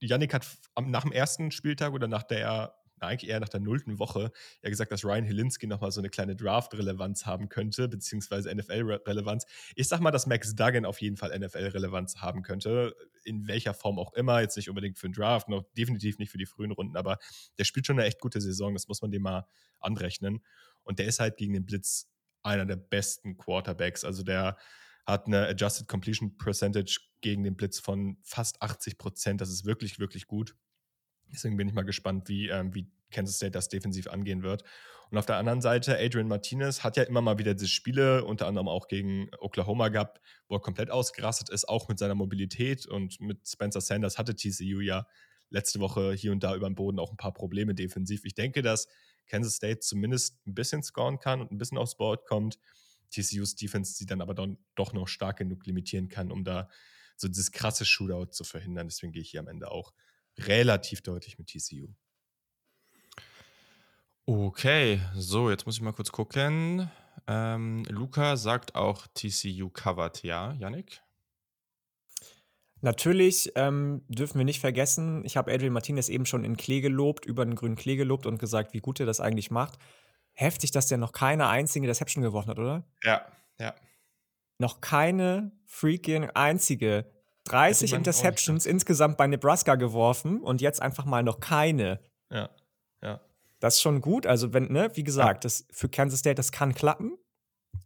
[0.00, 0.46] Yannick hat
[0.80, 2.74] nach dem ersten Spieltag oder nach der
[3.06, 4.30] eigentlich eher nach der nullten Woche,
[4.62, 9.46] ja gesagt, dass Ryan Helinski nochmal so eine kleine Draft-Relevanz haben könnte, beziehungsweise NFL-Relevanz.
[9.74, 12.94] Ich sag mal, dass Max Duggan auf jeden Fall NFL-Relevanz haben könnte,
[13.24, 16.38] in welcher Form auch immer, jetzt nicht unbedingt für den Draft, noch definitiv nicht für
[16.38, 17.18] die frühen Runden, aber
[17.58, 19.46] der spielt schon eine echt gute Saison, das muss man dem mal
[19.80, 20.40] anrechnen.
[20.82, 22.10] Und der ist halt gegen den Blitz
[22.42, 24.56] einer der besten Quarterbacks, also der
[25.08, 29.40] hat eine Adjusted Completion Percentage gegen den Blitz von fast 80 Prozent.
[29.40, 30.54] Das ist wirklich, wirklich gut.
[31.32, 34.64] Deswegen bin ich mal gespannt, wie, ähm, wie Kansas State das defensiv angehen wird.
[35.10, 38.46] Und auf der anderen Seite, Adrian Martinez hat ja immer mal wieder diese Spiele, unter
[38.46, 42.86] anderem auch gegen Oklahoma gehabt, wo er komplett ausgerastet ist, auch mit seiner Mobilität.
[42.86, 45.06] Und mit Spencer Sanders hatte TCU ja
[45.50, 48.24] letzte Woche hier und da über den Boden auch ein paar Probleme defensiv.
[48.24, 48.86] Ich denke, dass
[49.28, 52.58] Kansas State zumindest ein bisschen scoren kann und ein bisschen aufs Board kommt.
[53.10, 54.34] TCUs Defense sie dann aber
[54.74, 56.68] doch noch stark genug limitieren kann, um da
[57.16, 58.88] so dieses krasse Shootout zu verhindern.
[58.88, 59.94] Deswegen gehe ich hier am Ende auch
[60.46, 61.88] relativ deutlich mit TCU.
[64.26, 66.90] Okay, so, jetzt muss ich mal kurz gucken.
[67.26, 71.02] Ähm, Luca sagt auch TCU covered, ja, Yannick?
[72.80, 77.26] Natürlich ähm, dürfen wir nicht vergessen, ich habe Adrian Martinez eben schon in Klee gelobt,
[77.26, 79.78] über den grünen Klee gelobt und gesagt, wie gut er das eigentlich macht.
[80.32, 82.84] Heftig, dass der noch keine einzige Deception geworfen hat, oder?
[83.02, 83.26] Ja,
[83.58, 83.74] ja.
[84.58, 87.10] Noch keine freaking einzige
[87.48, 92.00] 30 Interceptions insgesamt bei Nebraska geworfen und jetzt einfach mal noch keine.
[92.30, 92.50] Ja,
[93.02, 93.20] ja.
[93.60, 94.26] Das ist schon gut.
[94.26, 95.48] Also, wenn, ne, wie gesagt, ja.
[95.48, 97.18] das für Kansas State, das kann klappen.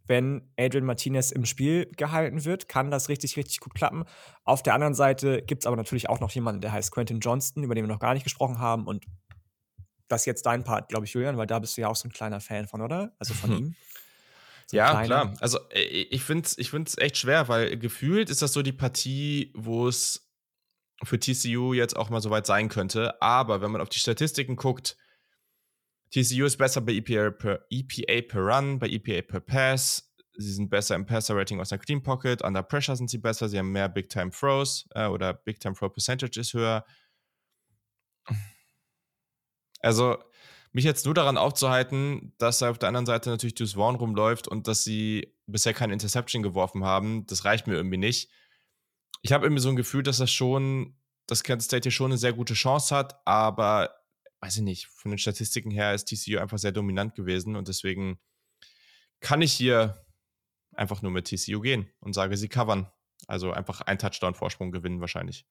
[0.05, 4.03] Wenn Adrian Martinez im Spiel gehalten wird, kann das richtig, richtig gut klappen.
[4.43, 7.63] Auf der anderen Seite gibt es aber natürlich auch noch jemanden, der heißt Quentin Johnston,
[7.63, 8.85] über den wir noch gar nicht gesprochen haben.
[8.85, 9.05] Und
[10.09, 12.07] das ist jetzt dein Part, glaube ich, Julian, weil da bist du ja auch so
[12.07, 13.13] ein kleiner Fan von, oder?
[13.17, 13.75] Also von ihm.
[14.73, 15.05] Ja, kleiner.
[15.05, 15.33] klar.
[15.39, 18.73] Also äh, ich finde es ich find's echt schwer, weil gefühlt ist das so die
[18.73, 20.29] Partie, wo es
[21.03, 23.21] für TCU jetzt auch mal so weit sein könnte.
[23.21, 24.97] Aber wenn man auf die Statistiken guckt,
[26.11, 30.13] TCU ist besser bei EPA per, EPA per Run, bei EPA per Pass.
[30.35, 32.43] Sie sind besser im Passer-Rating aus der Clean Pocket.
[32.43, 33.49] Under Pressure sind sie besser.
[33.49, 36.85] Sie haben mehr Big-Time Throws äh, oder Big-Time Throw Percentage ist höher.
[39.79, 40.17] Also,
[40.73, 44.67] mich jetzt nur daran aufzuhalten, dass auf der anderen Seite natürlich Deuce Vaughn rumläuft und
[44.67, 48.31] dass sie bisher keine Interception geworfen haben, das reicht mir irgendwie nicht.
[49.21, 50.97] Ich habe irgendwie so ein Gefühl, dass das schon,
[51.27, 53.95] dass Kansas State hier schon eine sehr gute Chance hat, aber
[54.41, 58.19] weiß ich nicht, von den Statistiken her ist TCU einfach sehr dominant gewesen und deswegen
[59.21, 60.05] kann ich hier
[60.75, 62.91] einfach nur mit TCU gehen und sage, sie covern.
[63.27, 65.45] Also einfach ein Touchdown-Vorsprung gewinnen wahrscheinlich.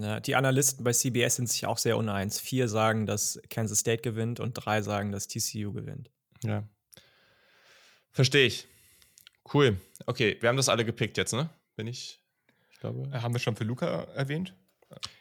[0.00, 2.40] Ja, die Analysten bei CBS sind sich auch sehr uneins.
[2.40, 6.10] Vier sagen, dass Kansas State gewinnt und drei sagen, dass TCU gewinnt.
[6.42, 6.66] Ja.
[8.10, 8.66] Verstehe ich.
[9.52, 9.76] Cool.
[10.06, 11.50] Okay, wir haben das alle gepickt jetzt, ne?
[11.76, 12.20] Bin ich,
[12.72, 13.08] ich glaube.
[13.12, 14.54] Äh, haben wir schon für Luca erwähnt?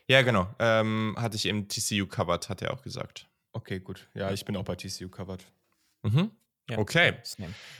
[0.07, 0.53] Ja, genau.
[0.59, 3.27] Ähm, hatte ich eben TCU covered, hat er auch gesagt.
[3.53, 4.07] Okay, gut.
[4.13, 5.45] Ja, ich bin auch bei TCU covered.
[6.03, 6.31] Mhm.
[6.69, 7.15] Ja, okay.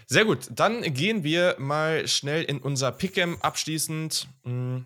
[0.08, 0.50] Sehr gut.
[0.52, 4.28] Dann gehen wir mal schnell in unser Pick'em abschließend.
[4.44, 4.86] Mhm.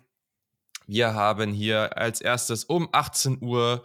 [0.88, 3.82] Wir haben hier als erstes um 18 Uhr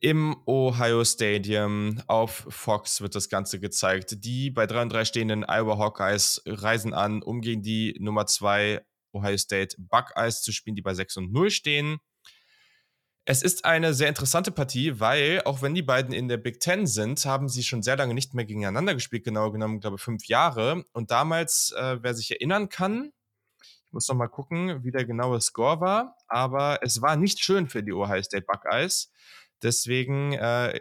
[0.00, 4.24] im Ohio Stadium auf Fox wird das Ganze gezeigt.
[4.24, 8.84] Die bei 3 und 3 stehenden Iowa Hawkeyes reisen an, um gegen die Nummer 2
[9.12, 11.98] Ohio State Buckeyes zu spielen, die bei 6 und 0 stehen.
[13.26, 16.86] Es ist eine sehr interessante Partie, weil auch wenn die beiden in der Big Ten
[16.86, 20.26] sind, haben sie schon sehr lange nicht mehr gegeneinander gespielt, genau genommen, glaube ich, fünf
[20.26, 20.84] Jahre.
[20.92, 23.12] Und damals, äh, wer sich erinnern kann,
[23.94, 26.16] muss noch mal gucken, wie der genaue Score war.
[26.28, 29.10] Aber es war nicht schön für die Ohio State Buckeyes.
[29.62, 30.80] Deswegen äh,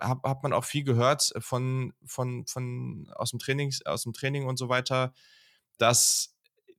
[0.00, 4.46] hat, hat man auch viel gehört von, von, von aus, dem Trainings, aus dem Training
[4.46, 5.12] und so weiter,
[5.78, 6.34] dass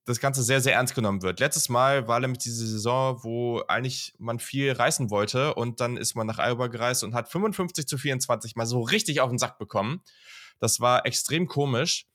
[0.06, 1.40] das Ganze sehr, sehr ernst genommen wird.
[1.40, 6.16] Letztes Mal war nämlich diese Saison, wo eigentlich man viel reißen wollte und dann ist
[6.16, 9.58] man nach Iowa gereist und hat 55 zu 24 mal so richtig auf den Sack
[9.58, 10.02] bekommen.
[10.60, 12.08] Das war extrem komisch.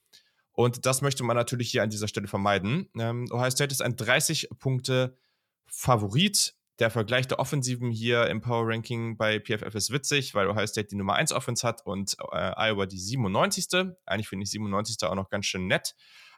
[0.53, 2.88] Und das möchte man natürlich hier an dieser Stelle vermeiden.
[2.98, 6.55] Ähm, Ohio State ist ein 30-Punkte-Favorit.
[6.78, 10.88] Der Vergleich der Offensiven hier im Power Ranking bei PFF ist witzig, weil Ohio State
[10.88, 13.66] die Nummer 1 Offense hat und äh, Iowa die 97.
[14.07, 15.07] Eigentlich finde ich 97.
[15.07, 15.94] auch noch ganz schön nett.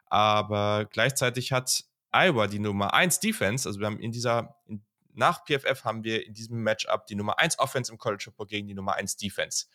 [0.06, 3.68] Aber gleichzeitig hat Iowa die Nummer 1 Defense.
[3.68, 4.82] Also wir haben in dieser, in,
[5.14, 8.68] nach PFF haben wir in diesem Matchup die Nummer 1 Offense im College Football gegen
[8.68, 9.66] die Nummer 1 Defense.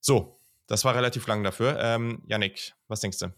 [0.00, 0.35] So,
[0.66, 1.78] das war relativ lang dafür.
[1.80, 3.32] Ähm, Yannick, was denkst du?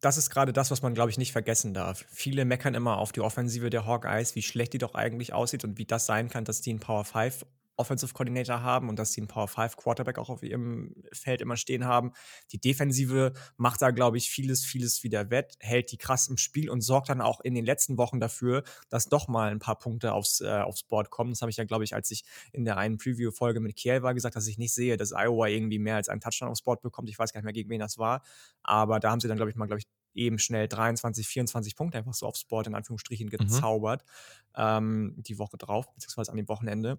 [0.00, 2.04] das ist gerade das, was man, glaube ich, nicht vergessen darf.
[2.10, 5.78] Viele meckern immer auf die Offensive der Hawkeyes, wie schlecht die doch eigentlich aussieht und
[5.78, 7.46] wie das sein kann, dass die einen Power 5
[7.76, 11.56] Offensive Coordinator haben und dass sie einen Power 5 Quarterback auch auf ihrem Feld immer
[11.56, 12.12] stehen haben.
[12.50, 16.68] Die Defensive macht da, glaube ich, vieles, vieles wieder wett, hält die krass im Spiel
[16.70, 20.12] und sorgt dann auch in den letzten Wochen dafür, dass doch mal ein paar Punkte
[20.12, 21.30] aufs, äh, aufs Board kommen.
[21.30, 24.14] Das habe ich ja, glaube ich, als ich in der einen Preview-Folge mit Kiel war,
[24.14, 27.08] gesagt, dass ich nicht sehe, dass Iowa irgendwie mehr als einen Touchdown aufs Board bekommt.
[27.08, 28.22] Ich weiß gar nicht mehr, gegen wen das war.
[28.62, 31.98] Aber da haben sie dann, glaube ich, mal, glaube ich, eben schnell 23, 24 Punkte
[31.98, 33.30] einfach so aufs Board in Anführungsstrichen mhm.
[33.30, 34.04] gezaubert.
[34.04, 34.54] Mhm.
[34.56, 36.98] Ähm, die Woche drauf, beziehungsweise an dem Wochenende.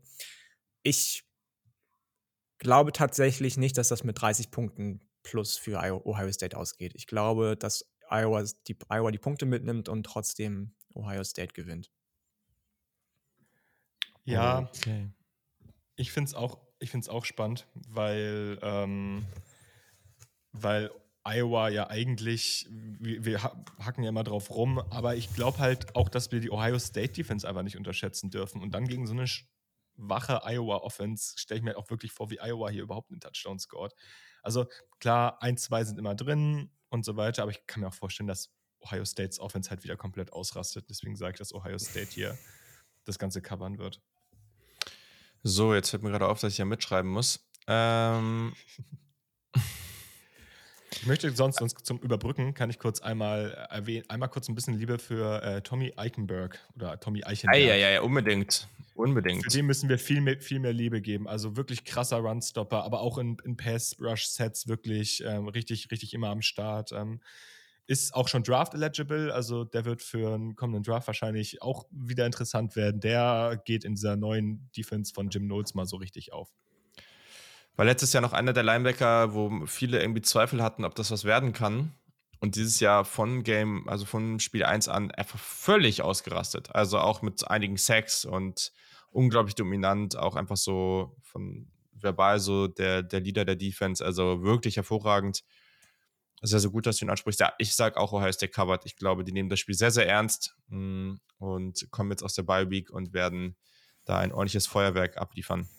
[0.84, 1.24] Ich
[2.60, 6.94] glaube tatsächlich nicht, dass das mit 30 Punkten plus für Ohio State ausgeht.
[6.96, 11.92] Ich glaube, dass Iowa die, Iowa die Punkte mitnimmt und trotzdem Ohio State gewinnt.
[14.26, 15.10] Ja, okay.
[15.96, 16.60] ich finde es auch,
[17.10, 19.26] auch spannend, weil, ähm,
[20.54, 20.92] weil
[21.26, 26.10] Iowa ja eigentlich, wir, wir, hacken ja immer drauf rum, aber ich glaube halt auch,
[26.10, 28.62] dass wir die Ohio State Defense einfach nicht unterschätzen dürfen.
[28.62, 29.28] Und dann gegen so eine
[29.96, 33.20] wache Iowa Offense stelle ich mir halt auch wirklich vor, wie Iowa hier überhaupt einen
[33.20, 33.94] Touchdown scored.
[34.42, 34.68] Also
[35.00, 38.28] klar, ein, zwei sind immer drin und so weiter, aber ich kann mir auch vorstellen,
[38.28, 40.90] dass Ohio States Offense halt wieder komplett ausrastet.
[40.90, 42.38] Deswegen sage ich, dass Ohio State hier
[43.06, 44.02] das Ganze covern wird.
[45.44, 47.48] So, jetzt fällt mir gerade auf, dass ich ja mitschreiben muss.
[47.68, 48.54] Ähm.
[51.04, 54.76] Ich möchte sonst, sonst zum Überbrücken, kann ich kurz einmal erwähnen, einmal kurz ein bisschen
[54.76, 57.62] Liebe für äh, Tommy Eichenberg oder Tommy Eichenberg.
[57.62, 58.70] Ja, ja, ja, unbedingt.
[58.96, 59.44] Unbedingt.
[59.44, 61.28] Für den müssen wir viel mehr, viel mehr Liebe geben.
[61.28, 66.42] Also wirklich krasser Runstopper, aber auch in, in Pass-Rush-Sets wirklich ähm, richtig, richtig immer am
[66.42, 66.94] Start.
[66.94, 67.20] Ähm,
[67.86, 72.78] ist auch schon Draft-eligible, also der wird für einen kommenden Draft wahrscheinlich auch wieder interessant
[72.78, 73.02] werden.
[73.02, 76.54] Der geht in dieser neuen Defense von Jim Knowles mal so richtig auf.
[77.76, 81.24] War letztes Jahr noch einer der Linebacker, wo viele irgendwie Zweifel hatten, ob das was
[81.24, 81.92] werden kann.
[82.40, 86.76] Und dieses Jahr von Game, also von Spiel 1 an, einfach völlig ausgerastet.
[86.76, 88.74] Also auch mit einigen Sacks und
[89.12, 94.04] unglaublich dominant, auch einfach so von verbal so der, der Leader der Defense.
[94.04, 95.44] Also wirklich hervorragend.
[96.42, 97.40] Sehr, sehr gut, dass du ihn ansprichst.
[97.40, 98.82] Ja, ich sage auch Ohio State covered.
[98.86, 102.44] Ich glaube, die nehmen das Spiel sehr, sehr ernst mm, und kommen jetzt aus der
[102.44, 103.56] Bye Week und werden
[104.04, 105.70] da ein ordentliches Feuerwerk abliefern.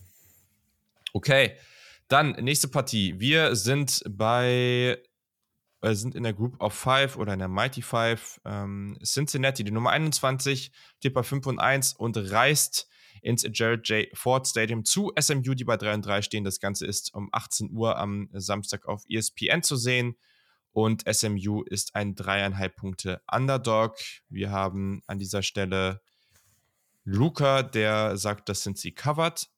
[1.13, 1.59] Okay,
[2.09, 3.19] dann nächste Partie.
[3.19, 5.03] Wir sind bei
[5.85, 8.41] äh, sind in der Group of Five oder in der Mighty Five.
[8.45, 12.89] Ähm, Cincinnati, die Nummer 21, steht bei 5 und 1 und reist
[13.21, 14.07] ins Jared J.
[14.15, 16.45] Ford Stadium zu SMU, die bei 3 und 3 stehen.
[16.45, 20.17] Das Ganze ist um 18 Uhr am Samstag auf ESPN zu sehen.
[20.73, 23.97] Und SMU ist ein dreieinhalb Punkte Underdog.
[24.29, 26.01] Wir haben an dieser Stelle
[27.05, 29.49] Luca, der sagt, das sind sie covered.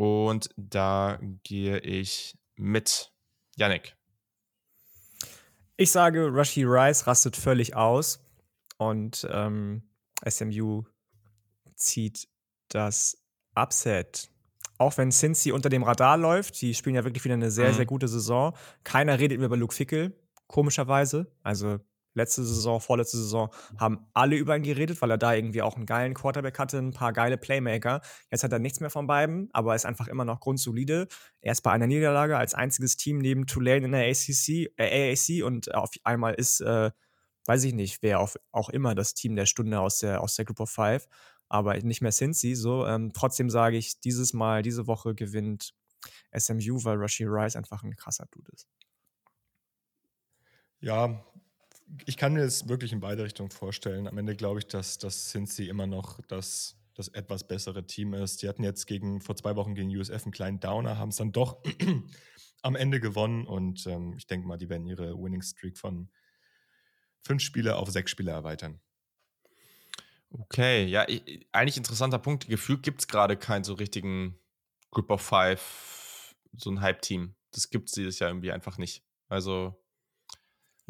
[0.00, 3.12] Und da gehe ich mit.
[3.56, 3.98] Yannick.
[5.76, 8.18] Ich sage, Rushy Rice rastet völlig aus
[8.78, 9.82] und ähm,
[10.26, 10.84] SMU
[11.74, 12.28] zieht
[12.68, 13.22] das
[13.54, 14.30] Upset.
[14.78, 17.76] Auch wenn Cincy unter dem Radar läuft, die spielen ja wirklich wieder eine sehr, mhm.
[17.76, 18.56] sehr gute Saison.
[18.84, 21.30] Keiner redet mehr über Luke Fickel, komischerweise.
[21.42, 21.78] Also
[22.14, 25.86] letzte Saison, vorletzte Saison, haben alle über ihn geredet, weil er da irgendwie auch einen
[25.86, 28.00] geilen Quarterback hatte, ein paar geile Playmaker.
[28.30, 31.08] Jetzt hat er nichts mehr von beiden, aber ist einfach immer noch grundsolide.
[31.40, 35.44] Er ist bei einer Niederlage als einziges Team neben Tulane in der ACC, äh, AAC
[35.44, 36.90] und auf einmal ist, äh,
[37.46, 40.44] weiß ich nicht, wer auf, auch immer das Team der Stunde aus der, aus der
[40.44, 41.06] Group of Five,
[41.48, 42.86] aber nicht mehr sind sie so.
[42.86, 45.74] Ähm, trotzdem sage ich, dieses Mal, diese Woche gewinnt
[46.36, 48.68] SMU, weil Rashi Rice einfach ein krasser Dude ist.
[50.80, 51.24] Ja,
[52.06, 54.06] ich kann mir das wirklich in beide Richtungen vorstellen.
[54.06, 58.42] Am Ende glaube ich, dass, dass Cincy immer noch das, das etwas bessere Team ist.
[58.42, 61.32] Die hatten jetzt gegen, vor zwei Wochen gegen USF einen kleinen Downer, haben es dann
[61.32, 61.62] doch
[62.62, 66.10] am Ende gewonnen und ähm, ich denke mal, die werden ihre Winning Streak von
[67.22, 68.80] fünf Spiele auf sechs Spiele erweitern.
[70.32, 72.46] Okay, ja, ich, eigentlich interessanter Punkt.
[72.46, 74.38] Gefühlt gibt es gerade keinen so richtigen
[74.90, 77.34] Group of Five, so ein Hype-Team.
[77.50, 79.02] Das gibt es dieses Jahr irgendwie einfach nicht.
[79.28, 79.82] Also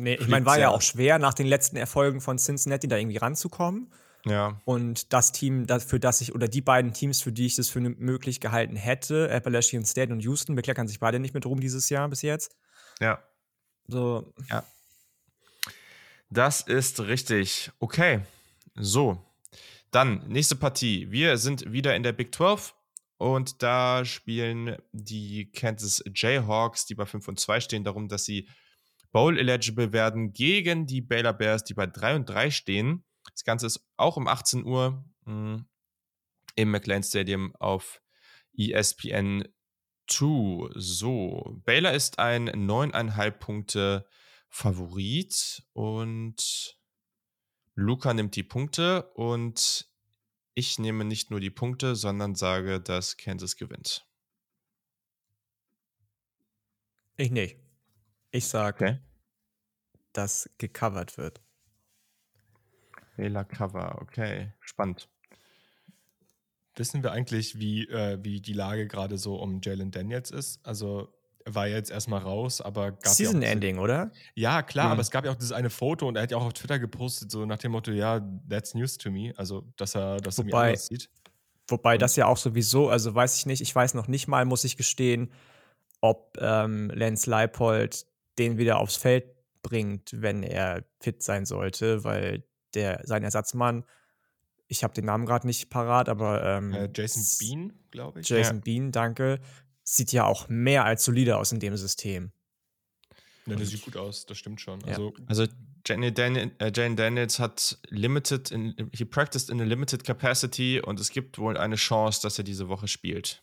[0.03, 3.19] Nee, ich meine, war ja auch schwer, nach den letzten Erfolgen von Cincinnati da irgendwie
[3.19, 3.93] ranzukommen.
[4.27, 4.61] Ja.
[4.65, 7.81] Und das Team, für das ich, oder die beiden Teams, für die ich das für
[7.81, 12.09] möglich gehalten hätte, Appalachian State und Houston, bekleckern sich beide nicht mit rum dieses Jahr
[12.09, 12.57] bis jetzt.
[13.01, 13.23] Ja.
[13.87, 14.33] So.
[14.49, 14.65] Ja.
[16.29, 17.71] Das ist richtig.
[17.79, 18.21] Okay.
[18.75, 19.19] So.
[19.91, 21.11] Dann, nächste Partie.
[21.11, 22.75] Wir sind wieder in der Big 12
[23.17, 28.49] und da spielen die Kansas Jayhawks, die bei 5 und 2 stehen, darum, dass sie
[29.13, 33.05] Bowl-eligible werden gegen die Baylor Bears, die bei 3 und 3 stehen.
[33.33, 35.67] Das Ganze ist auch um 18 Uhr mh, hm,
[36.57, 38.01] im McLean Stadium auf
[38.57, 39.49] ESPN
[40.09, 40.71] 2.
[40.75, 44.07] So, Baylor ist ein 9,5 Punkte
[44.49, 46.77] Favorit und
[47.75, 49.89] Luca nimmt die Punkte und
[50.55, 54.05] ich nehme nicht nur die Punkte, sondern sage, dass Kansas gewinnt.
[57.17, 57.60] Ich nicht.
[58.31, 58.99] Ich sage, okay.
[60.13, 61.41] dass gecovert wird.
[63.17, 64.53] Fehler Cover, okay.
[64.61, 65.09] Spannend.
[66.77, 70.65] Wissen wir eigentlich, wie, äh, wie die Lage gerade so um Jalen Daniels ist?
[70.65, 71.13] Also
[71.45, 74.13] war jetzt erstmal raus, aber gab Season ja Ending, oder?
[74.35, 74.93] Ja, klar, mhm.
[74.93, 76.79] aber es gab ja auch dieses eine Foto und er hat ja auch auf Twitter
[76.79, 79.33] gepostet, so nach dem Motto, ja, that's news to me.
[79.37, 81.11] Also, dass er das irgendwie anders sieht.
[81.69, 84.65] Wobei das ja auch sowieso, also weiß ich nicht, ich weiß noch nicht mal, muss
[84.65, 85.33] ich gestehen,
[86.01, 88.07] ob ähm, Lance Leipold
[88.39, 89.25] den wieder aufs Feld
[89.63, 93.85] bringt, wenn er fit sein sollte, weil der sein Ersatzmann,
[94.69, 98.29] ich habe den Namen gerade nicht parat, aber ähm, äh, Jason Bean, glaube ich.
[98.29, 98.63] Jason ja.
[98.63, 99.41] Bean, danke
[99.83, 102.33] sieht ja auch mehr als solide aus in dem System.
[103.47, 104.81] Ja, der sieht gut aus, das stimmt schon.
[104.81, 104.89] Ja.
[104.89, 105.47] Also, also
[105.87, 111.01] Jane, Daniel, äh, Jane, Daniels hat limited, in, he practiced in a limited capacity und
[111.01, 113.43] es gibt wohl eine Chance, dass er diese Woche spielt.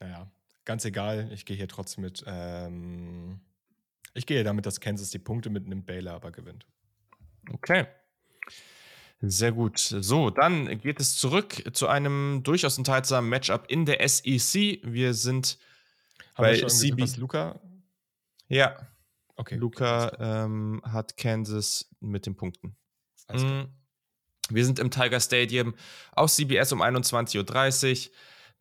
[0.00, 0.30] Naja,
[0.64, 2.24] ganz egal, ich gehe hier trotzdem mit.
[2.26, 3.40] Ähm,
[4.14, 6.66] ich gehe damit, dass Kansas die Punkte mitnimmt, Baylor aber gewinnt.
[7.52, 7.86] Okay.
[9.20, 9.78] Sehr gut.
[9.78, 14.80] So, dann geht es zurück zu einem durchaus unterhaltsamen Matchup in der SEC.
[14.82, 15.58] Wir sind
[16.34, 17.04] Haben bei wir CB.
[17.18, 17.60] Luca?
[18.48, 18.88] Ja.
[19.36, 19.54] Okay.
[19.54, 22.76] Luca ähm, hat Kansas mit den Punkten.
[23.32, 23.68] Mhm.
[24.50, 25.74] Wir sind im Tiger Stadium
[26.12, 28.12] auf CBS um 21.30 Uhr.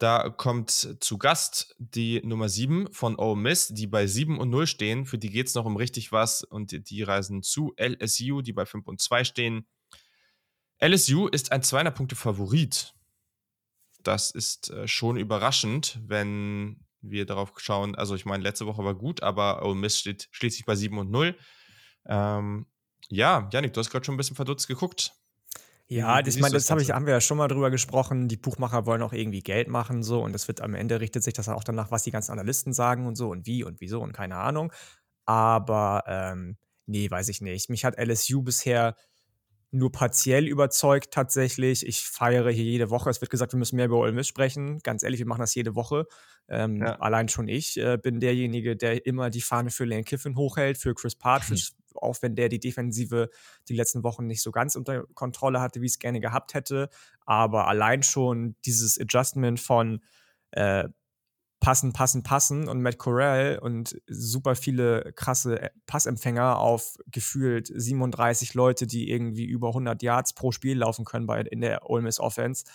[0.02, 4.66] Da kommt zu Gast die Nummer 7 von Ole Miss, die bei 7 und 0
[4.66, 5.06] stehen.
[5.06, 8.66] Für die geht es noch um richtig was und die reisen zu LSU, die bei
[8.66, 9.68] 5 und 2 stehen.
[10.80, 12.96] LSU ist ein 200-Punkte-Favorit.
[14.02, 17.94] Das ist äh, schon überraschend, wenn wir darauf schauen.
[17.94, 21.12] Also, ich meine, letzte Woche war gut, aber Ole Miss steht schließlich bei 7 und
[21.12, 21.38] 0.
[22.08, 22.66] Ähm,
[23.10, 25.14] ja, Janik, du hast gerade schon ein bisschen verdutzt geguckt.
[25.92, 28.30] Ja, ich meine, das, das hab ich, haben wir ja schon mal drüber gesprochen.
[28.30, 31.34] Die Buchmacher wollen auch irgendwie Geld machen, so, und das wird am Ende richtet sich
[31.34, 34.14] das auch danach, was die ganzen Analysten sagen und so und wie und wieso und
[34.14, 34.72] keine Ahnung.
[35.26, 37.70] Aber ähm, nee, weiß ich nicht.
[37.70, 38.96] Mich hat LSU bisher
[39.72, 41.86] nur partiell überzeugt tatsächlich.
[41.86, 43.10] Ich feiere hier jede Woche.
[43.10, 44.80] Es wird gesagt, wir müssen mehr über Ole Miss sprechen.
[44.80, 46.06] Ganz ehrlich, wir machen das jede Woche.
[46.48, 47.00] Ähm, ja.
[47.02, 50.94] Allein schon ich äh, bin derjenige, der immer die Fahne für Lane Kiffin hochhält, für
[50.96, 51.72] Chris Partridge.
[51.96, 53.30] auch wenn der die Defensive
[53.70, 56.90] die letzten Wochen nicht so ganz unter Kontrolle hatte, wie es gerne gehabt hätte.
[57.26, 60.02] Aber allein schon dieses Adjustment von
[60.52, 60.88] äh,
[61.62, 68.56] passen, passen, passen und Matt Corral und super viele krasse äh, Passempfänger auf gefühlt 37
[68.56, 72.20] Leute, die irgendwie über 100 Yards pro Spiel laufen können bei, in der Ole Miss
[72.20, 72.66] Offense.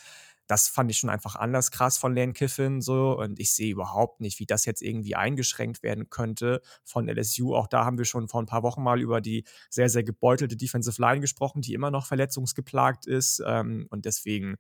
[0.47, 4.21] Das fand ich schon einfach anders krass von Lane Kiffin so und ich sehe überhaupt
[4.21, 7.55] nicht, wie das jetzt irgendwie eingeschränkt werden könnte von LSU.
[7.55, 10.57] Auch da haben wir schon vor ein paar Wochen mal über die sehr, sehr gebeutelte
[10.57, 14.57] Defensive Line gesprochen, die immer noch verletzungsgeplagt ist ähm, und deswegen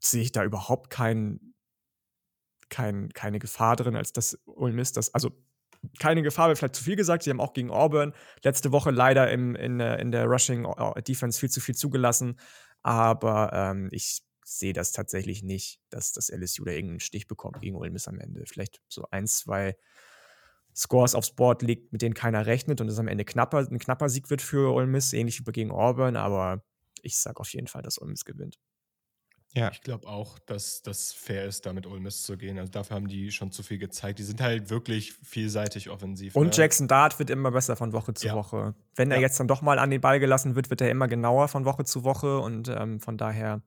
[0.00, 1.54] sehe ich da überhaupt keinen
[2.70, 5.32] kein, keine Gefahr drin, als dass Ole Miss das, also
[5.98, 7.22] keine Gefahr, wäre vielleicht zu viel gesagt.
[7.22, 11.02] Sie haben auch gegen Auburn letzte Woche leider im, in, der, in der Rushing äh,
[11.02, 12.38] Defense viel zu viel zugelassen.
[12.82, 17.76] Aber ähm, ich sehe das tatsächlich nicht, dass das LSU da irgendeinen Stich bekommt gegen
[17.76, 18.44] Ole Miss am Ende.
[18.46, 19.76] Vielleicht so ein, zwei
[20.74, 24.08] Scores aufs Board liegt, mit denen keiner rechnet und es am Ende knapper, ein knapper
[24.08, 26.16] Sieg wird für Ole Miss, ähnlich wie gegen Auburn.
[26.16, 26.64] Aber
[27.02, 28.58] ich sage auf jeden Fall, dass Ole Miss gewinnt.
[29.52, 29.70] Ja.
[29.70, 32.58] Ich glaube auch, dass das fair ist, da mit Ole Miss zu gehen.
[32.58, 34.18] Also dafür haben die schon zu viel gezeigt.
[34.18, 36.34] Die sind halt wirklich vielseitig offensiv.
[36.34, 36.52] Und ne?
[36.54, 38.34] Jackson Dart wird immer besser von Woche zu ja.
[38.34, 38.74] Woche.
[38.96, 39.22] Wenn er ja.
[39.22, 41.84] jetzt dann doch mal an den Ball gelassen wird, wird er immer genauer von Woche
[41.84, 42.40] zu Woche.
[42.40, 43.62] Und ähm, von daher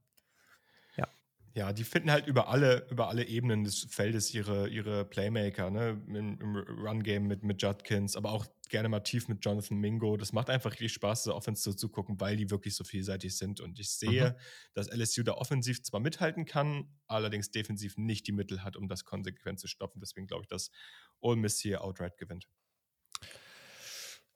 [1.56, 6.02] ja, die finden halt über alle, über alle Ebenen des Feldes ihre, ihre Playmaker, ne?
[6.08, 10.18] Im, im Run-Game mit, mit Judkins, aber auch gerne mal tief mit Jonathan Mingo.
[10.18, 13.38] Das macht einfach richtig Spaß, so Offense so zu gucken, weil die wirklich so vielseitig
[13.38, 13.62] sind.
[13.62, 14.36] Und ich sehe, mhm.
[14.74, 19.06] dass LSU da offensiv zwar mithalten kann, allerdings defensiv nicht die Mittel hat, um das
[19.06, 20.02] konsequent zu stoppen.
[20.02, 20.72] Deswegen glaube ich, dass
[21.20, 22.48] Ole Miss hier outright gewinnt.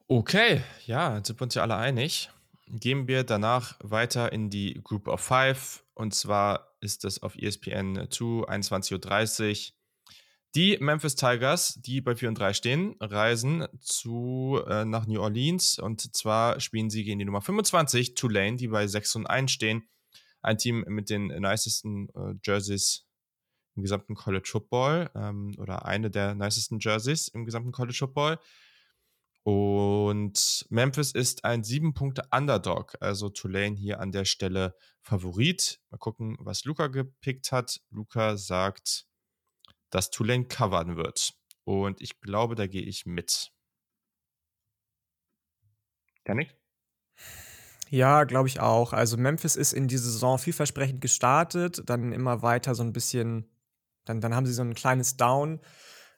[0.07, 2.29] Okay, ja, jetzt sind wir uns ja alle einig.
[2.69, 5.85] Gehen wir danach weiter in die Group of Five.
[5.93, 9.73] Und zwar ist es auf ESPN 2, 21.30 Uhr.
[10.55, 15.79] Die Memphis Tigers, die bei 4 und 3 stehen, reisen zu, äh, nach New Orleans.
[15.79, 19.87] Und zwar spielen sie gegen die Nummer 25, Tulane, die bei 6 und 1 stehen.
[20.41, 23.05] Ein Team mit den nicesten äh, Jerseys
[23.75, 28.39] im gesamten College Football ähm, oder eine der nicesten Jerseys im gesamten College Football.
[29.47, 35.79] Und Memphis ist ein sieben Punkte Underdog, also Tulane hier an der Stelle Favorit.
[35.89, 37.79] Mal gucken, was Luca gepickt hat.
[37.89, 39.05] Luca sagt,
[39.89, 41.33] dass Tulane covern wird.
[41.63, 43.53] Und ich glaube, da gehe ich mit.
[46.27, 46.53] Janik?
[47.89, 48.91] Ja, glaube ich auch.
[48.91, 53.49] Also Memphis ist in diese Saison vielversprechend gestartet, dann immer weiter so ein bisschen,
[54.03, 55.61] dann, dann haben sie so ein kleines Down,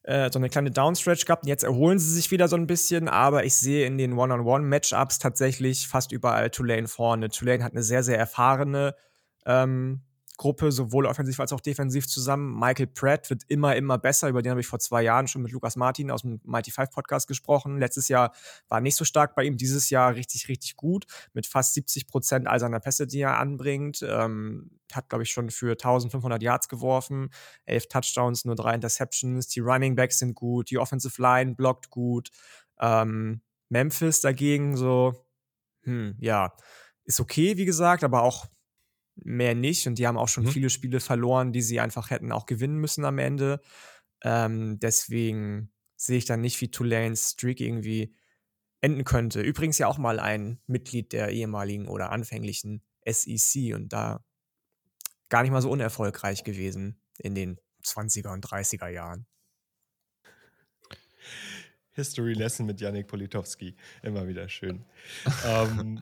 [0.03, 1.45] äh, so eine kleine Downstretch gehabt.
[1.45, 5.87] Jetzt erholen sie sich wieder so ein bisschen, aber ich sehe in den One-on-One-Matchups tatsächlich
[5.87, 7.29] fast überall Tulane vorne.
[7.29, 8.95] Tulane hat eine sehr, sehr erfahrene
[9.45, 10.01] ähm,
[10.39, 12.57] Gruppe, sowohl offensiv als auch defensiv zusammen.
[12.57, 14.29] Michael Pratt wird immer, immer besser.
[14.29, 16.91] Über den habe ich vor zwei Jahren schon mit Lukas Martin aus dem Mighty Five
[16.91, 17.77] Podcast gesprochen.
[17.77, 18.33] Letztes Jahr
[18.69, 21.05] war nicht so stark bei ihm, dieses Jahr richtig, richtig gut.
[21.33, 24.01] Mit fast 70 Prozent all seiner Pässe, die er anbringt.
[24.01, 27.31] Ähm, hat, glaube ich, schon für 1500 Yards geworfen.
[27.65, 29.49] Elf Touchdowns, nur drei Interceptions.
[29.49, 30.71] Die Running Backs sind gut.
[30.71, 32.29] Die Offensive Line blockt gut.
[32.79, 35.25] Ähm, Memphis dagegen so,
[35.83, 36.55] hm, ja,
[37.03, 38.47] ist okay, wie gesagt, aber auch
[39.23, 39.87] mehr nicht.
[39.87, 40.49] Und die haben auch schon mhm.
[40.49, 43.61] viele Spiele verloren, die sie einfach hätten auch gewinnen müssen am Ende.
[44.23, 48.15] Ähm, deswegen sehe ich dann nicht, wie Tulanes Streak irgendwie
[48.81, 49.41] enden könnte.
[49.41, 54.23] Übrigens ja auch mal ein Mitglied der ehemaligen oder anfänglichen SEC und da
[55.29, 59.27] gar nicht mal so unerfolgreich gewesen in den 20er und 30er Jahren.
[61.91, 63.75] History Lesson mit Yannick Politowski.
[64.01, 64.85] Immer wieder schön.
[65.45, 66.01] ähm,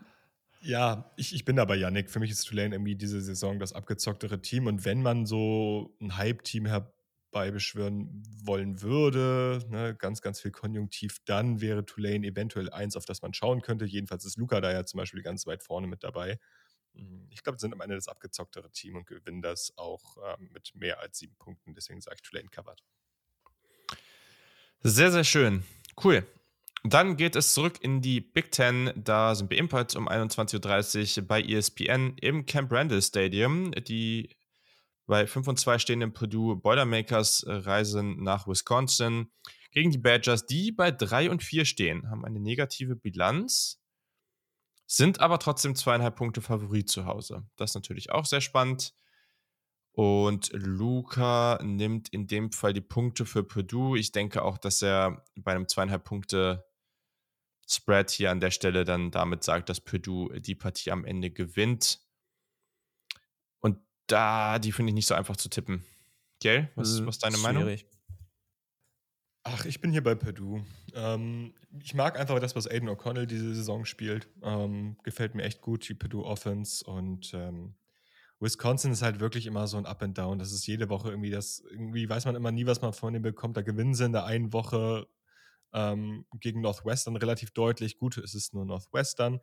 [0.62, 2.10] ja, ich, ich bin da bei Yannick.
[2.10, 4.68] Für mich ist Tulane irgendwie diese Saison das abgezocktere Team.
[4.68, 11.62] Und wenn man so ein Hype-Team herbeibeschwören wollen würde, ne, ganz, ganz viel Konjunktiv, dann
[11.62, 13.86] wäre Tulane eventuell eins, auf das man schauen könnte.
[13.86, 16.40] Jedenfalls ist Luca da ja zum Beispiel ganz weit vorne mit dabei.
[16.96, 20.50] Hm, ich glaube, sie sind am Ende das abgezocktere Team und gewinnen das auch ähm,
[20.52, 21.74] mit mehr als sieben Punkten.
[21.76, 22.84] Deswegen sage ich Tulane covered.
[24.84, 25.64] Sehr, sehr schön.
[26.04, 26.26] Cool.
[26.84, 28.92] Dann geht es zurück in die Big Ten.
[28.96, 33.72] Da sind wir ebenfalls um 21.30 Uhr bei ESPN im Camp Randall Stadium.
[33.72, 34.36] Die
[35.08, 39.32] bei 5 und 2 stehenden Purdue Boilermakers reisen nach Wisconsin
[39.72, 43.82] gegen die Badgers, die bei 3 und 4 stehen, haben eine negative Bilanz,
[44.86, 47.48] sind aber trotzdem zweieinhalb Punkte Favorit zu Hause.
[47.56, 48.94] Das ist natürlich auch sehr spannend.
[49.92, 53.98] Und Luca nimmt in dem Fall die Punkte für Purdue.
[53.98, 56.67] Ich denke auch, dass er bei einem zweieinhalb Punkte
[57.68, 62.00] Spread hier an der Stelle dann damit sagt, dass Purdue die Partie am Ende gewinnt.
[63.60, 65.84] Und da, die finde ich nicht so einfach zu tippen.
[66.40, 67.84] Gail, was, hm, was ist deine Schwierig.
[67.84, 67.98] Meinung?
[69.44, 70.66] Ach, ich bin hier bei Purdue.
[70.94, 74.28] Ähm, ich mag einfach das, was Aiden O'Connell diese Saison spielt.
[74.42, 76.84] Ähm, gefällt mir echt gut, die Purdue Offense.
[76.86, 77.76] Und ähm,
[78.40, 80.40] Wisconsin ist halt wirklich immer so ein Up and Down.
[80.40, 83.24] Das ist jede Woche irgendwie das, irgendwie weiß man immer nie, was man von denen
[83.24, 83.56] bekommt.
[83.56, 85.08] Da gewinnen sie in der einen Woche
[85.74, 87.98] ähm, gegen Northwestern relativ deutlich.
[87.98, 89.40] Gut, es ist nur Northwestern.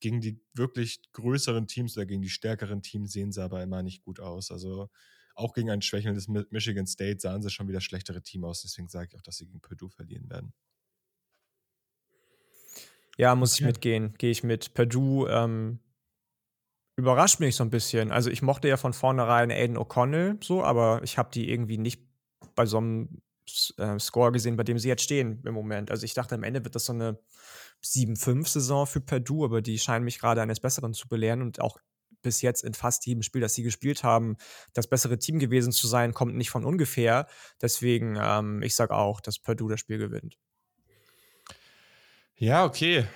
[0.00, 4.02] Gegen die wirklich größeren Teams oder gegen die stärkeren Teams sehen sie aber immer nicht
[4.02, 4.50] gut aus.
[4.50, 4.90] Also
[5.34, 8.62] auch gegen ein schwächelndes Michigan State sahen sie schon wieder schlechtere Team aus.
[8.62, 10.52] Deswegen sage ich auch, dass sie gegen Purdue verlieren werden.
[13.18, 14.14] Ja, muss ich mitgehen.
[14.18, 14.74] Gehe ich mit.
[14.74, 15.80] Purdue ähm,
[16.96, 18.10] überrascht mich so ein bisschen.
[18.10, 22.02] Also ich mochte ja von vornherein Aiden O'Connell so, aber ich habe die irgendwie nicht
[22.54, 23.22] bei so einem
[23.78, 25.90] äh, Score gesehen, bei dem sie jetzt stehen im Moment.
[25.90, 27.18] Also ich dachte, am Ende wird das so eine
[27.84, 31.78] 7-5-Saison für Purdue, aber die scheinen mich gerade eines Besseren zu belehren und auch
[32.22, 34.36] bis jetzt in fast jedem Spiel, das sie gespielt haben,
[34.72, 37.28] das bessere Team gewesen zu sein, kommt nicht von ungefähr.
[37.62, 40.36] Deswegen, ähm, ich sage auch, dass Purdue das Spiel gewinnt.
[42.34, 43.06] Ja, okay.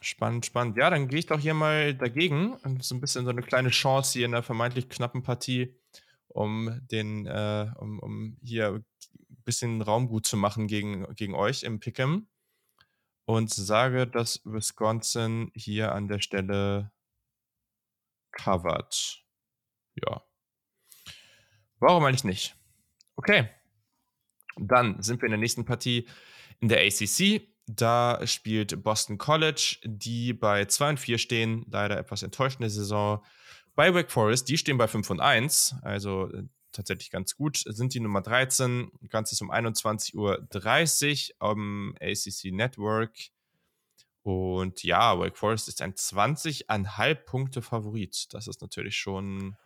[0.00, 0.76] Spannend, spannend.
[0.76, 2.56] Ja, dann gehe ich doch hier mal dagegen.
[2.80, 5.74] So ein bisschen so eine kleine Chance hier in der vermeintlich knappen Partie,
[6.28, 8.82] um den, äh, um, um hier
[9.46, 12.26] bisschen Raum gut zu machen gegen, gegen euch im Pick'em
[13.24, 16.92] und sage, dass Wisconsin hier an der Stelle
[18.32, 19.24] covert.
[19.94, 20.22] Ja.
[21.78, 22.56] Warum eigentlich nicht?
[23.16, 23.48] Okay.
[24.56, 26.08] Dann sind wir in der nächsten Partie
[26.60, 27.42] in der ACC.
[27.66, 31.66] Da spielt Boston College, die bei 2 und 4 stehen.
[31.68, 33.24] Leider etwas enttäuschende Saison.
[33.74, 35.76] Bei Wake Forest, die stehen bei 5 und 1.
[35.82, 36.44] Also äh,
[36.76, 37.62] tatsächlich ganz gut.
[37.66, 43.12] Sind die Nummer 13, Ganzes um 21.30 Uhr am ACC Network.
[44.22, 48.32] Und ja, Wake Forest ist ein 20,5 Punkte Favorit.
[48.32, 49.56] Das ist natürlich schon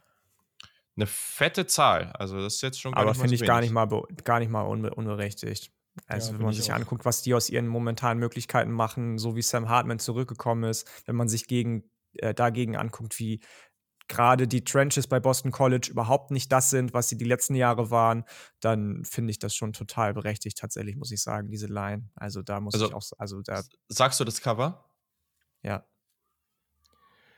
[0.97, 2.13] eine fette Zahl.
[2.19, 3.89] Also das ist jetzt schon Aber finde ich gar nicht mal,
[4.25, 5.73] gar nicht mal unbe unberechtigt.
[6.07, 9.43] Also ja, wenn man sich anguckt, was die aus ihren momentanen Möglichkeiten machen, so wie
[9.43, 13.41] Sam Hartman zurückgekommen ist, wenn man sich gegen, äh, dagegen anguckt, wie
[14.11, 17.91] gerade die Trenches bei Boston College überhaupt nicht das sind, was sie die letzten Jahre
[17.91, 18.25] waren,
[18.59, 22.11] dann finde ich das schon total berechtigt, tatsächlich, muss ich sagen, diese Line.
[22.17, 23.63] Also da muss also, ich auch, also da.
[23.89, 24.85] Sagst du das Cover?
[25.63, 25.87] Ja.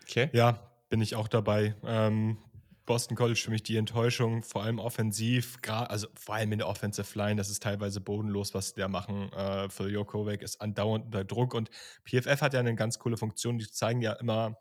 [0.03, 0.31] Okay.
[0.33, 1.77] Ja, bin ich auch dabei.
[1.85, 2.39] Ähm,
[2.87, 7.17] Boston College für mich die Enttäuschung, vor allem offensiv, also vor allem in der Offensive
[7.19, 9.31] Line, das ist teilweise bodenlos, was die da machen.
[9.35, 11.71] Äh, Phil Jokovic ist andauernd unter Druck und
[12.05, 14.57] PFF hat ja eine ganz coole Funktion, die zeigen ja immer,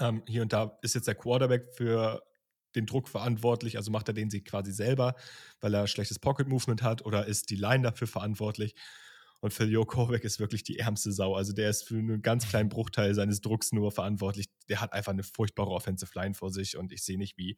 [0.00, 2.22] ähm, hier und da ist jetzt der Quarterback für
[2.74, 5.14] den Druck verantwortlich, also macht er den sie quasi selber,
[5.60, 8.74] weil er schlechtes Pocket Movement hat oder ist die Line dafür verantwortlich.
[9.40, 11.34] Und Phil Jokovic ist wirklich die ärmste Sau.
[11.34, 14.46] Also der ist für einen ganz kleinen Bruchteil seines Drucks nur verantwortlich.
[14.68, 17.56] Der hat einfach eine furchtbare Offensive Line vor sich und ich sehe nicht, wie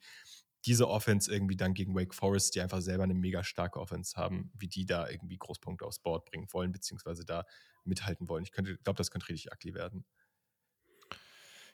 [0.66, 4.50] diese Offense irgendwie dann gegen Wake Forest, die einfach selber eine mega starke Offense haben,
[4.54, 7.44] wie die da irgendwie Großpunkte aufs Board bringen wollen, beziehungsweise da
[7.84, 8.42] mithalten wollen.
[8.42, 10.04] Ich glaube, das könnte richtig ugly werden.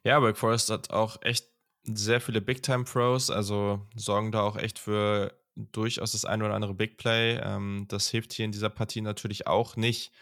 [0.05, 1.49] Ja, Wake Forest hat auch echt
[1.83, 6.99] sehr viele Big-Time-Pros, also sorgen da auch echt für durchaus das eine oder andere Big
[6.99, 7.39] Play.
[7.43, 10.13] Ähm, das hilft hier in dieser Partie natürlich auch nicht.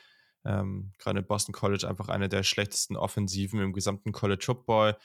[0.44, 4.96] Ähm, Gerade Boston College einfach eine der schlechtesten Offensiven im gesamten College Football.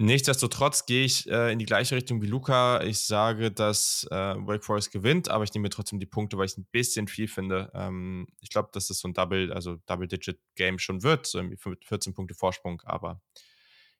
[0.00, 2.84] Nichtsdestotrotz gehe ich äh, in die gleiche Richtung wie Luca.
[2.84, 6.52] Ich sage, dass äh, Wake Forest gewinnt, aber ich nehme trotzdem die Punkte, weil ich
[6.52, 7.72] es ein bisschen viel finde.
[7.74, 11.42] Ähm, ich glaube, dass es so ein Double, also Double-Digit-Game schon wird, so
[11.82, 13.20] 14 Punkte Vorsprung, aber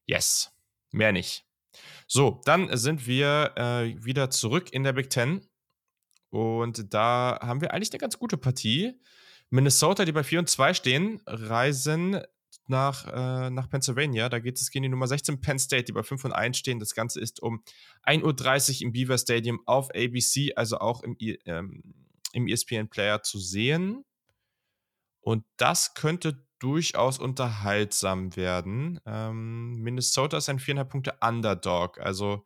[0.07, 0.53] yes,
[0.93, 1.45] mehr nicht.
[2.07, 5.49] So, dann sind wir äh, wieder zurück in der Big Ten.
[6.31, 9.01] Und da haben wir eigentlich eine ganz gute Partie.
[9.51, 12.23] Minnesota, die bei 4 und 2 stehen, reisen
[12.69, 14.29] nach, äh, nach Pennsylvania.
[14.29, 16.79] Da geht es gegen die Nummer 16 Penn State, die bei 5 und 1 stehen.
[16.79, 17.63] Das Ganze ist um
[18.05, 21.17] 1.30 Uhr im Beaver Stadium auf ABC, also auch im,
[21.47, 21.83] ähm,
[22.33, 24.05] im ESPN Player zu sehen.
[25.21, 29.01] Und das könnte durchaus unterhaltsam werden.
[29.07, 31.99] Ähm, Minnesota ist ein 4,5 Punkte Underdog.
[32.01, 32.45] Also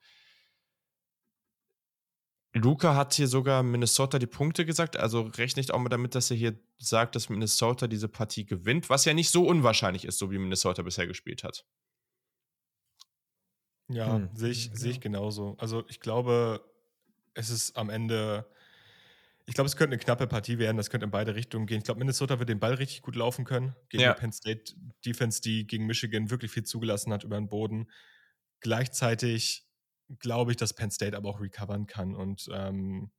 [2.55, 4.97] Luca hat hier sogar Minnesota die Punkte gesagt.
[4.97, 9.05] Also rechnet auch mal damit, dass er hier sagt, dass Minnesota diese Partie gewinnt, was
[9.05, 11.65] ja nicht so unwahrscheinlich ist, so wie Minnesota bisher gespielt hat.
[13.89, 14.31] Ja, hm.
[14.35, 15.57] sehe ich, seh ich genauso.
[15.59, 16.63] Also ich glaube,
[17.35, 18.47] es ist am Ende
[19.47, 20.77] ich glaube, es könnte eine knappe Partie werden.
[20.77, 21.79] Das könnte in beide Richtungen gehen.
[21.79, 23.75] Ich glaube, Minnesota wird den Ball richtig gut laufen können.
[23.89, 24.15] Gegen ja.
[24.15, 24.75] die Penn State
[25.05, 27.91] Defense, die gegen Michigan wirklich viel zugelassen hat über den Boden.
[28.61, 29.67] Gleichzeitig
[30.19, 32.15] glaube ich, dass Penn State aber auch recovern kann.
[32.15, 33.11] Und ähm,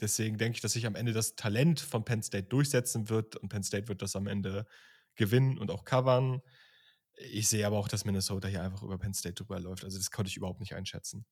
[0.00, 3.36] deswegen denke ich, dass sich am Ende das Talent von Penn State durchsetzen wird.
[3.36, 4.66] Und Penn State wird das am Ende
[5.14, 6.42] gewinnen und auch covern.
[7.14, 9.84] Ich sehe aber auch, dass Minnesota hier einfach über Penn State drüber läuft.
[9.84, 11.26] Also das konnte ich überhaupt nicht einschätzen.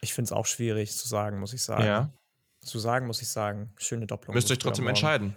[0.00, 1.84] Ich finde es auch schwierig zu sagen, muss ich sagen.
[1.84, 2.12] Ja.
[2.60, 3.72] Zu sagen, muss ich sagen.
[3.78, 4.34] Schöne Doppelung.
[4.34, 5.36] Müsst euch trotzdem entscheiden.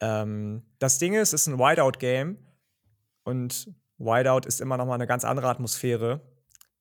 [0.00, 2.38] Ähm, das Ding ist, es ist ein Whiteout-Game
[3.22, 3.68] und
[4.04, 6.20] Whiteout ist immer noch mal eine ganz andere Atmosphäre,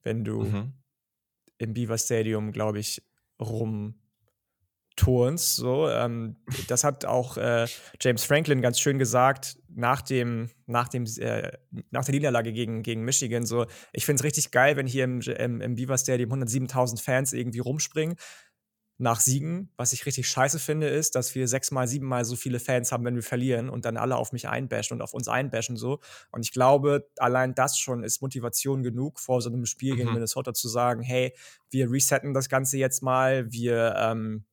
[0.01, 0.73] wenn du mhm.
[1.57, 3.01] im Beaver Stadium, glaube ich,
[3.39, 3.95] rum
[4.95, 5.55] Turns.
[5.55, 6.35] So, ähm,
[6.67, 7.65] das hat auch äh,
[7.99, 11.51] James Franklin ganz schön gesagt nach dem, nach dem, äh,
[11.89, 13.45] nach der Niederlage gegen, gegen Michigan.
[13.45, 17.33] So, ich finde es richtig geil, wenn hier im, im, im Beaver Stadium 107.000 Fans
[17.33, 18.17] irgendwie rumspringen
[18.97, 19.69] nach Siegen.
[19.75, 23.15] Was ich richtig scheiße finde, ist, dass wir sechsmal, siebenmal so viele Fans haben, wenn
[23.15, 25.99] wir verlieren und dann alle auf mich einbashen und auf uns einbashen so.
[26.31, 29.97] Und ich glaube, allein das schon ist Motivation genug, vor so einem Spiel mhm.
[29.97, 31.33] gegen Minnesota zu sagen, hey,
[31.69, 34.45] wir resetten das Ganze jetzt mal, wir ähm,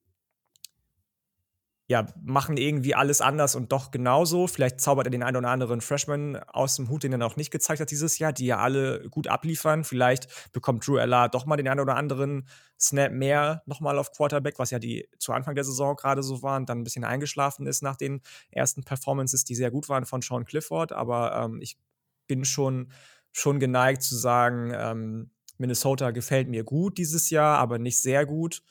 [1.90, 4.46] ja, machen irgendwie alles anders und doch genauso.
[4.46, 7.50] Vielleicht zaubert er den einen oder anderen Freshman aus dem Hut, den er noch nicht
[7.50, 9.82] gezeigt hat dieses Jahr, die ja alle gut abliefern.
[9.82, 12.46] Vielleicht bekommt Drew Ella doch mal den einen oder anderen
[12.78, 16.58] Snap mehr nochmal auf Quarterback, was ja die zu Anfang der Saison gerade so war
[16.58, 18.20] und dann ein bisschen eingeschlafen ist nach den
[18.52, 20.92] ersten Performances, die sehr gut waren von Sean Clifford.
[20.92, 21.76] Aber ähm, ich
[22.28, 22.92] bin schon,
[23.32, 28.62] schon geneigt zu sagen, ähm, Minnesota gefällt mir gut dieses Jahr, aber nicht sehr gut.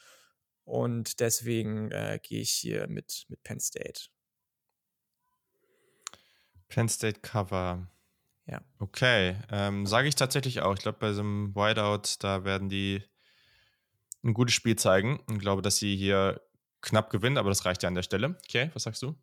[0.69, 4.01] Und deswegen äh, gehe ich hier mit, mit Penn State.
[6.67, 7.89] Penn State Cover.
[8.45, 8.61] Ja.
[8.77, 9.35] Okay.
[9.49, 10.75] Ähm, Sage ich tatsächlich auch.
[10.75, 13.01] Ich glaube, bei so einem Whiteout, da werden die
[14.23, 15.19] ein gutes Spiel zeigen.
[15.27, 16.39] Und glaube, dass sie hier
[16.81, 18.37] knapp gewinnen, aber das reicht ja an der Stelle.
[18.47, 19.15] Okay, was sagst du?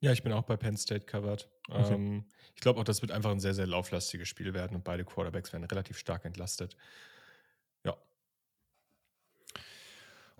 [0.00, 1.50] Ja, ich bin auch bei Penn State covered.
[1.68, 1.94] Okay.
[1.94, 2.24] Ähm,
[2.54, 5.52] ich glaube auch, das wird einfach ein sehr, sehr lauflastiges Spiel werden und beide Quarterbacks
[5.52, 6.76] werden relativ stark entlastet.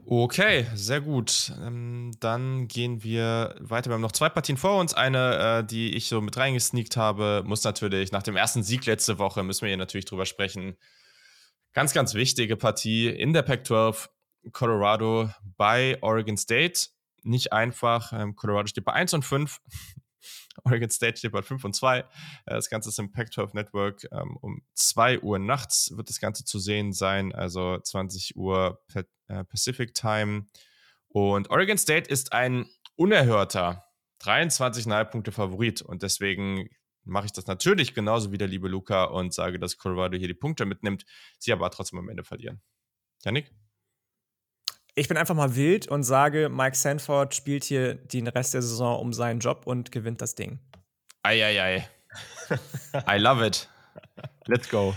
[0.07, 1.53] Okay, sehr gut.
[1.62, 3.91] Ähm, dann gehen wir weiter.
[3.91, 4.93] Wir haben noch zwei Partien vor uns.
[4.93, 9.19] Eine, äh, die ich so mit reingesneakt habe, muss natürlich nach dem ersten Sieg letzte
[9.19, 10.77] Woche, müssen wir hier natürlich drüber sprechen.
[11.73, 14.09] Ganz, ganz wichtige Partie in der Pac-12.
[14.53, 16.89] Colorado bei Oregon State.
[17.23, 18.12] Nicht einfach.
[18.12, 19.61] Ähm, Colorado steht bei 1 und 5.
[20.65, 21.99] Oregon State steht bei 5 und 2.
[21.99, 22.05] Äh,
[22.47, 24.07] das Ganze ist im Pac-12 Network.
[24.13, 29.45] Ähm, um 2 Uhr nachts wird das Ganze zu sehen sein, also 20 Uhr äh,
[29.45, 30.47] Pacific Time.
[31.09, 33.85] Und Oregon State ist ein unerhörter
[34.23, 36.69] 23,5 Punkte Favorit und deswegen
[37.05, 40.35] mache ich das natürlich genauso wie der liebe Luca und sage, dass Colorado hier die
[40.35, 41.05] Punkte mitnimmt,
[41.39, 42.63] sie aber trotzdem am Ende verlieren.
[43.25, 43.53] Janik?
[44.97, 49.01] Ich bin einfach mal wild und sage, Mike Sanford spielt hier den Rest der Saison
[49.01, 50.61] um seinen Job und gewinnt das Ding.
[51.23, 51.89] Eieiei.
[53.11, 53.69] I love it.
[54.47, 54.95] Let's go.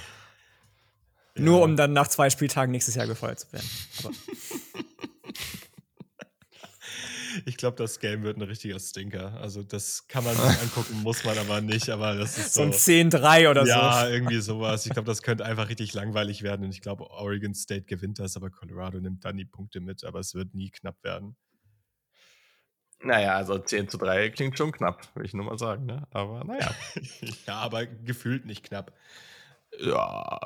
[1.36, 3.69] Nur um dann nach zwei Spieltagen nächstes Jahr gefeuert zu werden.
[7.45, 9.34] Ich glaube, das Game wird ein richtiger Stinker.
[9.39, 11.89] Also, das kann man sich angucken, muss man aber nicht.
[11.89, 12.61] Aber das ist so.
[12.61, 13.80] So ein 10-3 oder ja, so.
[13.80, 14.85] Ja, irgendwie sowas.
[14.85, 16.65] Ich glaube, das könnte einfach richtig langweilig werden.
[16.65, 20.03] Und ich glaube, Oregon State gewinnt das, aber Colorado nimmt dann die Punkte mit.
[20.03, 21.35] Aber es wird nie knapp werden.
[22.99, 25.85] Naja, also 10 zu 3 klingt schon knapp, würde ich nur mal sagen.
[25.85, 26.07] Ne?
[26.11, 26.73] Aber naja.
[27.47, 28.93] ja, aber gefühlt nicht knapp.
[29.80, 30.39] Ja.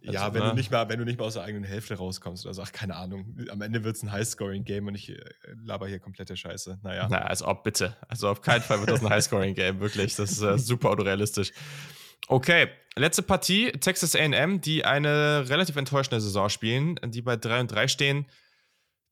[0.00, 0.50] Also, ja, wenn, ne?
[0.50, 2.96] du nicht mal, wenn du nicht mal aus der eigenen Hälfte rauskommst oder ach, keine
[2.96, 3.36] Ahnung.
[3.50, 5.20] Am Ende wird es ein High-Scoring-Game und ich äh,
[5.62, 6.80] laber hier komplette Scheiße.
[6.82, 7.08] Naja.
[7.10, 7.96] Na, also ob bitte.
[8.08, 10.14] Also auf keinen Fall wird das ein High-Scoring-Game, wirklich.
[10.16, 11.52] Das ist äh, super unrealistisch.
[12.26, 17.72] Okay, letzte Partie, Texas AM, die eine relativ enttäuschende Saison spielen, die bei 3 und
[17.72, 18.26] 3 stehen.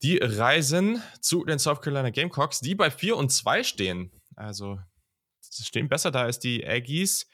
[0.02, 4.10] Die reisen zu den South Carolina Gamecocks, die bei 4 und 2 stehen.
[4.34, 4.78] Also
[5.40, 7.26] stehen besser da als die Aggies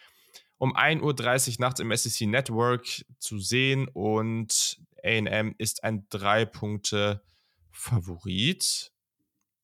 [0.63, 1.15] um 1.30 Uhr
[1.59, 2.87] nachts im SEC Network
[3.19, 8.93] zu sehen und AM ist ein Drei-Punkte-Favorit.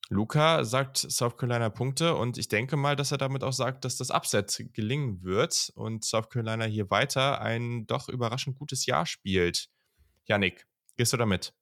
[0.09, 3.97] Luca sagt South Carolina Punkte und ich denke mal, dass er damit auch sagt, dass
[3.97, 9.71] das Upset gelingen wird und South Carolina hier weiter ein doch überraschend gutes Jahr spielt.
[10.25, 10.67] Yannick,
[10.97, 11.55] gehst du damit?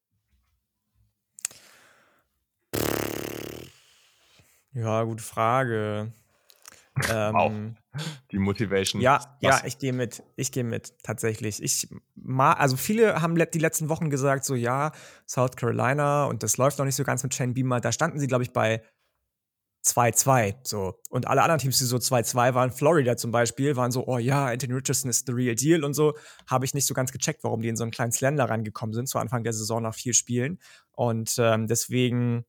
[4.73, 6.11] Ja, gute Frage.
[7.11, 7.53] Ähm, wow.
[8.33, 9.01] Die Motivation.
[9.01, 10.23] Ja, ja, ich gehe mit.
[10.37, 11.63] Ich gehe mit, tatsächlich.
[11.63, 11.89] Ich
[12.39, 14.93] also viele haben die letzten Wochen gesagt, so ja,
[15.29, 17.81] South Carolina und das läuft noch nicht so ganz mit Shane Beamer.
[17.81, 18.83] Da standen sie, glaube ich, bei
[19.87, 20.57] 2-2.
[20.65, 20.99] So.
[21.11, 24.47] Und alle anderen Teams, die so 2-2 waren, Florida zum Beispiel, waren so, oh ja,
[24.47, 26.15] Anthony Richardson ist the real deal und so.
[26.49, 29.09] Habe ich nicht so ganz gecheckt, warum die in so einen kleinen Slender reingekommen sind,
[29.09, 30.59] zu Anfang der Saison nach vier Spielen.
[30.93, 32.45] Und ähm, deswegen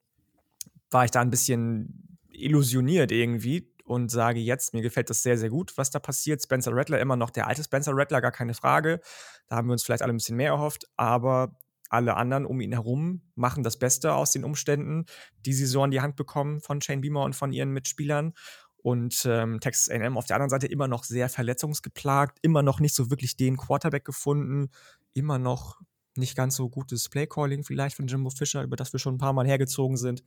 [0.90, 5.50] war ich da ein bisschen illusioniert irgendwie und sage jetzt, mir gefällt das sehr, sehr
[5.50, 6.44] gut, was da passiert.
[6.44, 9.00] Spencer Rattler immer noch der alte Spencer Rattler, gar keine Frage.
[9.48, 11.56] Da haben wir uns vielleicht alle ein bisschen mehr erhofft, aber
[11.90, 15.06] alle anderen um ihn herum machen das Beste aus den Umständen,
[15.46, 18.34] die sie so an die Hand bekommen von Shane Beamer und von ihren Mitspielern.
[18.76, 22.94] Und ähm, Texas AM auf der anderen Seite immer noch sehr verletzungsgeplagt, immer noch nicht
[22.94, 24.70] so wirklich den Quarterback gefunden,
[25.14, 25.80] immer noch
[26.16, 29.34] nicht ganz so gutes Playcalling vielleicht von Jimbo Fischer, über das wir schon ein paar
[29.34, 30.24] Mal hergezogen sind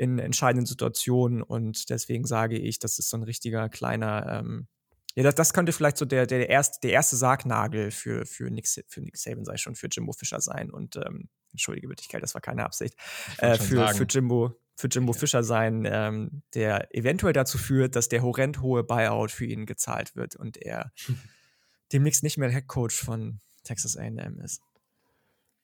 [0.00, 4.66] in entscheidenden Situationen und deswegen sage ich, das ist so ein richtiger kleiner, ähm,
[5.14, 8.66] ja, das, das könnte vielleicht so der, der, erste, der erste Sargnagel für, für, Nick,
[8.66, 12.32] für Nick Saban, sei schon, für Jimbo Fischer sein und ähm, entschuldige bitte, ich das
[12.32, 12.94] war keine Absicht,
[13.36, 15.18] äh, für, für Jimbo, für Jimbo ja.
[15.18, 20.16] Fischer sein, ähm, der eventuell dazu führt, dass der horrend hohe Buyout für ihn gezahlt
[20.16, 20.92] wird und er
[21.92, 24.62] demnächst nicht mehr Head Coach von Texas A&M ist.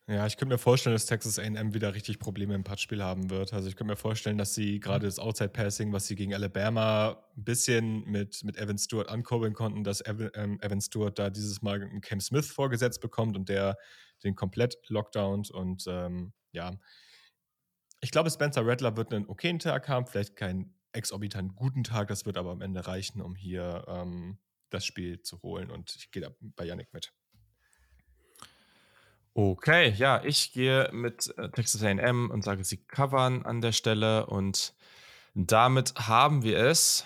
[0.09, 3.53] Ja, ich könnte mir vorstellen, dass Texas A&M wieder richtig Probleme im Passspiel haben wird.
[3.53, 7.43] Also ich könnte mir vorstellen, dass sie gerade das Outside-Passing, was sie gegen Alabama ein
[7.43, 11.83] bisschen mit, mit Evan Stewart ankurbeln konnten, dass Evan, ähm, Evan Stewart da dieses Mal
[11.83, 13.77] einen Cam Smith vorgesetzt bekommt und der
[14.23, 15.51] den komplett lockdownt.
[15.51, 16.79] Und ähm, ja,
[18.01, 22.07] ich glaube, Spencer Rattler wird einen okayen Tag haben, vielleicht keinen exorbitant guten Tag.
[22.09, 24.39] Das wird aber am Ende reichen, um hier ähm,
[24.71, 25.69] das Spiel zu holen.
[25.69, 27.13] Und ich gehe da bei Yannick mit.
[29.39, 34.25] Okay, ja, ich gehe mit äh, Texas AM und sage, sie covern an der Stelle
[34.25, 34.73] und
[35.35, 37.05] damit haben wir es.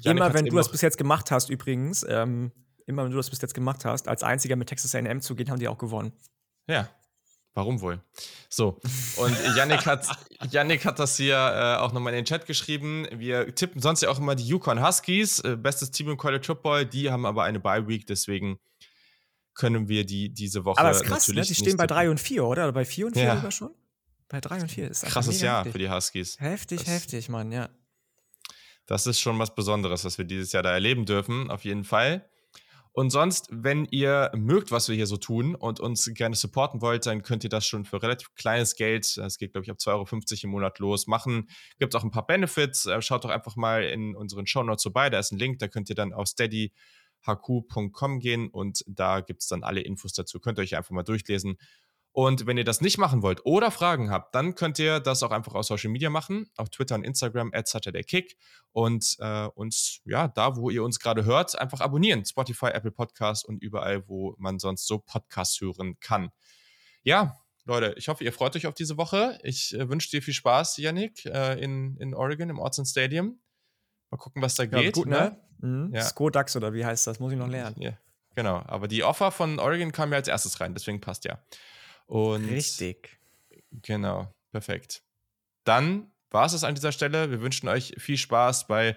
[0.00, 2.50] Janik immer wenn du das bis jetzt gemacht hast, übrigens, ähm,
[2.86, 5.48] immer wenn du das bis jetzt gemacht hast, als einziger mit Texas AM zu gehen,
[5.48, 6.10] haben die auch gewonnen.
[6.66, 6.88] Ja,
[7.54, 8.00] warum wohl?
[8.48, 8.80] So,
[9.14, 10.08] und Yannick hat,
[10.50, 13.06] Yannick hat das hier äh, auch nochmal in den Chat geschrieben.
[13.12, 16.84] Wir tippen sonst ja auch immer die Yukon Huskies, äh, bestes Team im College Football.
[16.84, 18.58] Die haben aber eine Bye Week, deswegen
[19.54, 21.42] können wir die diese Woche Aber ist krass, ne?
[21.42, 22.64] Die stehen bei 3 und 4, oder?
[22.64, 23.50] Oder bei 4 und 4 ja.
[23.50, 23.70] schon?
[24.28, 25.72] Bei 3 und 4 ist Krasses Jahr heftig.
[25.72, 26.40] für die Huskies.
[26.40, 27.68] Heftig, das, heftig, Mann, ja.
[28.86, 32.28] Das ist schon was Besonderes, was wir dieses Jahr da erleben dürfen, auf jeden Fall.
[32.94, 37.06] Und sonst, wenn ihr mögt, was wir hier so tun und uns gerne supporten wollt,
[37.06, 39.90] dann könnt ihr das schon für relativ kleines Geld, das geht, glaube ich, ab 2,50
[39.92, 40.06] Euro
[40.42, 41.48] im Monat los, machen.
[41.78, 42.84] Gibt auch ein paar Benefits.
[42.84, 45.08] Äh, schaut doch einfach mal in unseren Show Notes vorbei.
[45.08, 46.74] Da ist ein Link, da könnt ihr dann auf Steady
[47.26, 50.40] hq.com gehen und da gibt es dann alle Infos dazu.
[50.40, 51.58] Könnt ihr euch einfach mal durchlesen.
[52.14, 55.30] Und wenn ihr das nicht machen wollt oder Fragen habt, dann könnt ihr das auch
[55.30, 58.36] einfach auf Social Media machen, auf Twitter und Instagram, at SaturdayKick.
[58.72, 62.26] Und äh, uns, ja, da, wo ihr uns gerade hört, einfach abonnieren.
[62.26, 66.30] Spotify, Apple Podcasts und überall, wo man sonst so Podcasts hören kann.
[67.02, 69.38] Ja, Leute, ich hoffe, ihr freut euch auf diese Woche.
[69.42, 73.40] Ich äh, wünsche dir viel Spaß, Yannick, äh, in, in Oregon, im Orson Stadium.
[74.12, 74.84] Mal gucken, was da geht.
[74.84, 75.36] Ja, gut, ne?
[75.60, 75.68] ne?
[75.68, 75.94] Mhm.
[75.94, 76.02] Ja.
[76.02, 77.18] Skodax oder wie heißt das?
[77.18, 77.74] Muss ich noch lernen.
[77.80, 77.92] Ja,
[78.34, 78.62] genau.
[78.66, 81.38] Aber die Offer von Oregon kam ja als erstes rein, deswegen passt ja.
[82.06, 83.18] Und Richtig.
[83.70, 85.02] Genau, perfekt.
[85.64, 87.30] Dann war es es an dieser Stelle.
[87.30, 88.96] Wir wünschen euch viel Spaß bei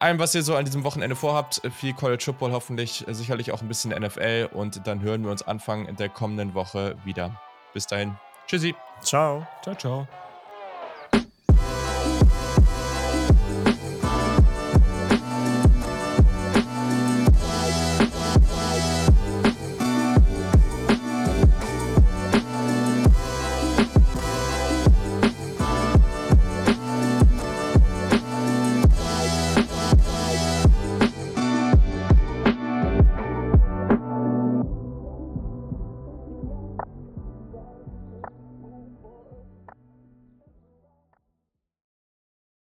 [0.00, 1.62] allem, was ihr so an diesem Wochenende vorhabt.
[1.78, 5.94] Viel College Football hoffentlich, sicherlich auch ein bisschen NFL und dann hören wir uns Anfang
[5.96, 7.40] der kommenden Woche wieder.
[7.74, 8.16] Bis dahin.
[8.48, 8.74] Tschüssi.
[9.02, 9.46] Ciao.
[9.62, 10.08] Ciao, ciao.